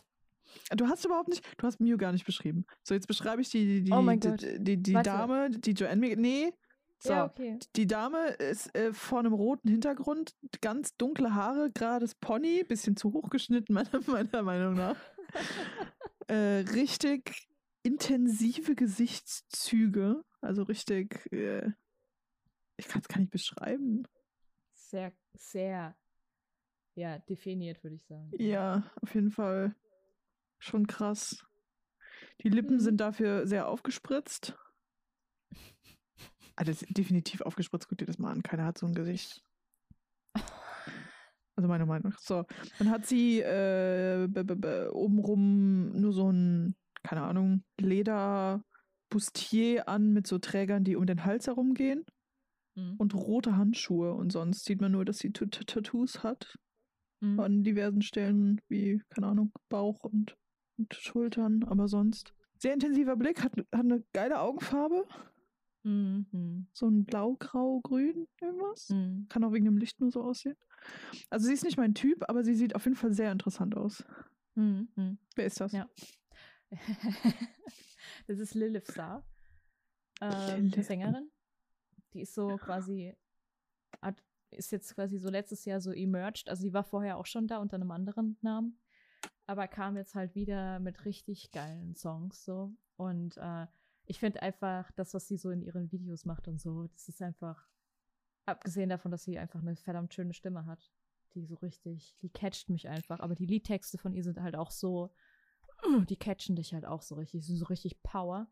Du 0.76 0.86
hast 0.86 1.04
überhaupt 1.04 1.28
nicht, 1.28 1.44
du 1.60 1.66
hast 1.66 1.80
Mew 1.80 1.96
gar 1.96 2.12
nicht 2.12 2.24
beschrieben. 2.24 2.64
So, 2.84 2.94
jetzt 2.94 3.08
beschreibe 3.08 3.42
ich 3.42 3.50
die, 3.50 3.82
die, 3.82 3.92
Oh 3.92 4.00
die, 4.00 4.20
Gott. 4.20 4.40
die, 4.42 4.58
die, 4.62 4.82
die. 4.82 4.92
Dame, 5.02 5.50
die 5.50 5.72
Joanne. 5.72 6.14
Nee, 6.16 6.52
So, 7.04 7.12
Ja, 7.12 7.26
okay. 7.26 7.58
die 7.76 7.86
Dame 7.86 8.28
ist 8.28 8.74
äh, 8.74 8.94
vor 8.94 9.18
einem 9.18 9.34
roten 9.34 9.68
Hintergrund, 9.68 10.34
ganz 10.62 10.96
dunkle 10.96 11.34
Haare, 11.34 11.70
gerades 11.70 12.14
Pony, 12.14 12.64
bisschen 12.64 12.96
zu 12.96 13.12
hoch 13.12 13.28
geschnitten, 13.28 13.74
meiner, 13.74 14.00
meiner 14.06 14.42
Meinung 14.42 14.74
nach. 14.74 14.96
äh, 16.28 16.64
richtig 16.72 17.46
intensive 17.82 18.74
Gesichtszüge, 18.74 20.24
also 20.40 20.62
richtig, 20.62 21.30
äh, 21.30 21.72
ich 22.78 22.88
kann 22.88 23.02
es 23.02 23.08
gar 23.08 23.18
nicht 23.18 23.30
beschreiben. 23.30 24.04
Sehr, 24.72 25.12
sehr, 25.34 25.94
ja, 26.94 27.18
definiert, 27.18 27.82
würde 27.82 27.96
ich 27.96 28.04
sagen. 28.06 28.32
Ja, 28.38 28.90
auf 29.02 29.14
jeden 29.14 29.30
Fall 29.30 29.74
schon 30.58 30.86
krass. 30.86 31.44
Die 32.42 32.48
Lippen 32.48 32.76
Mhm. 32.76 32.80
sind 32.80 32.96
dafür 32.98 33.46
sehr 33.46 33.68
aufgespritzt. 33.68 34.56
Also 36.56 36.72
das 36.72 36.82
ist 36.82 36.96
definitiv 36.96 37.40
aufgespritzt, 37.40 37.88
guck 37.88 37.98
dir 37.98 38.06
das 38.06 38.18
mal 38.18 38.32
an. 38.32 38.42
Keiner 38.42 38.64
hat 38.64 38.78
so 38.78 38.86
ein 38.86 38.94
Gesicht. 38.94 39.42
Also 41.56 41.68
meiner 41.68 41.86
Meinung 41.86 42.10
nach. 42.10 42.18
So, 42.18 42.44
dann 42.78 42.90
hat 42.90 43.06
sie 43.06 43.40
äh, 43.40 44.28
obenrum 44.90 45.92
nur 46.00 46.12
so 46.12 46.30
ein, 46.32 46.74
keine 47.04 47.22
Ahnung, 47.22 47.62
Leder-Bustier 47.80 49.88
an 49.88 50.12
mit 50.12 50.26
so 50.26 50.38
Trägern, 50.38 50.82
die 50.84 50.96
um 50.96 51.06
den 51.06 51.24
Hals 51.24 51.46
herumgehen 51.46 52.04
Mhm. 52.76 52.96
und 52.98 53.14
rote 53.14 53.56
Handschuhe. 53.56 54.12
Und 54.14 54.32
sonst 54.32 54.64
sieht 54.64 54.80
man 54.80 54.90
nur, 54.90 55.04
dass 55.04 55.18
sie 55.18 55.32
T- 55.32 55.46
T- 55.46 55.64
Tattoos 55.64 56.24
hat 56.24 56.56
Mhm. 57.20 57.38
an 57.38 57.62
diversen 57.62 58.02
Stellen, 58.02 58.60
wie, 58.68 59.00
keine 59.10 59.28
Ahnung, 59.28 59.52
Bauch 59.68 60.00
und, 60.02 60.36
und 60.76 60.92
Schultern, 60.92 61.62
aber 61.62 61.86
sonst. 61.86 62.34
Sehr 62.58 62.74
intensiver 62.74 63.14
Blick, 63.14 63.44
hat, 63.44 63.52
hat 63.56 63.66
eine 63.72 64.02
geile 64.12 64.40
Augenfarbe. 64.40 65.04
Mhm. 65.84 66.66
So 66.72 66.88
ein 66.88 67.04
blau, 67.04 67.36
grau, 67.38 67.80
grün, 67.80 68.26
irgendwas. 68.40 68.88
Mhm. 68.88 69.26
Kann 69.28 69.44
auch 69.44 69.52
wegen 69.52 69.66
dem 69.66 69.76
Licht 69.76 70.00
nur 70.00 70.10
so 70.10 70.22
aussehen. 70.22 70.56
Also 71.30 71.46
sie 71.46 71.52
ist 71.52 71.64
nicht 71.64 71.76
mein 71.76 71.94
Typ, 71.94 72.24
aber 72.28 72.42
sie 72.42 72.54
sieht 72.54 72.74
auf 72.74 72.84
jeden 72.84 72.96
Fall 72.96 73.12
sehr 73.12 73.30
interessant 73.30 73.76
aus. 73.76 74.04
Mhm. 74.54 75.18
Wer 75.36 75.46
ist 75.46 75.60
das? 75.60 75.72
Ja. 75.72 75.88
das 78.26 78.38
ist 78.38 78.54
Lilith 78.54 78.90
Star, 78.90 79.24
eine 80.20 80.56
Lilith. 80.56 80.86
Sängerin. 80.86 81.30
Die 82.12 82.22
ist 82.22 82.34
so 82.34 82.56
quasi, 82.56 83.14
hat, 84.00 84.22
ist 84.50 84.72
jetzt 84.72 84.94
quasi 84.94 85.18
so 85.18 85.28
letztes 85.30 85.64
Jahr 85.64 85.80
so 85.80 85.92
emerged. 85.92 86.48
Also 86.48 86.62
sie 86.62 86.72
war 86.72 86.84
vorher 86.84 87.18
auch 87.18 87.26
schon 87.26 87.46
da 87.46 87.58
unter 87.58 87.76
einem 87.76 87.90
anderen 87.90 88.38
Namen, 88.40 88.78
aber 89.46 89.68
kam 89.68 89.96
jetzt 89.96 90.14
halt 90.14 90.34
wieder 90.34 90.80
mit 90.80 91.04
richtig 91.04 91.50
geilen 91.50 91.94
Songs 91.94 92.44
so. 92.44 92.72
Und 92.96 93.36
äh, 93.36 93.66
ich 94.06 94.20
finde 94.20 94.42
einfach 94.42 94.90
das, 94.92 95.14
was 95.14 95.26
sie 95.26 95.36
so 95.36 95.50
in 95.50 95.62
ihren 95.62 95.90
Videos 95.90 96.24
macht 96.24 96.48
und 96.48 96.60
so, 96.60 96.86
das 96.88 97.08
ist 97.08 97.22
einfach, 97.22 97.68
abgesehen 98.46 98.90
davon, 98.90 99.10
dass 99.10 99.24
sie 99.24 99.38
einfach 99.38 99.60
eine 99.60 99.76
verdammt 99.76 100.12
schöne 100.12 100.34
Stimme 100.34 100.66
hat, 100.66 100.92
die 101.34 101.44
so 101.44 101.54
richtig, 101.56 102.16
die 102.20 102.30
catcht 102.30 102.68
mich 102.68 102.88
einfach. 102.88 103.20
Aber 103.20 103.34
die 103.34 103.46
Liedtexte 103.46 103.98
von 103.98 104.12
ihr 104.12 104.22
sind 104.22 104.40
halt 104.40 104.56
auch 104.56 104.70
so, 104.70 105.12
die 106.08 106.16
catchen 106.16 106.56
dich 106.56 106.74
halt 106.74 106.84
auch 106.86 107.02
so 107.02 107.14
richtig, 107.14 107.44
sind 107.46 107.56
so 107.56 107.66
richtig 107.66 108.02
Power. 108.02 108.48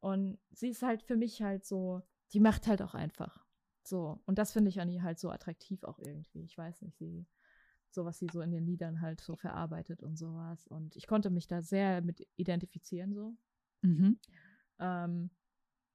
Und 0.00 0.38
sie 0.50 0.68
ist 0.68 0.82
halt 0.82 1.02
für 1.02 1.16
mich 1.16 1.42
halt 1.42 1.64
so, 1.64 2.02
die 2.32 2.40
macht 2.40 2.66
halt 2.66 2.82
auch 2.82 2.94
einfach. 2.94 3.44
So. 3.84 4.20
Und 4.26 4.38
das 4.38 4.52
finde 4.52 4.68
ich 4.68 4.80
an 4.80 4.90
ihr 4.90 5.02
halt 5.02 5.18
so 5.18 5.30
attraktiv 5.30 5.84
auch 5.84 5.98
irgendwie. 5.98 6.42
Ich 6.42 6.58
weiß 6.58 6.82
nicht, 6.82 6.96
sie, 6.98 7.26
so 7.90 8.04
was 8.04 8.18
sie 8.18 8.28
so 8.32 8.40
in 8.40 8.50
den 8.50 8.66
Liedern 8.66 9.00
halt 9.00 9.20
so 9.20 9.36
verarbeitet 9.36 10.02
und 10.02 10.18
sowas. 10.18 10.66
Und 10.66 10.96
ich 10.96 11.06
konnte 11.06 11.30
mich 11.30 11.46
da 11.46 11.62
sehr 11.62 12.02
mit 12.02 12.26
identifizieren, 12.36 13.14
so. 13.14 13.34
Mhm. 13.82 14.18
Ähm, 14.78 15.30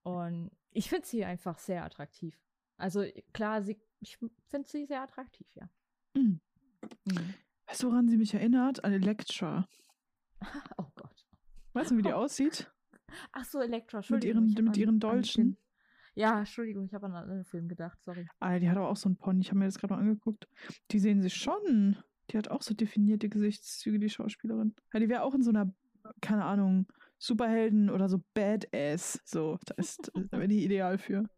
und 0.03 0.51
ich 0.71 0.89
finde 0.89 1.05
sie 1.07 1.25
einfach 1.25 1.59
sehr 1.59 1.83
attraktiv. 1.83 2.37
Also 2.77 3.03
klar, 3.33 3.61
sie, 3.61 3.79
ich 3.99 4.17
finde 4.47 4.67
sie 4.67 4.85
sehr 4.85 5.01
attraktiv, 5.01 5.47
ja. 5.55 5.69
Mhm. 6.13 6.39
Mhm. 7.05 7.33
Weißt 7.67 7.83
du, 7.83 7.87
woran 7.91 8.07
sie 8.07 8.17
mich 8.17 8.33
erinnert? 8.33 8.83
An 8.83 8.93
Elektra. 8.93 9.67
Oh 10.77 10.85
Gott. 10.95 11.27
Weißt 11.73 11.91
du, 11.91 11.97
wie 11.97 12.01
die 12.01 12.13
aussieht? 12.13 12.71
Ach 13.33 13.43
so, 13.43 13.59
Elektra, 13.59 13.97
Mit 13.97 14.05
Entschuldigung. 14.23 14.43
ihren, 14.43 14.49
ich 14.49 14.55
hab 14.55 14.63
mit 14.63 14.73
an- 14.75 14.79
ihren 14.79 14.99
Dolchen. 14.99 15.57
Ja, 16.15 16.39
Entschuldigung, 16.39 16.85
ich 16.85 16.93
habe 16.93 17.05
an 17.07 17.13
einen 17.13 17.23
anderen 17.23 17.43
Film 17.45 17.67
gedacht, 17.67 18.01
sorry. 18.01 18.25
Ah, 18.39 18.57
die 18.59 18.69
hat 18.69 18.77
auch 18.77 18.95
so 18.95 19.09
ein 19.09 19.17
Pony. 19.17 19.41
Ich 19.41 19.49
habe 19.49 19.59
mir 19.59 19.65
das 19.65 19.77
gerade 19.77 19.93
mal 19.93 19.99
angeguckt. 19.99 20.47
Die 20.91 20.99
sehen 20.99 21.21
sich 21.21 21.33
schon. 21.35 21.97
Die 22.29 22.37
hat 22.37 22.49
auch 22.49 22.61
so 22.61 22.73
definierte 22.73 23.27
Gesichtszüge, 23.29 23.99
die 23.99 24.09
Schauspielerin. 24.09 24.75
Ja, 24.93 24.99
die 24.99 25.09
wäre 25.09 25.23
auch 25.23 25.33
in 25.33 25.41
so 25.43 25.49
einer, 25.49 25.73
keine 26.21 26.45
Ahnung, 26.45 26.87
Superhelden 27.19 27.89
oder 27.89 28.09
so 28.09 28.23
Badass. 28.33 29.21
So, 29.25 29.59
da 29.65 29.75
ist, 29.75 30.11
da 30.31 30.37
wäre 30.37 30.47
die 30.47 30.63
ideal 30.63 30.97
für. 30.97 31.29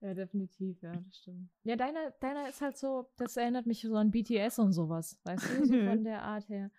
Ja, 0.00 0.14
definitiv, 0.14 0.82
ja, 0.82 0.92
das 0.92 1.16
stimmt. 1.16 1.48
Ja, 1.62 1.76
deiner 1.76 2.10
deiner 2.12 2.48
ist 2.48 2.60
halt 2.60 2.76
so, 2.76 3.12
das 3.16 3.36
erinnert 3.36 3.66
mich 3.66 3.82
so 3.82 3.94
an 3.94 4.10
BTS 4.10 4.58
und 4.58 4.72
sowas, 4.72 5.20
weißt 5.22 5.44
du, 5.44 5.66
so 5.66 5.74
von 5.74 6.02
der 6.04 6.22
Art 6.22 6.48
her. 6.48 6.70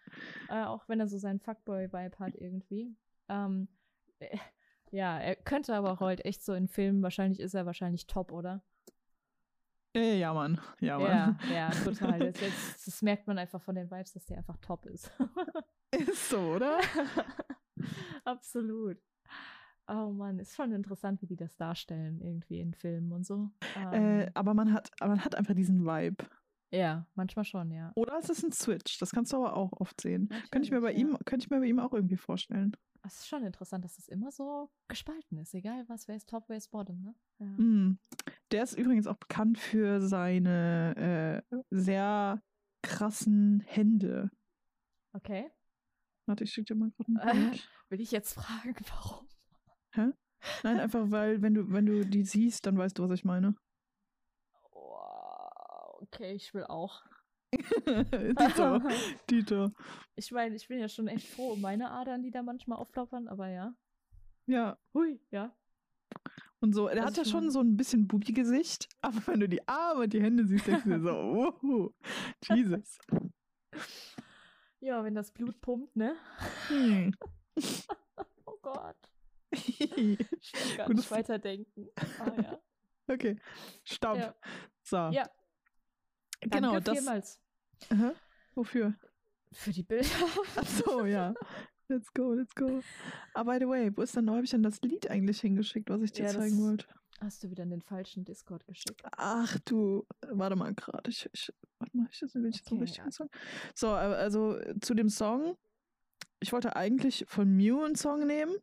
Äh, 0.49 0.63
auch 0.63 0.89
wenn 0.89 0.99
er 0.99 1.07
so 1.07 1.17
seinen 1.17 1.39
Fuckboy-Vibe 1.39 2.19
hat 2.19 2.35
irgendwie. 2.35 2.93
Ähm, 3.29 3.69
äh, 4.19 4.37
ja, 4.91 5.17
er 5.19 5.35
könnte 5.35 5.73
aber 5.73 5.91
auch 5.91 6.01
heute 6.01 6.25
echt 6.25 6.43
so 6.43 6.53
in 6.53 6.67
Filmen, 6.67 7.01
wahrscheinlich 7.01 7.39
ist 7.39 7.53
er 7.53 7.65
wahrscheinlich 7.65 8.07
top, 8.07 8.31
oder? 8.31 8.61
Äh, 9.95 10.19
ja, 10.19 10.33
Mann. 10.33 10.59
Ja, 10.81 10.99
Mann. 10.99 11.39
Ja, 11.49 11.53
ja, 11.53 11.69
total. 11.83 12.19
Das, 12.19 12.39
das, 12.39 12.85
das 12.85 13.01
merkt 13.01 13.27
man 13.27 13.37
einfach 13.37 13.61
von 13.61 13.75
den 13.75 13.89
Vibes, 13.89 14.13
dass 14.13 14.25
der 14.25 14.37
einfach 14.37 14.57
top 14.57 14.85
ist. 14.85 15.11
Ist 15.91 16.29
so, 16.29 16.39
oder? 16.39 16.79
Absolut. 18.25 18.97
Oh 19.87 20.11
Mann, 20.11 20.39
ist 20.39 20.55
schon 20.55 20.71
interessant, 20.71 21.21
wie 21.21 21.25
die 21.27 21.35
das 21.35 21.57
darstellen, 21.57 22.21
irgendwie 22.21 22.59
in 22.61 22.73
Filmen 22.73 23.11
und 23.11 23.25
so. 23.25 23.49
Äh, 23.75 24.23
Ähm, 24.23 24.29
aber 24.33 24.53
man 24.53 24.71
hat, 24.73 24.91
man 25.01 25.23
hat 25.23 25.35
einfach 25.35 25.53
diesen 25.53 25.85
Vibe. 25.85 26.23
ja, 26.71 27.05
manchmal 27.15 27.43
schon, 27.45 27.69
ja. 27.71 27.91
Oder 27.95 28.17
es 28.17 28.29
ist 28.29 28.43
ein 28.43 28.53
Switch. 28.53 28.97
Das 28.99 29.11
kannst 29.11 29.33
du 29.33 29.37
aber 29.37 29.55
auch 29.57 29.73
oft 29.73 29.99
sehen. 29.99 30.29
Könnte 30.51 30.65
ich 30.65 30.71
mir 30.71 30.79
bei 30.81 30.93
Natürlich, 30.93 31.13
ihm, 31.13 31.17
könnte 31.25 31.45
ich 31.45 31.49
mir 31.49 31.59
bei 31.59 31.65
ihm 31.65 31.79
auch 31.79 31.93
irgendwie 31.93 32.15
vorstellen. 32.17 32.75
Es 33.05 33.15
ist 33.19 33.27
schon 33.27 33.43
interessant, 33.43 33.83
dass 33.83 33.95
das 33.97 34.07
immer 34.07 34.31
so 34.31 34.69
gespalten 34.87 35.37
ist. 35.37 35.53
Egal 35.53 35.83
was, 35.89 36.07
wer 36.07 36.15
ist 36.15 36.29
top, 36.29 36.45
wer 36.47 36.55
ist 36.55 36.71
bottom, 36.71 37.01
ne? 37.01 37.13
Ja. 37.39 37.45
Mm. 37.47 37.99
Der 38.51 38.63
ist 38.63 38.77
übrigens 38.77 39.07
auch 39.07 39.17
bekannt 39.17 39.57
für 39.59 39.99
seine 39.99 41.43
äh, 41.51 41.57
sehr 41.69 42.41
krassen 42.81 43.59
Hände. 43.67 44.31
Okay. 45.11 45.51
Warte, 46.25 46.43
ich 46.43 46.51
schicke 46.53 46.73
dir 46.73 46.79
mal 46.79 46.91
gerade 46.91 47.13
Äh. 47.19 47.31
ein 47.31 47.49
Bild. 47.51 47.69
Will 47.89 48.01
ich 48.01 48.11
jetzt 48.11 48.33
fragen, 48.33 48.75
warum? 48.89 49.27
Nein, 50.63 50.79
einfach 50.79 51.09
weil, 51.09 51.41
wenn 51.41 51.53
du, 51.53 51.71
wenn 51.71 51.85
du 51.85 52.05
die 52.05 52.23
siehst, 52.25 52.65
dann 52.65 52.77
weißt 52.77 52.97
du, 52.99 53.03
was 53.07 53.11
ich 53.19 53.23
meine. 53.23 53.55
Wow, 54.71 56.01
okay, 56.01 56.33
ich 56.33 56.53
will 56.53 56.65
auch. 56.65 57.01
Dito. 57.53 58.81
Dito. 59.29 59.71
Ich 60.15 60.31
meine, 60.31 60.55
ich 60.55 60.67
bin 60.67 60.79
ja 60.79 60.87
schon 60.89 61.07
echt 61.07 61.27
froh 61.27 61.53
um 61.53 61.61
meine 61.61 61.89
Adern, 61.89 62.21
die 62.21 62.29
da 62.29 62.43
manchmal 62.43 62.77
aufplappern, 62.77 63.27
aber 63.27 63.47
ja. 63.49 63.73
Ja. 64.45 64.77
Hui, 64.93 65.19
ja. 65.31 65.55
Und 66.59 66.73
so, 66.73 66.87
er 66.87 67.03
hat 67.05 67.17
ja 67.17 67.23
ich 67.23 67.29
schon 67.29 67.49
so 67.49 67.59
ein 67.61 67.75
bisschen 67.75 68.07
Bubi-Gesicht, 68.07 68.87
aber 69.01 69.25
wenn 69.27 69.39
du 69.39 69.49
die 69.49 69.67
Arme 69.67 70.03
und 70.03 70.13
die 70.13 70.21
Hände 70.21 70.45
siehst, 70.45 70.67
denkst 70.67 70.83
du 70.83 70.89
dir 70.91 71.01
so, 71.01 71.53
oh, 71.63 71.93
Jesus. 72.47 72.99
Ja, 74.83 75.01
wenn 75.03 75.15
das 75.15 75.31
Blut 75.31 75.59
pumpt, 75.61 75.95
ne? 75.95 76.15
Hm. 76.67 77.15
Oh 78.45 78.57
Gott. 78.61 78.97
Gar 80.77 80.87
Gutes- 80.87 80.95
nicht 80.97 81.11
weiterdenken. 81.11 81.87
Ah 82.19 82.31
ja. 82.41 82.59
okay, 83.07 83.39
stopp. 83.83 84.17
Ja. 84.17 84.35
So, 84.81 84.97
Ja, 85.11 85.29
genau, 86.41 86.79
das. 86.79 86.97
vielmals 86.97 87.39
Aha. 87.89 88.13
Wofür? 88.55 88.95
für 89.51 89.71
die 89.71 89.83
Bilder. 89.83 90.07
Ach 90.55 90.65
so, 90.65 91.05
ja. 91.05 91.33
Let's 91.87 92.11
go, 92.13 92.33
let's 92.33 92.55
go. 92.55 92.81
Ah, 93.35 93.43
by 93.43 93.57
the 93.59 93.67
way, 93.67 93.91
wo 93.95 94.01
ist 94.01 94.15
denn, 94.15 94.27
wo 94.27 94.31
habe 94.33 94.43
ich 94.43 94.49
denn 94.51 94.63
das 94.63 94.81
Lied 94.81 95.09
eigentlich 95.11 95.41
hingeschickt, 95.41 95.89
was 95.89 96.01
ich 96.01 96.11
dir 96.11 96.25
Ja, 96.25 96.31
zeigen 96.31 96.59
wollte? 96.61 96.87
Hast 97.21 97.43
du 97.43 97.49
wieder 97.51 97.63
in 97.63 97.69
den 97.69 97.81
falschen 97.81 98.25
Discord 98.25 98.65
geschickt? 98.65 99.01
Ach 99.15 99.57
du, 99.65 100.05
warte 100.29 100.55
mal 100.55 100.73
gerade. 100.73 101.09
Ich, 101.11 101.29
ich, 101.31 101.53
mal, 101.93 102.07
ich 102.11 102.19
das 102.19 102.33
will 102.35 102.45
ich 102.45 102.55
jetzt 102.57 102.69
so 102.69 102.75
Okay, 102.75 102.83
richtig 102.83 103.03
ja. 103.05 103.11
Song. 103.11 103.29
So, 103.75 103.87
äh, 103.87 103.91
also 103.91 104.57
äh, 104.57 104.75
zu 104.81 104.93
dem 104.93 105.09
Song. 105.09 105.55
Ich 106.39 106.51
wollte 106.51 106.75
eigentlich 106.75 107.25
von 107.27 107.55
Mew 107.55 107.83
einen 107.83 107.95
Song 107.95 108.25
nehmen, 108.27 108.53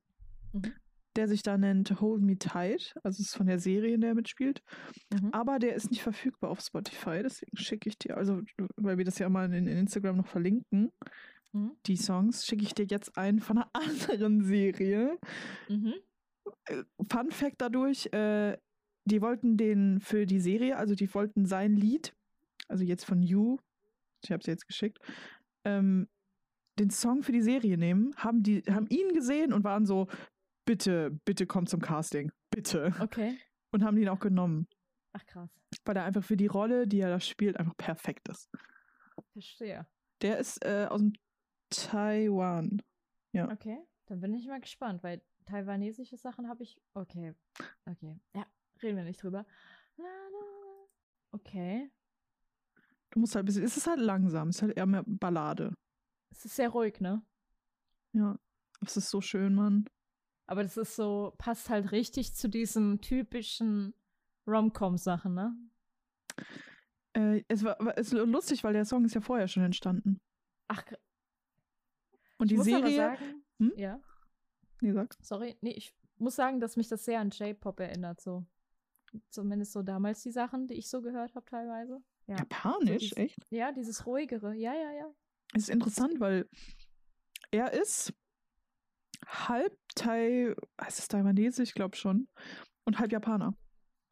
Mhm. 0.52 0.72
der 1.16 1.28
sich 1.28 1.42
da 1.42 1.56
nennt 1.58 2.00
Hold 2.00 2.22
Me 2.22 2.36
Tight. 2.38 2.94
Also 3.02 3.20
es 3.22 3.28
ist 3.28 3.36
von 3.36 3.46
der 3.46 3.58
Serie, 3.58 3.94
in 3.94 4.00
der 4.00 4.10
er 4.10 4.14
mitspielt. 4.14 4.62
Mhm. 5.12 5.30
Aber 5.32 5.58
der 5.58 5.74
ist 5.74 5.90
nicht 5.90 6.02
verfügbar 6.02 6.50
auf 6.50 6.60
Spotify, 6.60 7.20
deswegen 7.22 7.56
schicke 7.56 7.88
ich 7.88 7.98
dir, 7.98 8.16
also 8.16 8.42
weil 8.76 8.98
wir 8.98 9.04
das 9.04 9.18
ja 9.18 9.28
mal 9.28 9.46
in, 9.52 9.66
in 9.66 9.76
Instagram 9.78 10.16
noch 10.18 10.26
verlinken, 10.26 10.90
Mhm. 11.52 11.72
die 11.86 11.96
Songs, 11.96 12.46
schicke 12.46 12.62
ich 12.62 12.74
dir 12.74 12.86
jetzt 12.88 13.16
einen 13.18 13.40
von 13.40 13.58
einer 13.58 13.70
anderen 13.74 14.44
Serie. 14.44 15.18
Mhm. 15.68 15.94
Fun 17.10 17.30
Fact 17.30 17.56
dadurch, 17.60 18.06
äh, 18.12 18.56
die 19.04 19.20
wollten 19.20 19.56
den 19.56 20.00
für 20.00 20.26
die 20.26 20.38
Serie, 20.40 20.76
also 20.76 20.94
die 20.94 21.12
wollten 21.12 21.46
sein 21.46 21.74
Lied, 21.74 22.14
also 22.70 22.84
jetzt 22.84 23.04
von 23.04 23.22
You, 23.22 23.58
ich 24.22 24.30
habe 24.30 24.40
es 24.40 24.46
jetzt 24.46 24.66
geschickt, 24.66 24.98
ähm, 25.64 26.08
den 26.78 26.90
Song 26.90 27.22
für 27.22 27.32
die 27.32 27.42
Serie 27.42 27.76
nehmen, 27.76 28.14
haben 28.16 28.42
die, 28.42 28.62
haben 28.62 28.86
ihn 28.88 29.12
gesehen 29.12 29.52
und 29.52 29.64
waren 29.64 29.86
so, 29.86 30.08
bitte, 30.64 31.10
bitte 31.24 31.46
komm 31.46 31.66
zum 31.66 31.80
Casting, 31.80 32.32
bitte. 32.50 32.94
Okay. 33.00 33.38
und 33.72 33.84
haben 33.84 33.96
ihn 33.98 34.08
auch 34.08 34.20
genommen. 34.20 34.66
Ach 35.12 35.24
krass. 35.26 35.50
Weil 35.84 35.96
er 35.96 36.04
einfach 36.04 36.24
für 36.24 36.36
die 36.36 36.46
Rolle, 36.46 36.86
die 36.86 37.00
er 37.00 37.10
da 37.10 37.20
spielt, 37.20 37.56
einfach 37.56 37.76
perfekt 37.76 38.28
ist. 38.28 38.50
Verstehe. 39.32 39.86
Der 40.22 40.38
ist 40.38 40.64
äh, 40.64 40.86
aus 40.88 41.00
dem 41.00 41.12
Taiwan. 41.70 42.82
Ja. 43.32 43.50
Okay, 43.50 43.78
dann 44.06 44.20
bin 44.20 44.34
ich 44.34 44.46
mal 44.46 44.60
gespannt, 44.60 45.02
weil 45.02 45.22
taiwanesische 45.46 46.16
Sachen 46.16 46.48
habe 46.48 46.62
ich. 46.62 46.80
Okay, 46.94 47.34
okay. 47.86 48.20
Ja, 48.34 48.46
reden 48.82 48.96
wir 48.96 49.04
nicht 49.04 49.22
drüber. 49.22 49.46
Okay. 51.32 51.90
Du 53.10 53.18
musst 53.20 53.34
halt 53.34 53.44
ein 53.44 53.46
bisschen, 53.46 53.64
es 53.64 53.76
ist 53.76 53.86
halt 53.86 53.98
langsam, 54.00 54.48
es 54.48 54.56
ist 54.56 54.62
halt 54.62 54.76
eher 54.76 54.86
mehr 54.86 55.02
Ballade. 55.06 55.74
Es 56.30 56.44
ist 56.44 56.56
sehr 56.56 56.68
ruhig, 56.68 57.00
ne? 57.00 57.22
Ja. 58.12 58.38
Es 58.82 58.96
ist 58.96 59.10
so 59.10 59.20
schön, 59.20 59.54
Mann. 59.54 59.84
Aber 60.46 60.62
das 60.62 60.76
ist 60.76 60.96
so, 60.96 61.34
passt 61.38 61.70
halt 61.70 61.92
richtig 61.92 62.34
zu 62.34 62.48
diesen 62.48 63.00
typischen 63.00 63.94
Rom-Com-Sachen, 64.46 65.34
ne? 65.34 65.54
Äh, 67.12 67.42
es 67.48 67.64
war, 67.64 67.76
es 67.98 68.12
ist 68.12 68.26
lustig, 68.26 68.64
weil 68.64 68.72
der 68.72 68.84
Song 68.84 69.04
ist 69.04 69.14
ja 69.14 69.20
vorher 69.20 69.48
schon 69.48 69.64
entstanden. 69.64 70.20
Ach, 70.68 70.84
Und 72.38 72.50
die 72.50 72.58
Serie. 72.58 72.96
sagen, 72.96 73.44
Hm? 73.58 73.72
ja, 73.76 74.00
Nee, 74.80 74.92
sag. 74.92 75.14
sorry, 75.20 75.56
nee, 75.60 75.72
ich 75.72 75.94
muss 76.16 76.36
sagen, 76.36 76.60
dass 76.60 76.76
mich 76.76 76.88
das 76.88 77.04
sehr 77.04 77.20
an 77.20 77.30
J-Pop 77.30 77.80
erinnert, 77.80 78.20
so. 78.20 78.46
Zumindest 79.28 79.72
so 79.72 79.82
damals 79.82 80.22
die 80.22 80.30
Sachen, 80.30 80.68
die 80.68 80.74
ich 80.74 80.88
so 80.88 81.02
gehört 81.02 81.34
habe 81.34 81.44
teilweise. 81.44 82.00
Ja. 82.30 82.36
Japanisch, 82.38 82.88
So 82.88 82.98
dieses- 82.98 83.16
echt? 83.16 83.38
Ja, 83.50 83.72
dieses 83.72 84.06
ruhigere. 84.06 84.54
Ja, 84.54 84.72
ja, 84.74 84.92
ja. 84.92 85.10
Es 85.54 85.64
ist 85.64 85.68
interessant, 85.70 86.20
weil 86.20 86.48
er 87.50 87.72
ist 87.72 88.12
halb 89.26 89.76
Thai, 89.94 90.54
heißt 90.80 90.98
es 90.98 91.08
Taiwanesisch, 91.08 91.70
ich 91.70 91.74
glaube 91.74 91.96
schon, 91.96 92.28
und 92.84 92.98
halb 92.98 93.12
Japaner. 93.12 93.54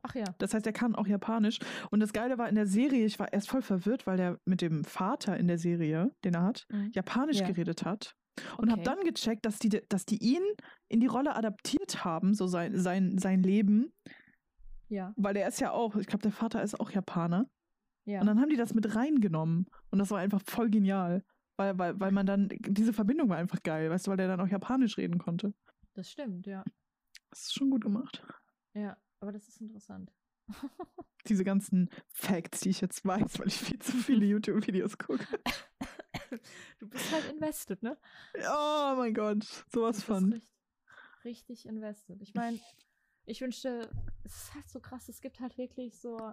Ach 0.03 0.14
ja. 0.14 0.25
Das 0.39 0.55
heißt, 0.55 0.66
er 0.66 0.73
kann 0.73 0.95
auch 0.95 1.07
Japanisch. 1.07 1.59
Und 1.91 2.01
das 2.01 2.12
Geile 2.12 2.39
war 2.39 2.49
in 2.49 2.55
der 2.55 2.66
Serie, 2.66 3.05
ich 3.05 3.19
war 3.19 3.33
erst 3.33 3.49
voll 3.49 3.62
verwirrt, 3.62 4.07
weil 4.07 4.16
der 4.16 4.39
mit 4.45 4.61
dem 4.62 4.85
Vater 4.85 5.37
in 5.37 5.49
der 5.49 5.59
Serie, 5.59 6.12
den 6.25 6.35
er 6.35 6.43
hat, 6.45 6.66
Mhm. 6.71 6.91
Japanisch 6.95 7.39
Ja. 7.41 7.47
geredet 7.49 7.85
hat. 7.85 8.14
Und 8.57 8.71
habe 8.71 8.83
Okay. 8.83 8.91
dann 8.97 9.01
gecheckt, 9.05 9.45
dass 9.45 9.59
die, 9.59 9.69
dass 9.69 10.05
die 10.07 10.19
ihn 10.23 10.43
in 10.89 11.01
die 11.01 11.07
Rolle 11.09 11.35
adaptiert 11.35 12.05
haben, 12.05 12.35
so 12.35 12.47
sein, 12.47 12.79
sein, 12.79 13.19
sein 13.19 13.43
Leben, 13.43 13.93
Ja, 14.91 15.12
weil 15.16 15.37
er 15.37 15.49
ist 15.49 15.61
ja 15.61 15.73
auch, 15.73 15.97
ich 15.97 16.07
glaube, 16.07 16.23
der 16.23 16.33
Vater 16.33 16.62
ist 16.62 16.79
auch 16.81 16.91
Japaner. 16.91 17.47
Ja. 18.09 18.21
Und 18.21 18.27
dann 18.27 18.41
haben 18.41 18.49
die 18.49 18.57
das 18.57 18.75
mit 18.75 18.95
reingenommen. 18.95 19.67
Und 19.91 19.99
das 19.99 20.11
war 20.11 20.19
einfach 20.19 20.41
voll 20.47 20.71
genial. 20.71 21.25
Weil, 21.57 21.79
weil, 21.79 22.01
weil 22.01 22.13
man 22.13 22.25
dann, 22.25 22.49
diese 22.51 22.93
Verbindung 22.93 23.29
war 23.29 23.37
einfach 23.37 23.63
geil, 23.63 23.91
weißt 23.91 24.07
du, 24.07 24.11
weil 24.11 24.17
der 24.17 24.29
dann 24.29 24.41
auch 24.41 24.49
Japanisch 24.49 24.97
reden 24.97 25.19
konnte. 25.19 25.53
das 25.95 26.11
stimmt, 26.11 26.47
ja. 26.47 26.65
Das 27.31 27.43
ist 27.43 27.55
schon 27.55 27.71
gut 27.71 27.83
gemacht. 27.83 28.25
Ja, 28.75 28.97
aber 29.21 29.33
das 29.33 29.49
ist 29.49 29.61
interessant. 29.61 30.13
Diese 31.29 31.45
ganzen 31.45 31.91
Facts, 32.09 32.61
die 32.61 32.71
ich 32.71 32.81
jetzt 32.81 33.05
weiß, 33.05 33.41
weil 33.41 33.49
ich 33.49 33.59
viel 33.59 33.79
zu 33.79 33.93
viele 33.93 34.25
YouTube-Videos 34.27 34.97
gucke. 34.97 35.27
Du 36.79 36.89
bist 36.89 37.13
halt 37.13 37.31
invested, 37.33 37.83
ne? 37.83 37.99
Oh 38.35 38.95
mein 38.97 39.13
Gott, 39.13 39.45
sowas 39.73 39.97
Du 39.97 40.01
bist 40.01 40.05
von. 40.05 40.33
Richtig, 40.33 40.51
richtig 41.25 41.67
invested. 41.67 42.23
Ich 42.23 42.35
meine, 42.35 42.59
ich 43.27 43.41
wünschte, 43.41 43.91
es 44.25 44.37
ist 44.37 44.55
halt 44.55 44.69
so 44.69 44.81
krass, 44.81 45.09
es 45.09 45.21
gibt 45.21 45.41
halt 45.41 45.59
wirklich 45.59 45.99
so, 45.99 46.33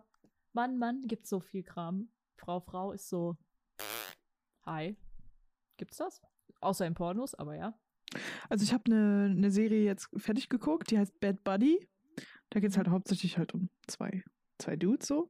Mann, 0.56 0.78
Mann, 0.78 1.02
gibt 1.06 1.28
so 1.28 1.42
viel 1.42 1.64
Kram. 1.64 2.08
Frau, 2.38 2.62
Frau 2.62 2.94
ist 2.94 3.10
so, 3.10 3.36
hi. 4.66 4.96
Gibt's 5.78 5.98
das? 5.98 6.22
Außer 6.62 6.88
in 6.88 6.94
Pornos, 6.94 7.36
aber 7.36 7.56
ja. 7.56 7.78
Also 8.50 8.64
ich 8.64 8.72
habe 8.72 8.86
eine 8.86 9.36
ne 9.36 9.52
Serie 9.52 9.84
jetzt 9.84 10.10
fertig 10.16 10.48
geguckt, 10.48 10.90
die 10.92 10.98
heißt 10.98 11.20
Bad 11.20 11.44
Buddy. 11.44 11.86
Da 12.50 12.62
geht 12.62 12.72
es 12.72 12.78
halt 12.78 12.88
hauptsächlich 12.88 13.38
halt 13.38 13.54
um 13.54 13.70
zwei, 13.88 14.24
zwei 14.58 14.78
Dudes 14.78 15.08
so. 15.08 15.30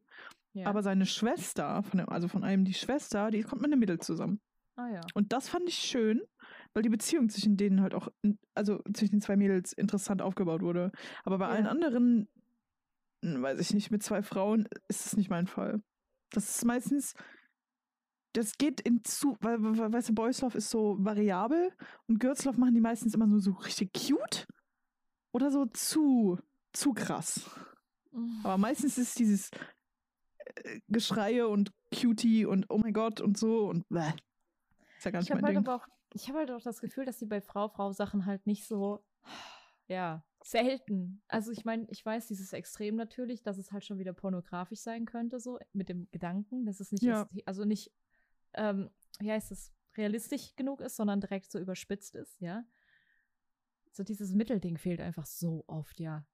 ja. 0.54 0.68
Aber 0.68 0.84
seine 0.84 1.08
Schwester, 1.08 1.82
von 1.82 1.98
dem, 1.98 2.10
also 2.10 2.28
von 2.28 2.44
einem 2.44 2.64
die 2.64 2.76
Schwester, 2.76 3.32
die 3.32 3.42
kommt 3.42 3.64
mit 3.64 3.72
einem 3.72 3.80
Mädel 3.80 4.00
zusammen. 4.00 4.40
ah 4.76 4.90
ja. 4.90 5.02
Und 5.16 5.34
das 5.34 5.50
fand 5.50 5.68
ich 5.68 5.76
schön, 5.80 6.22
weil 6.74 6.84
die 6.84 6.90
Beziehung 6.90 7.30
zwischen 7.30 7.58
denen 7.58 7.82
halt 7.82 7.96
auch, 7.96 8.10
also 8.54 8.80
zwischen 8.94 9.16
den 9.16 9.22
zwei 9.22 9.38
Mädels 9.38 9.74
interessant 9.74 10.22
aufgebaut 10.22 10.62
wurde. 10.62 10.92
Aber 11.24 11.40
bei 11.40 11.48
allen 11.48 11.66
Ja. 11.66 11.72
anderen, 11.72 12.28
weiß 13.42 13.60
ich 13.60 13.74
nicht, 13.74 13.92
mit 13.92 14.04
zwei 14.04 14.22
Frauen 14.22 14.68
ist 14.88 15.06
es 15.06 15.18
nicht 15.18 15.30
mein 15.30 15.48
Fall. 15.48 15.82
Das 16.32 16.50
ist 16.56 16.66
meistens, 16.66 17.14
das 18.34 18.58
geht 18.58 18.82
in 18.82 19.04
zu, 19.04 19.38
weil, 19.42 19.58
weil 19.62 19.94
weißt 19.94 20.10
du, 20.10 20.14
Boys 20.14 20.42
Love 20.42 20.58
ist 20.58 20.70
so 20.70 20.98
variabel 21.00 21.72
und 22.08 22.22
Love 22.24 22.60
machen 22.60 22.74
die 22.74 22.82
meistens 22.82 23.14
immer 23.14 23.28
nur 23.28 23.40
so 23.40 23.52
richtig 23.52 23.94
cute 23.94 24.46
oder 25.32 25.52
so 25.52 25.66
zu, 25.66 26.38
zu 26.74 26.94
krass. 26.94 27.50
Mhm. 28.12 28.42
Aber 28.44 28.58
meistens 28.58 28.98
ist 28.98 29.20
dieses 29.20 29.50
äh, 30.46 30.80
Geschreie 30.88 31.48
und 31.48 31.72
Cutie 31.94 32.46
und 32.46 32.66
oh 32.70 32.78
mein 32.78 32.94
Gott 32.94 33.22
und 33.22 33.38
so 33.38 33.68
und 33.70 33.88
bäh. 33.90 34.12
Ist 34.98 35.06
ja 35.06 35.12
gar 35.12 35.22
Ich 35.22 35.30
nicht 35.30 35.32
habe 35.32 35.42
mein 35.42 35.56
halt 35.56 35.68
Ding. 35.68 35.74
auch, 35.74 35.88
ich 36.14 36.28
habe 36.30 36.40
halt 36.40 36.52
auch 36.52 36.62
das 36.62 36.82
Gefühl, 36.82 37.06
dass 37.06 37.18
die 37.18 37.26
bei 37.26 37.42
Frau, 37.42 37.70
Frau 37.70 37.92
Sachen 37.92 38.26
halt 38.26 38.46
nicht 38.48 38.66
so, 38.66 39.04
ja, 39.88 40.24
selten. 40.44 41.22
Also 41.28 41.52
ich 41.52 41.66
meine, 41.66 41.88
ich 41.90 42.06
weiß 42.06 42.28
dieses 42.28 42.54
Extrem 42.54 42.96
natürlich, 42.96 43.42
dass 43.44 43.58
es 43.58 43.72
halt 43.72 43.84
schon 43.86 43.98
wieder 43.98 44.14
pornografisch 44.14 44.80
sein 44.80 45.06
könnte, 45.06 45.40
so 45.40 45.60
mit 45.74 45.90
dem 45.90 46.08
Gedanken, 46.12 46.66
dass 46.66 46.80
es 46.80 46.92
nicht, 46.92 47.04
Ja. 47.04 47.28
also 47.46 47.66
nicht, 47.66 47.92
ähm, 48.54 48.90
wie 49.20 49.32
heißt 49.32 49.52
es, 49.52 49.74
realistisch 49.98 50.56
genug 50.56 50.82
ist, 50.82 50.96
sondern 50.98 51.22
direkt 51.22 51.52
so 51.52 51.60
überspitzt 51.60 52.16
ist, 52.16 52.40
ja. 52.42 52.66
So 53.92 54.04
dieses 54.04 54.34
Mittelding 54.34 54.78
fehlt 54.78 55.00
einfach 55.02 55.26
so 55.26 55.64
oft, 55.68 56.00
ja. 56.00 56.26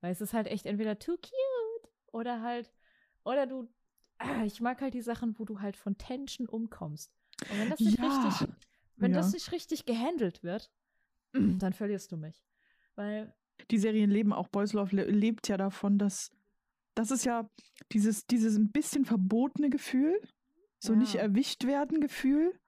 Weil 0.00 0.12
es 0.12 0.20
ist 0.20 0.32
halt 0.34 0.46
echt 0.46 0.66
entweder 0.66 0.98
too 0.98 1.16
cute 1.16 1.92
oder 2.12 2.42
halt, 2.42 2.72
oder 3.24 3.46
du, 3.46 3.68
ah, 4.18 4.44
ich 4.44 4.60
mag 4.60 4.80
halt 4.80 4.94
die 4.94 5.02
Sachen, 5.02 5.38
wo 5.38 5.44
du 5.44 5.60
halt 5.60 5.76
von 5.76 5.98
Tension 5.98 6.48
umkommst. 6.48 7.12
Und 7.50 7.58
wenn 7.58 7.68
das 7.70 7.80
nicht 7.80 7.98
Ja. 7.98 8.04
richtig, 8.04 8.48
wenn 8.96 9.10
Ja. 9.10 9.18
das 9.18 9.32
nicht 9.32 9.50
richtig 9.52 9.84
gehandelt 9.84 10.42
wird, 10.42 10.70
dann 11.32 11.72
verlierst 11.72 12.12
du 12.12 12.16
mich. 12.16 12.42
Weil, 12.96 13.32
die 13.70 13.78
Serien 13.78 14.10
leben 14.10 14.32
auch. 14.32 14.48
Boys 14.48 14.72
Love 14.72 14.94
le 14.96 15.04
lebt 15.04 15.48
ja 15.48 15.56
davon, 15.56 15.98
dass 15.98 16.30
das 16.94 17.10
ist 17.10 17.24
ja 17.24 17.48
dieses, 17.92 18.26
dieses 18.26 18.56
ein 18.56 18.70
bisschen 18.72 19.04
verbotene 19.04 19.68
Gefühl, 19.70 20.18
so 20.78 20.94
nicht 20.94 21.14
Ja. 21.14 21.20
erwischt 21.22 21.64
werden 21.66 22.00
Gefühl 22.00 22.58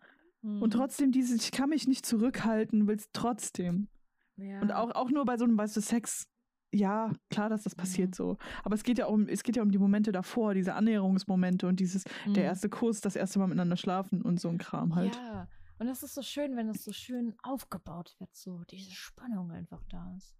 und 0.42 0.62
hm, 0.62 0.70
trotzdem 0.70 1.12
dieses, 1.12 1.42
ich 1.44 1.50
kann 1.50 1.70
mich 1.70 1.88
nicht 1.88 2.04
zurückhalten, 2.06 2.86
will's 2.86 3.08
trotzdem. 3.12 3.88
ja, 4.36 4.60
Und 4.60 4.70
auch, 4.72 4.90
auch 4.94 5.10
nur 5.10 5.24
bei 5.24 5.36
so 5.36 5.44
einem, 5.44 5.56
weißt 5.58 5.76
du, 5.76 5.80
Sex, 5.80 6.26
ja, 6.72 7.10
klar, 7.30 7.48
dass 7.48 7.62
das 7.64 7.74
passiert 7.74 8.10
Mhm. 8.10 8.14
so. 8.14 8.36
Aber 8.62 8.74
es 8.74 8.84
geht 8.84 8.98
ja 8.98 9.06
um, 9.06 9.26
es 9.28 9.42
geht 9.42 9.56
ja 9.56 9.62
um 9.62 9.70
die 9.70 9.78
Momente 9.78 10.12
davor, 10.12 10.52
diese 10.54 10.74
Annäherungsmomente 10.74 11.66
und 11.66 11.80
dieses, 11.80 12.04
der 12.26 12.34
hm. 12.34 12.48
erste 12.50 12.68
Kuss, 12.68 13.00
das 13.00 13.16
erste 13.16 13.38
Mal 13.38 13.46
miteinander 13.46 13.76
schlafen 13.78 14.20
und 14.22 14.38
so 14.40 14.48
ein 14.50 14.58
Kram 14.58 14.94
halt. 14.94 15.16
Ja, 15.16 15.48
und 15.78 15.86
das 15.86 16.02
ist 16.02 16.14
so 16.14 16.22
schön, 16.22 16.56
wenn 16.56 16.68
das 16.68 16.84
so 16.84 16.92
schön 16.92 17.34
aufgebaut 17.42 18.14
wird, 18.18 18.34
so 18.34 18.62
diese 18.70 18.90
Spannung 18.90 19.50
einfach 19.50 19.82
da 19.88 20.12
ist. 20.16 20.34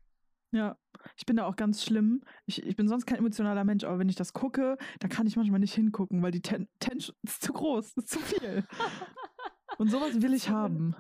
Ja, 0.51 0.78
ich 1.16 1.26
bin 1.26 1.36
da 1.36 1.45
auch 1.45 1.57
ganz 1.57 1.82
schlimm. 1.84 2.22
Ich, 2.47 2.62
ich 2.62 2.74
bin 2.74 2.89
sonst 2.89 3.05
kein 3.07 3.18
emotionaler 3.18 3.64
Mensch, 3.64 3.84
aber 3.84 3.99
wenn 3.99 4.09
ich 4.09 4.16
das 4.16 4.32
gucke, 4.32 4.78
da 4.99 5.09
kann 5.09 5.26
ich 5.26 5.36
manchmal 5.36 5.61
nicht 5.61 5.74
hingucken, 5.74 6.22
weil 6.22 6.30
die 6.30 6.41
Ten 6.41 6.68
Tension 6.78 7.14
ist 7.22 7.43
zu 7.43 7.53
groß, 7.53 7.93
ist 7.97 8.09
zu 8.09 8.18
viel. 8.18 8.66
Und 9.78 9.91
sowas 9.91 10.20
will 10.22 10.32
ich 10.32 10.49
haben. 10.49 10.97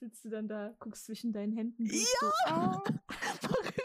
Sitzt 0.00 0.24
du 0.24 0.28
dann 0.28 0.48
da, 0.48 0.74
guckst 0.80 1.06
zwischen 1.06 1.32
deinen 1.32 1.52
Händen. 1.52 1.86
Ja! 1.86 1.94
So, 2.20 2.32
oh, 2.54 2.82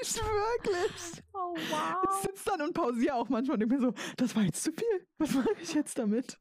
ich 0.02 0.16
wirklich. 0.16 1.24
oh, 1.34 1.54
Ich 1.56 1.72
wow. 1.72 2.22
sitze 2.24 2.46
dann 2.46 2.62
und 2.62 2.74
pausiere 2.74 3.14
auch 3.14 3.30
manchmal 3.30 3.56
und 3.56 3.60
denke 3.62 3.76
mir 3.76 3.82
so, 3.82 3.94
das 4.18 4.36
war 4.36 4.44
jetzt 4.44 4.64
zu 4.64 4.72
viel. 4.72 5.08
Was 5.20 5.34
mache 5.36 5.54
ich 5.62 5.74
jetzt 5.74 5.98
damit? 5.98 6.40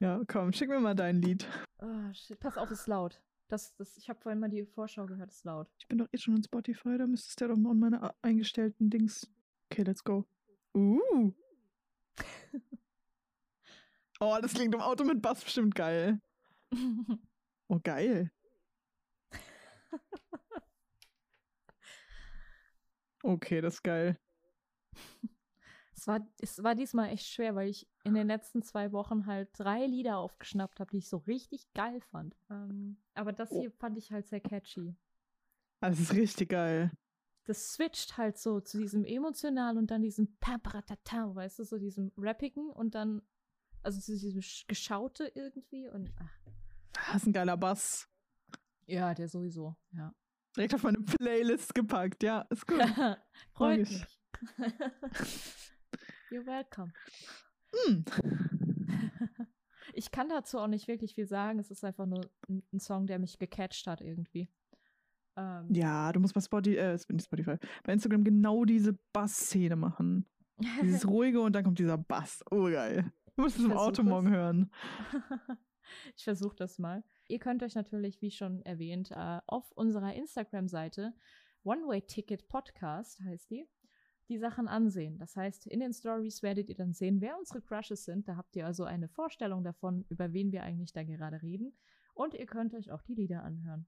Ja, 0.00 0.20
komm, 0.26 0.52
schick 0.52 0.68
mir 0.68 0.80
mal 0.80 0.94
dein 0.94 1.22
Lied. 1.22 1.48
Oh, 1.80 2.12
shit. 2.12 2.38
Pass 2.40 2.56
auf, 2.56 2.70
ist 2.70 2.86
laut. 2.86 3.20
Das, 3.48 3.74
das, 3.76 3.96
ich 3.96 4.08
habe 4.08 4.20
vorhin 4.20 4.40
mal 4.40 4.48
die 4.48 4.64
Vorschau 4.66 5.06
gehört, 5.06 5.30
ist 5.30 5.44
laut. 5.44 5.68
Ich 5.78 5.86
bin 5.86 5.98
doch 5.98 6.08
eh 6.12 6.18
schon 6.18 6.36
in 6.36 6.42
Spotify, 6.42 6.98
da 6.98 7.06
müsstest 7.06 7.40
du 7.40 7.48
doch 7.48 7.56
noch 7.56 7.70
in 7.72 7.78
meine 7.78 8.02
a- 8.02 8.14
eingestellten 8.22 8.90
Dings. 8.90 9.30
Okay, 9.70 9.82
let's 9.82 10.02
go. 10.02 10.24
Uh. 10.74 11.32
Oh, 14.18 14.38
das 14.40 14.54
klingt 14.54 14.74
im 14.74 14.80
Auto 14.80 15.04
mit 15.04 15.20
Bass 15.20 15.44
bestimmt 15.44 15.74
geil. 15.74 16.20
Oh, 17.68 17.80
geil. 17.82 18.30
Okay, 23.24 23.60
das 23.60 23.74
ist 23.74 23.82
geil. 23.82 24.16
Es 26.06 26.08
war, 26.08 26.20
es 26.40 26.62
war 26.62 26.74
diesmal 26.76 27.08
echt 27.08 27.26
schwer, 27.26 27.56
weil 27.56 27.68
ich 27.68 27.88
in 28.04 28.14
den 28.14 28.28
letzten 28.28 28.62
zwei 28.62 28.92
Wochen 28.92 29.26
halt 29.26 29.48
drei 29.58 29.86
Lieder 29.86 30.18
aufgeschnappt 30.18 30.78
habe, 30.78 30.92
die 30.92 30.98
ich 30.98 31.08
so 31.08 31.16
richtig 31.16 31.66
geil 31.74 32.00
fand. 32.00 32.36
Ähm, 32.48 32.98
aber 33.14 33.32
das 33.32 33.50
Oh. 33.50 33.60
hier 33.60 33.72
fand 33.72 33.98
ich 33.98 34.12
halt 34.12 34.28
sehr 34.28 34.38
catchy. 34.40 34.94
Das 35.80 35.98
ist 35.98 36.14
richtig 36.14 36.50
geil. 36.50 36.92
Das 37.46 37.72
switcht 37.72 38.16
halt 38.18 38.38
so 38.38 38.60
zu 38.60 38.78
diesem 38.78 39.04
emotionalen 39.04 39.78
und 39.78 39.90
dann 39.90 40.00
diesem 40.02 40.36
Paparatata, 40.38 41.34
weißt 41.34 41.58
du, 41.58 41.64
so 41.64 41.76
diesem 41.76 42.12
Rappigen 42.16 42.70
und 42.70 42.94
dann, 42.94 43.22
also 43.82 44.00
zu 44.00 44.12
diesem 44.12 44.40
Sch- 44.42 44.64
Geschaute 44.68 45.26
irgendwie 45.34 45.88
und 45.88 46.12
ach. 46.20 46.38
Das 46.92 47.16
ist 47.22 47.26
ein 47.26 47.32
geiler 47.32 47.56
Bass. 47.56 48.08
Ja, 48.86 49.12
der 49.12 49.28
sowieso, 49.28 49.74
ja. 49.90 50.14
Direkt 50.56 50.74
auf 50.74 50.84
meine 50.84 51.00
Playlist 51.00 51.74
gepackt. 51.74 52.22
Ja, 52.22 52.42
ist 52.50 52.64
gut. 52.66 52.78
Freut 53.54 53.80
ich. 53.80 53.90
mich. 53.90 54.06
You're 56.36 56.46
welcome. 56.46 56.92
Hm. 57.72 58.04
Ich 59.94 60.10
kann 60.10 60.28
dazu 60.28 60.58
auch 60.58 60.66
nicht 60.66 60.88
wirklich 60.88 61.14
viel 61.14 61.26
sagen. 61.26 61.58
Es 61.58 61.70
ist 61.70 61.82
einfach 61.82 62.04
nur 62.04 62.20
ein, 62.50 62.62
ein 62.70 62.80
Song, 62.80 63.06
der 63.06 63.18
mich 63.18 63.38
gecatcht 63.38 63.86
hat 63.86 64.02
irgendwie. 64.02 64.50
Ähm, 65.36 65.68
Ja, 65.70 66.12
du 66.12 66.20
musst 66.20 66.34
bei 66.34 66.42
Spotify, 66.42 66.76
äh, 66.76 66.98
nicht 67.08 67.24
Spotify, 67.24 67.56
bei 67.82 67.94
Instagram 67.94 68.22
genau 68.22 68.66
diese 68.66 68.98
Bass-Szene 69.14 69.74
machen. 69.74 70.26
Dieses 70.82 71.06
ruhige 71.08 71.40
und 71.40 71.54
dann 71.54 71.64
kommt 71.64 71.78
dieser 71.78 71.96
Bass. 71.96 72.44
Oh, 72.50 72.64
geil. 72.64 73.10
Du 73.36 73.42
musst 73.42 73.58
es 73.58 73.64
im 73.64 73.72
Auto 73.72 74.02
morgen 74.02 74.28
hören. 74.28 74.70
ich 76.16 76.24
versuche 76.24 76.56
das 76.56 76.78
mal. 76.78 77.02
Ihr 77.28 77.38
könnt 77.38 77.62
euch 77.62 77.74
natürlich, 77.74 78.20
wie 78.20 78.30
schon 78.30 78.60
erwähnt, 78.62 79.12
äh, 79.12 79.40
auf 79.46 79.72
unserer 79.72 80.12
Instagram-Seite 80.12 81.14
One 81.66 81.88
Way 81.88 82.02
Ticket 82.02 82.46
Podcast 82.48 83.18
heißt 83.24 83.50
die, 83.50 83.66
die 84.28 84.38
Sachen 84.38 84.68
ansehen. 84.68 85.18
Das 85.18 85.36
heißt, 85.36 85.66
in 85.66 85.80
den 85.80 85.92
Stories 85.92 86.42
werdet 86.42 86.68
ihr 86.68 86.74
dann 86.74 86.92
sehen, 86.92 87.20
wer 87.20 87.38
unsere 87.38 87.62
Crushes 87.62 88.04
sind. 88.04 88.28
Da 88.28 88.36
habt 88.36 88.56
ihr 88.56 88.66
also 88.66 88.84
eine 88.84 89.08
Vorstellung 89.08 89.62
davon, 89.62 90.04
über 90.08 90.32
wen 90.32 90.52
wir 90.52 90.62
eigentlich 90.62 90.92
da 90.92 91.04
gerade 91.04 91.42
reden. 91.42 91.76
Und 92.14 92.34
ihr 92.34 92.46
könnt 92.46 92.74
euch 92.74 92.90
auch 92.90 93.02
die 93.02 93.14
Lieder 93.14 93.42
anhören. 93.42 93.86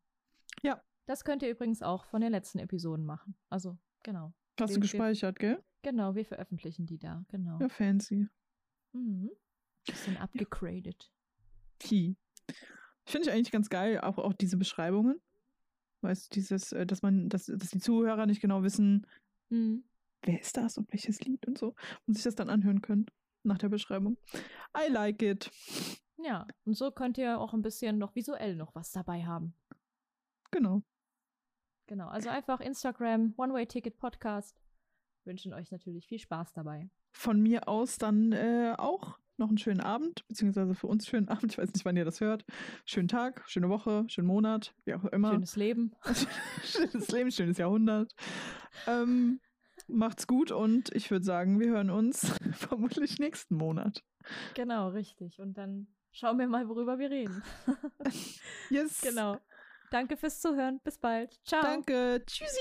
Ja. 0.62 0.82
Das 1.06 1.24
könnt 1.24 1.42
ihr 1.42 1.50
übrigens 1.50 1.82
auch 1.82 2.04
von 2.04 2.20
den 2.20 2.32
letzten 2.32 2.58
Episoden 2.58 3.06
machen. 3.06 3.34
Also, 3.48 3.78
genau. 4.02 4.34
Hast 4.60 4.76
du 4.76 4.80
gespeichert, 4.80 5.38
gell? 5.38 5.62
Genau, 5.82 6.14
wir 6.14 6.26
veröffentlichen 6.26 6.84
die 6.84 6.98
da. 6.98 7.24
Genau. 7.28 7.58
Ja, 7.60 7.68
fancy. 7.68 8.28
Mhm. 8.92 9.30
Bisschen 9.86 10.18
abgegradet. 10.18 11.10
Hi. 11.84 12.14
Finde 13.06 13.28
ich 13.28 13.32
eigentlich 13.34 13.52
ganz 13.52 13.70
geil, 13.70 14.00
auch, 14.00 14.18
auch 14.18 14.34
diese 14.34 14.58
Beschreibungen. 14.58 15.18
Weißt 16.02 16.26
du, 16.26 16.34
dieses, 16.34 16.72
äh, 16.72 16.84
dass 16.84 17.00
man, 17.00 17.30
dass, 17.30 17.46
dass 17.46 17.70
die 17.70 17.80
Zuhörer 17.80 18.26
nicht 18.26 18.42
genau 18.42 18.62
wissen, 18.62 19.06
Mhm. 19.50 19.84
Wer 20.22 20.40
ist 20.40 20.56
das 20.56 20.78
und 20.78 20.90
welches 20.92 21.20
Lied 21.20 21.46
und 21.46 21.58
so. 21.58 21.74
Und 22.06 22.14
sich 22.14 22.24
das 22.24 22.34
dann 22.34 22.50
anhören 22.50 22.82
können 22.82 23.06
nach 23.42 23.58
der 23.58 23.68
Beschreibung. 23.68 24.16
I 24.76 24.90
like 24.90 25.22
it. 25.22 25.50
Ja, 26.16 26.46
und 26.64 26.74
so 26.74 26.90
könnt 26.90 27.18
ihr 27.18 27.40
auch 27.40 27.54
ein 27.54 27.62
bisschen 27.62 27.98
noch 27.98 28.14
visuell 28.14 28.56
noch 28.56 28.74
was 28.74 28.90
dabei 28.90 29.24
haben. 29.24 29.54
Genau. 30.50 30.82
Genau, 31.86 32.08
also 32.08 32.28
einfach 32.28 32.60
Instagram, 32.60 33.34
One 33.36 33.54
Way 33.54 33.66
Ticket 33.66 33.98
Podcast. 33.98 34.60
Wünschen 35.24 35.54
euch 35.54 35.70
natürlich 35.70 36.06
viel 36.06 36.18
Spaß 36.18 36.52
dabei. 36.52 36.90
Von 37.12 37.40
mir 37.40 37.68
aus 37.68 37.96
dann 37.96 38.32
äh, 38.32 38.74
auch 38.76 39.18
noch 39.38 39.48
einen 39.48 39.58
schönen 39.58 39.80
Abend, 39.80 40.26
beziehungsweise 40.28 40.74
für 40.74 40.86
uns 40.86 41.06
schönen 41.06 41.28
Abend. 41.28 41.52
Ich 41.52 41.58
weiß 41.58 41.72
nicht, 41.72 41.84
wann 41.84 41.96
ihr 41.96 42.04
das 42.04 42.20
hört. 42.20 42.44
Schönen 42.84 43.08
Tag, 43.08 43.44
schöne 43.46 43.68
Woche, 43.68 44.04
schönen 44.08 44.26
Monat, 44.26 44.74
wie 44.84 44.94
auch 44.94 45.04
immer. 45.04 45.32
Schönes 45.32 45.56
Leben. 45.56 45.94
schönes 46.64 47.08
Leben, 47.08 47.30
schönes 47.30 47.58
Jahrhundert. 47.58 48.14
Ähm, 48.86 49.40
Macht's 49.88 50.26
gut 50.26 50.50
und 50.50 50.94
ich 50.94 51.10
würde 51.10 51.24
sagen, 51.24 51.58
wir 51.60 51.70
hören 51.70 51.90
uns 51.90 52.32
vermutlich 52.52 53.18
nächsten 53.18 53.56
Monat. 53.56 54.04
Genau, 54.54 54.88
richtig. 54.88 55.40
Und 55.40 55.56
dann 55.56 55.88
schauen 56.12 56.38
wir 56.38 56.46
mal, 56.46 56.68
worüber 56.68 56.98
wir 56.98 57.10
reden. 57.10 57.42
yes. 58.70 59.00
Genau. 59.00 59.38
Danke 59.90 60.16
fürs 60.16 60.40
Zuhören. 60.40 60.80
Bis 60.84 60.98
bald. 60.98 61.40
Ciao. 61.44 61.62
Danke. 61.62 62.22
Tschüssi. 62.26 62.60